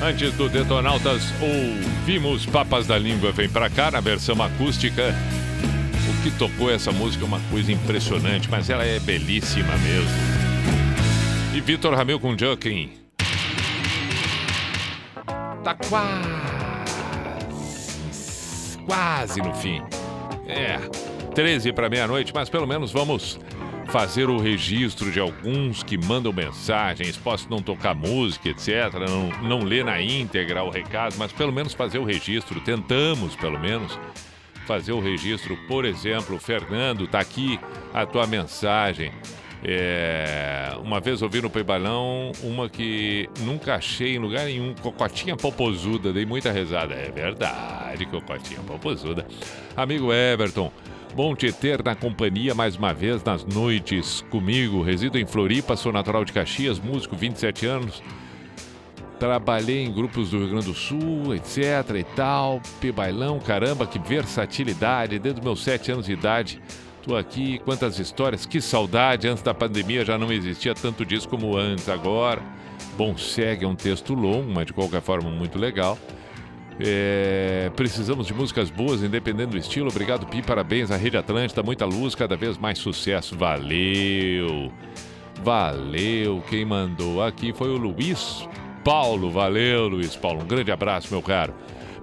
Antes 0.00 0.32
do 0.34 0.48
Detonautas, 0.48 1.24
ouvimos 1.40 2.46
Papas 2.46 2.86
da 2.86 2.96
Língua 2.96 3.32
Vem 3.32 3.48
Pra 3.48 3.68
Cá, 3.68 3.90
na 3.90 3.98
versão 3.98 4.40
acústica. 4.40 5.12
O 6.08 6.22
que 6.22 6.30
tocou 6.38 6.70
essa 6.70 6.92
música 6.92 7.24
é 7.24 7.26
uma 7.26 7.40
coisa 7.50 7.72
impressionante, 7.72 8.48
mas 8.48 8.70
ela 8.70 8.84
é 8.84 9.00
belíssima 9.00 9.76
mesmo. 9.78 10.08
E 11.52 11.60
Vitor 11.60 11.94
Ramil 11.94 12.20
com 12.20 12.38
Junkin. 12.38 12.92
Tá 15.64 15.74
quase. 15.74 16.28
Quase 18.86 19.42
no 19.42 19.52
fim. 19.52 19.82
É, 20.46 20.78
13 21.34 21.72
para 21.72 21.90
meia-noite, 21.90 22.32
mas 22.32 22.48
pelo 22.48 22.68
menos 22.68 22.92
vamos 22.92 23.40
fazer 23.98 24.28
o 24.28 24.36
registro 24.36 25.10
de 25.10 25.18
alguns 25.18 25.82
que 25.82 25.96
mandam 25.96 26.30
mensagens. 26.30 27.16
Posso 27.16 27.48
não 27.48 27.62
tocar 27.62 27.94
música, 27.94 28.50
etc. 28.50 28.92
Não, 29.08 29.30
não 29.48 29.64
ler 29.64 29.86
na 29.86 30.02
íntegra 30.02 30.62
o 30.62 30.68
recado, 30.68 31.14
mas 31.16 31.32
pelo 31.32 31.50
menos 31.50 31.72
fazer 31.72 31.98
o 31.98 32.04
registro. 32.04 32.60
Tentamos, 32.60 33.34
pelo 33.36 33.58
menos, 33.58 33.98
fazer 34.66 34.92
o 34.92 35.00
registro. 35.00 35.56
Por 35.66 35.86
exemplo, 35.86 36.38
Fernando, 36.38 37.06
tá 37.06 37.20
aqui 37.20 37.58
a 37.94 38.04
tua 38.04 38.26
mensagem. 38.26 39.12
É, 39.64 40.76
uma 40.84 41.00
vez 41.00 41.22
ouvi 41.22 41.40
no 41.40 41.48
Peibalão 41.48 42.32
uma 42.42 42.68
que 42.68 43.30
nunca 43.40 43.76
achei 43.76 44.16
em 44.16 44.18
lugar 44.18 44.44
nenhum, 44.44 44.74
Cocotinha 44.74 45.38
Popozuda, 45.38 46.12
dei 46.12 46.26
muita 46.26 46.52
rezada. 46.52 46.92
É 46.92 47.10
verdade, 47.10 48.04
Cocotinha 48.04 48.60
Popozuda. 48.60 49.26
Amigo 49.74 50.12
Everton, 50.12 50.70
bom 51.16 51.34
te 51.34 51.50
ter 51.50 51.82
na 51.82 51.94
companhia 51.94 52.54
mais 52.54 52.76
uma 52.76 52.92
vez 52.92 53.24
nas 53.24 53.42
noites 53.42 54.22
comigo. 54.28 54.82
Resido 54.82 55.18
em 55.18 55.24
Floripa, 55.24 55.74
sou 55.74 55.90
natural 55.90 56.26
de 56.26 56.32
Caxias, 56.32 56.78
músico, 56.78 57.16
27 57.16 57.64
anos. 57.64 58.02
Trabalhei 59.18 59.82
em 59.82 59.90
grupos 59.90 60.28
do 60.28 60.38
Rio 60.40 60.50
Grande 60.50 60.66
do 60.66 60.74
Sul, 60.74 61.34
etc 61.34 61.96
e 61.98 62.04
tal. 62.14 62.60
Pebailão, 62.82 63.40
caramba, 63.40 63.86
que 63.86 63.98
versatilidade. 63.98 65.18
Desde 65.18 65.40
meus 65.40 65.64
7 65.64 65.92
anos 65.92 66.04
de 66.04 66.12
idade, 66.12 66.60
tô 67.02 67.16
aqui. 67.16 67.58
Quantas 67.64 67.98
histórias, 67.98 68.44
que 68.44 68.60
saudade. 68.60 69.26
Antes 69.26 69.42
da 69.42 69.54
pandemia 69.54 70.04
já 70.04 70.18
não 70.18 70.30
existia 70.30 70.74
tanto 70.74 71.02
disso 71.02 71.26
como 71.30 71.56
antes. 71.56 71.88
Agora, 71.88 72.42
bom, 72.94 73.16
segue 73.16 73.64
é 73.64 73.68
um 73.68 73.74
texto 73.74 74.12
longo, 74.12 74.52
mas 74.52 74.66
de 74.66 74.74
qualquer 74.74 75.00
forma 75.00 75.30
muito 75.30 75.58
legal. 75.58 75.96
É, 76.78 77.70
precisamos 77.74 78.26
de 78.26 78.34
músicas 78.34 78.70
boas, 78.70 79.02
independente 79.02 79.50
do 79.50 79.58
estilo. 79.58 79.88
Obrigado, 79.88 80.26
Pi. 80.26 80.42
Parabéns 80.42 80.90
à 80.90 80.96
Rede 80.96 81.16
Atlântida. 81.16 81.62
Muita 81.62 81.84
luz, 81.84 82.14
cada 82.14 82.36
vez 82.36 82.58
mais 82.58 82.78
sucesso. 82.78 83.36
Valeu. 83.36 84.70
Valeu. 85.42 86.42
Quem 86.48 86.64
mandou 86.64 87.22
aqui 87.22 87.52
foi 87.52 87.68
o 87.68 87.76
Luiz 87.76 88.46
Paulo. 88.84 89.30
Valeu, 89.30 89.88
Luiz 89.88 90.14
Paulo. 90.14 90.42
Um 90.42 90.46
grande 90.46 90.70
abraço, 90.70 91.08
meu 91.10 91.22
caro. 91.22 91.54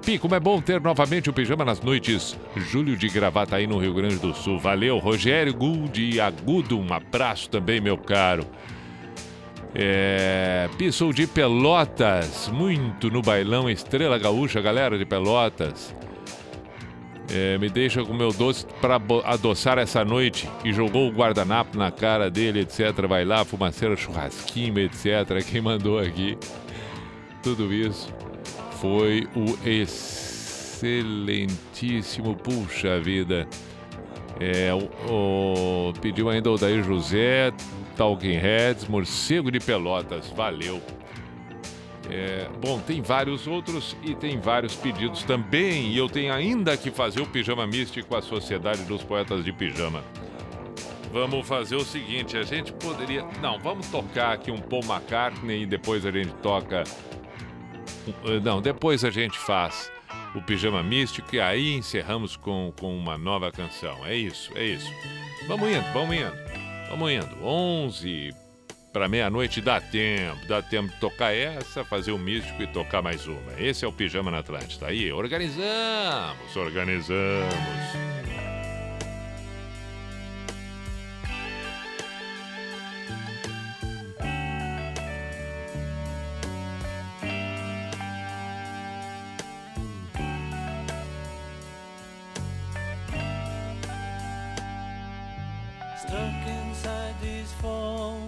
Pi, 0.04 0.20
como 0.20 0.36
é 0.36 0.40
bom 0.40 0.60
ter 0.60 0.82
novamente 0.82 1.30
o 1.30 1.34
pijama 1.34 1.64
nas 1.64 1.80
noites. 1.80 2.38
Júlio 2.58 2.98
de 2.98 3.08
Gravataí, 3.08 3.66
no 3.66 3.78
Rio 3.78 3.94
Grande 3.94 4.18
do 4.18 4.34
Sul. 4.34 4.60
Valeu. 4.60 4.98
Rogério 4.98 5.54
Gould 5.54 6.20
Agudo. 6.20 6.78
Um 6.78 6.92
abraço 6.92 7.50
também, 7.50 7.80
meu 7.80 7.98
caro. 7.98 8.46
É, 9.76 10.70
Pi, 10.78 10.92
sou 10.92 11.12
de 11.12 11.26
Pelotas, 11.26 12.48
muito 12.54 13.10
no 13.10 13.22
bailão 13.22 13.68
Estrela 13.70 14.18
Gaúcha, 14.20 14.62
galera 14.62 14.98
de 14.98 15.06
Pelotas. 15.06 15.96
É, 17.34 17.58
me 17.58 17.70
deixa 17.70 18.04
com 18.04 18.14
meu 18.14 18.32
doce 18.32 18.66
para 18.80 19.02
adoçar 19.26 19.80
essa 19.80 20.06
noite. 20.06 20.48
E 20.64 20.72
jogou 20.72 21.08
o 21.08 21.12
guardanapo 21.12 21.76
na 21.78 21.90
cara 21.90 22.30
dele, 22.30 22.60
etc. 22.60 22.92
Vai 23.08 23.26
lá, 23.26 23.44
fumaceira, 23.44 23.96
churrasquinho, 23.96 24.78
etc. 24.80 25.44
Quem 25.50 25.62
mandou 25.62 25.98
aqui 25.98 26.38
tudo 27.42 27.74
isso 27.74 28.14
foi 28.80 29.28
o 29.36 29.58
excelentíssimo, 29.68 32.36
puxa 32.36 33.00
vida. 33.00 33.48
É, 34.40 34.72
o, 34.74 34.88
o- 35.12 35.94
pediu 36.02 36.30
ainda 36.30 36.52
o 36.52 36.58
Daí 36.58 36.82
José, 36.84 37.52
Talking 37.96 38.38
Heads, 38.38 38.88
Morcego 38.88 39.52
de 39.52 39.60
Pelotas, 39.60 40.30
valeu. 40.30 40.82
É, 42.10 42.48
bom, 42.62 42.80
tem 42.80 43.02
vários 43.02 43.48
outros 43.48 43.96
e 44.04 44.14
tem 44.14 44.40
vários 44.40 44.76
pedidos 44.76 45.24
também. 45.24 45.88
E 45.92 45.98
eu 45.98 46.10
tenho 46.10 46.34
ainda 46.34 46.76
que 46.76 46.92
fazer 46.92 47.22
o 47.22 47.26
Pijama 47.26 47.66
Místico 47.66 48.10
com 48.10 48.16
a 48.16 48.22
Sociedade 48.22 48.84
dos 48.84 49.04
Poetas 49.04 49.44
de 49.44 49.54
Pijama. 49.54 50.04
Vamos 51.12 51.48
fazer 51.48 51.76
o 51.76 51.86
seguinte, 51.86 52.36
a 52.36 52.44
gente 52.44 52.74
poderia... 52.74 53.24
Não, 53.42 53.60
vamos 53.60 53.88
tocar 53.88 54.34
aqui 54.34 54.52
um 54.52 54.58
Paul 54.58 54.84
McCartney 54.84 55.62
e 55.62 55.66
depois 55.66 56.06
a 56.06 56.12
gente 56.12 56.34
toca... 56.42 56.84
Não, 58.44 58.62
depois 58.62 59.06
a 59.06 59.12
gente 59.12 59.38
faz 59.38 59.92
o 60.36 60.42
Pijama 60.42 60.82
Místico 60.82 61.36
e 61.36 61.40
aí 61.40 61.74
encerramos 61.74 62.36
com, 62.36 62.74
com 62.80 62.98
uma 62.98 63.18
nova 63.18 63.52
canção. 63.52 64.06
É 64.06 64.16
isso, 64.16 64.52
é 64.56 64.66
isso. 64.66 64.92
Vamos 65.48 65.70
indo, 65.70 65.86
vamos 65.94 66.16
indo. 66.16 66.63
Vamos 66.94 67.12
indo. 67.12 67.44
11 67.44 68.36
para 68.94 69.10
meia-noite 69.10 69.60
dá 69.60 69.82
tempo. 69.82 70.46
Dá 70.48 70.62
tempo 70.62 70.94
de 70.94 71.00
tocar 71.00 71.34
essa, 71.34 71.84
fazer 71.84 72.12
o 72.12 72.20
místico 72.20 72.62
e 72.62 72.68
tocar 72.68 73.02
mais 73.02 73.26
uma. 73.26 73.52
Esse 73.58 73.84
é 73.84 73.88
o 73.88 73.92
Pijama 73.92 74.30
na 74.30 74.38
Atlântida. 74.38 74.86
Aí, 74.86 75.12
organizamos, 75.12 76.56
organizamos. 76.56 78.23
风。 97.64 98.23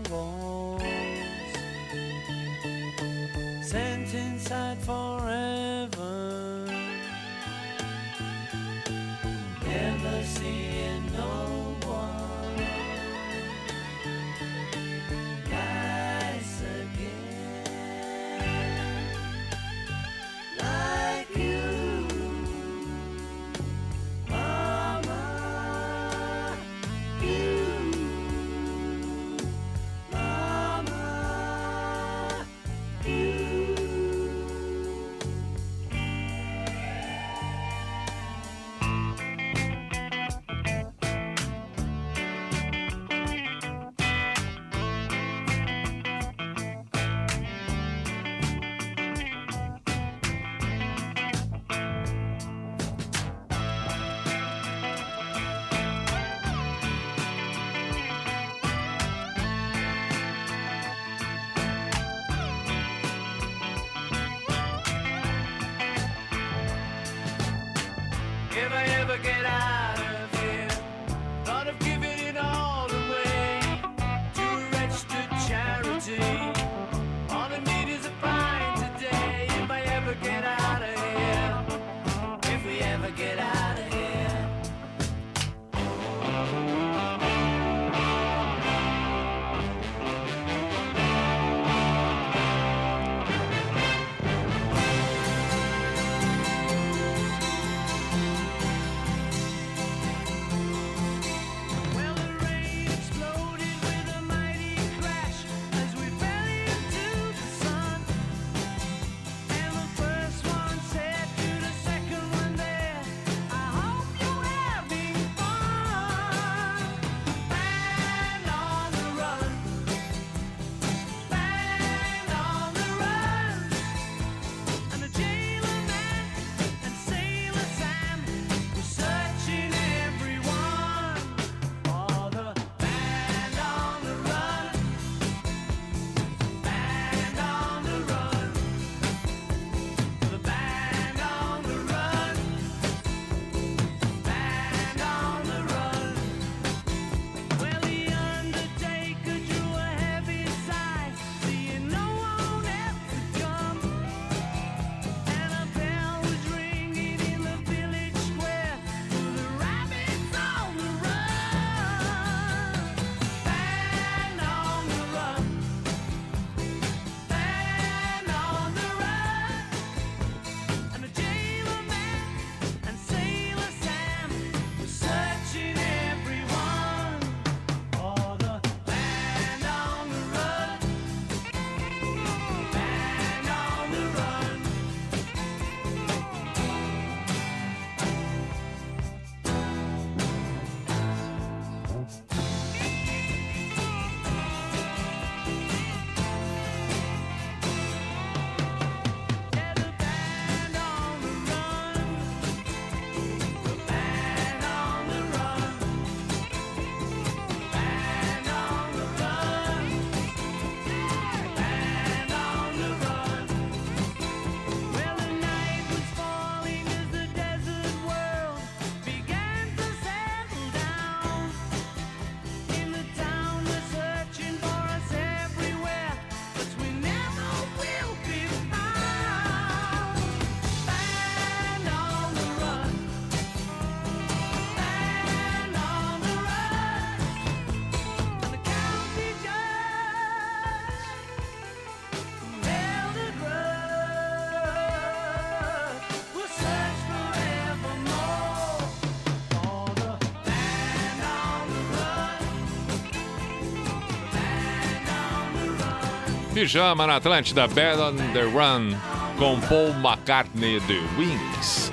Pijama 256.56 257.06
na 257.06 257.18
Atlântida, 257.18 257.68
Bad 257.68 258.00
on 258.00 258.16
the 258.32 258.44
Run, 258.44 258.96
com 259.38 259.60
Paul 259.68 259.90
McCartney 259.90 260.80
The 260.80 261.02
Wings. 261.20 261.92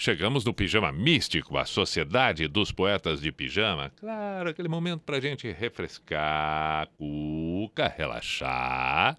chegamos 0.00 0.46
no 0.46 0.54
Pijama 0.54 0.90
Místico, 0.90 1.58
a 1.58 1.66
Sociedade 1.66 2.48
dos 2.48 2.72
Poetas 2.72 3.20
de 3.20 3.30
Pijama. 3.30 3.92
Claro, 4.00 4.48
aquele 4.48 4.66
momento 4.66 5.02
para 5.02 5.18
a 5.18 5.20
gente 5.20 5.52
refrescar, 5.52 6.88
cuca, 6.96 7.86
relaxar, 7.86 9.18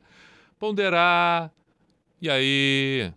ponderar, 0.58 1.52
e 2.20 2.28
aí, 2.28 3.14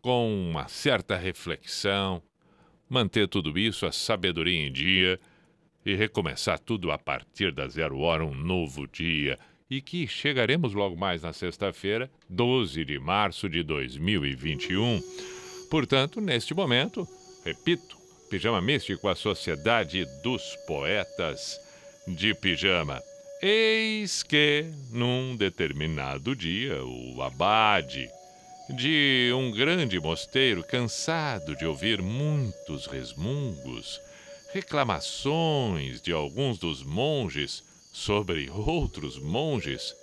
com 0.00 0.50
uma 0.50 0.66
certa 0.66 1.16
reflexão, 1.16 2.20
manter 2.88 3.28
tudo 3.28 3.56
isso, 3.56 3.86
a 3.86 3.92
sabedoria 3.92 4.66
em 4.66 4.72
dia 4.72 5.20
e 5.86 5.94
recomeçar 5.94 6.58
tudo 6.58 6.90
a 6.90 6.98
partir 6.98 7.52
da 7.52 7.68
zero 7.68 8.00
hora, 8.00 8.24
um 8.24 8.34
novo 8.34 8.88
dia. 8.88 9.38
E 9.70 9.80
que 9.80 10.08
chegaremos 10.08 10.74
logo 10.74 10.96
mais 10.96 11.22
na 11.22 11.32
sexta-feira, 11.32 12.10
12 12.28 12.84
de 12.84 12.98
março 12.98 13.48
de 13.48 13.62
2021. 13.62 15.00
Portanto, 15.72 16.20
neste 16.20 16.52
momento, 16.52 17.08
repito, 17.42 17.96
Pijama 18.28 18.60
Místico, 18.60 19.08
a 19.08 19.14
Sociedade 19.14 20.04
dos 20.22 20.54
Poetas 20.66 21.58
de 22.06 22.34
Pijama. 22.34 23.02
Eis 23.40 24.22
que, 24.22 24.66
num 24.90 25.34
determinado 25.34 26.36
dia, 26.36 26.84
o 26.84 27.22
abade 27.22 28.06
de 28.68 29.32
um 29.34 29.50
grande 29.50 29.98
mosteiro, 29.98 30.62
cansado 30.62 31.56
de 31.56 31.64
ouvir 31.64 32.02
muitos 32.02 32.84
resmungos, 32.86 33.98
reclamações 34.52 36.02
de 36.02 36.12
alguns 36.12 36.58
dos 36.58 36.82
monges 36.82 37.64
sobre 37.94 38.50
outros 38.50 39.18
monges, 39.18 39.96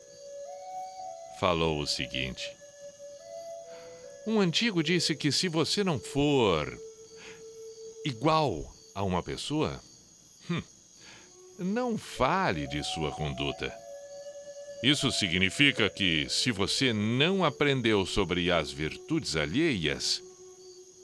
falou 1.39 1.79
o 1.79 1.85
seguinte: 1.85 2.58
Um 4.27 4.39
antigo 4.39 4.83
disse 4.83 5.15
que 5.15 5.31
se 5.31 5.47
você 5.47 5.83
não 5.83 5.99
for 5.99 6.77
igual 8.05 8.69
a 8.93 9.03
uma 9.03 9.23
pessoa, 9.23 9.79
hum, 10.49 10.61
não 11.57 11.97
fale 11.97 12.67
de 12.67 12.83
sua 12.83 13.11
conduta. 13.11 13.73
Isso 14.83 15.11
significa 15.11 15.89
que, 15.89 16.27
se 16.29 16.51
você 16.51 16.93
não 16.93 17.43
aprendeu 17.43 18.05
sobre 18.05 18.49
as 18.51 18.71
virtudes 18.71 19.35
alheias, 19.35 20.21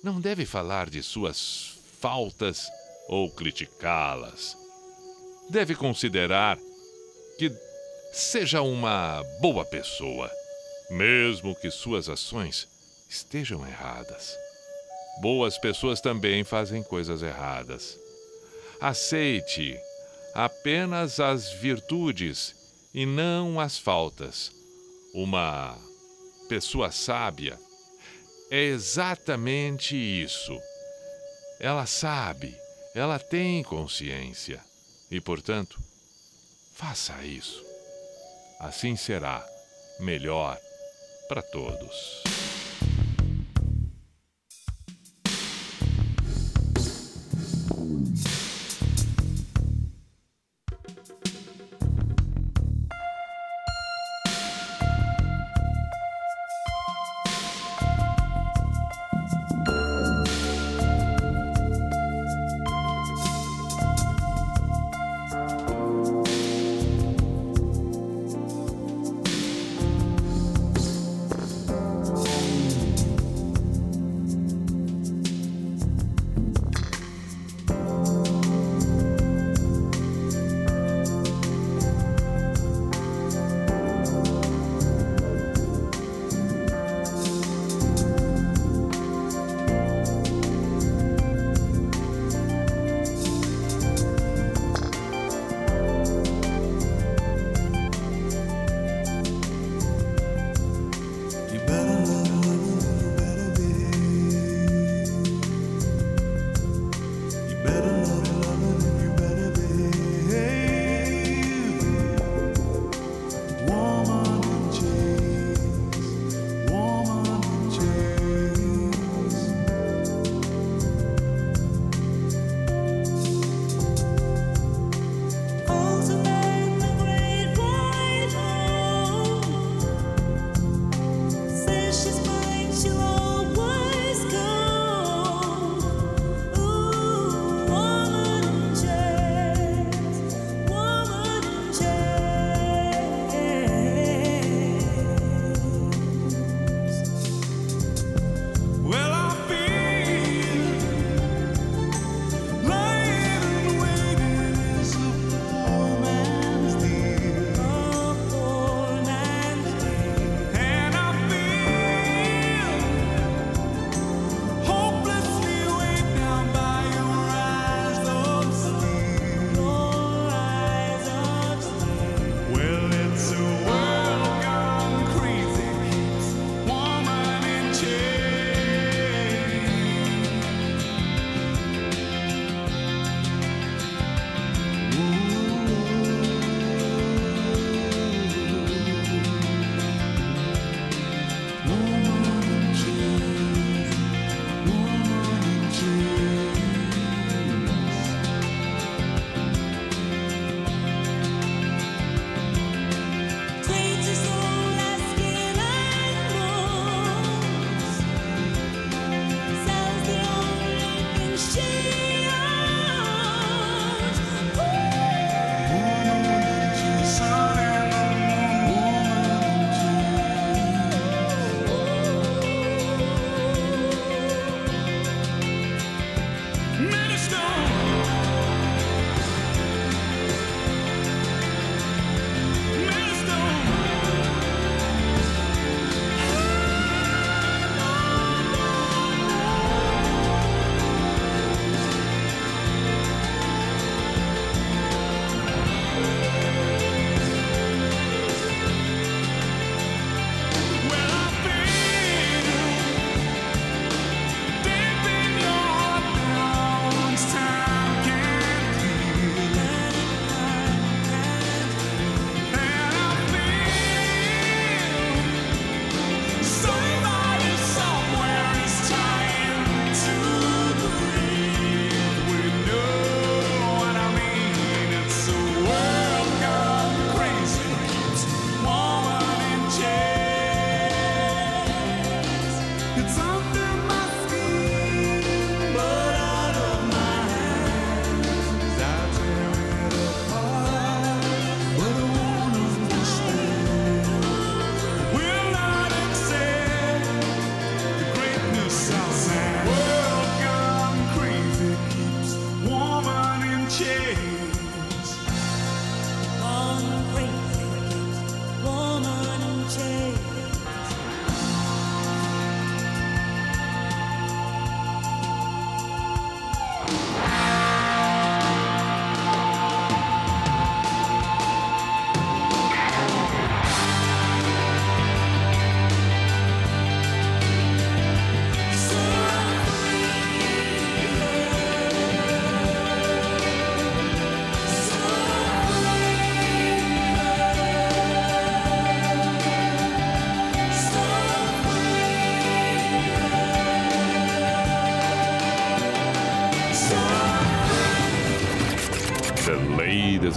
não 0.03 0.21
deve 0.21 0.45
falar 0.45 0.89
de 0.89 1.03
suas 1.03 1.77
faltas 1.99 2.67
ou 3.07 3.29
criticá-las. 3.31 4.57
Deve 5.49 5.75
considerar 5.75 6.57
que 7.37 7.51
seja 8.13 8.61
uma 8.61 9.23
boa 9.41 9.65
pessoa, 9.65 10.31
mesmo 10.89 11.55
que 11.55 11.69
suas 11.69 12.07
ações 12.07 12.67
estejam 13.09 13.65
erradas. 13.67 14.35
Boas 15.21 15.57
pessoas 15.57 16.01
também 16.01 16.43
fazem 16.43 16.83
coisas 16.83 17.21
erradas. 17.21 17.97
Aceite 18.81 19.79
apenas 20.33 21.19
as 21.19 21.51
virtudes 21.53 22.53
e 22.93 23.05
não 23.05 23.59
as 23.59 23.77
faltas. 23.77 24.51
Uma 25.13 25.77
pessoa 26.49 26.91
sábia 26.91 27.57
é 28.51 28.61
exatamente 28.61 29.95
isso. 29.95 30.59
Ela 31.59 31.85
sabe, 31.85 32.55
ela 32.93 33.17
tem 33.17 33.63
consciência 33.63 34.61
e, 35.09 35.21
portanto, 35.21 35.79
faça 36.73 37.23
isso. 37.23 37.63
Assim 38.59 38.95
será 38.95 39.45
melhor 39.99 40.59
para 41.29 41.41
todos. 41.41 42.23
Sound. 47.85 48.44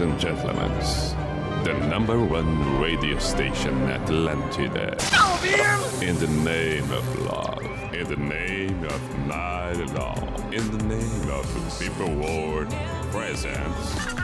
Ladies 0.01 0.13
and 0.13 0.21
gentlemen, 0.21 1.65
the 1.65 1.73
number 1.89 2.23
one 2.23 2.81
radio 2.81 3.19
station, 3.19 3.75
Atlantida. 3.89 4.95
In 6.03 6.17
the 6.19 6.29
name 6.49 6.91
of 6.93 7.19
love, 7.21 7.95
in 7.95 8.07
the 8.07 8.17
name 8.17 8.85
of 8.85 9.27
night 9.27 9.97
all, 9.99 10.29
in 10.53 10.71
the 10.77 10.85
name 10.85 11.31
of 11.31 11.79
people 11.81 12.15
world 12.15 12.71
presents. 13.11 14.18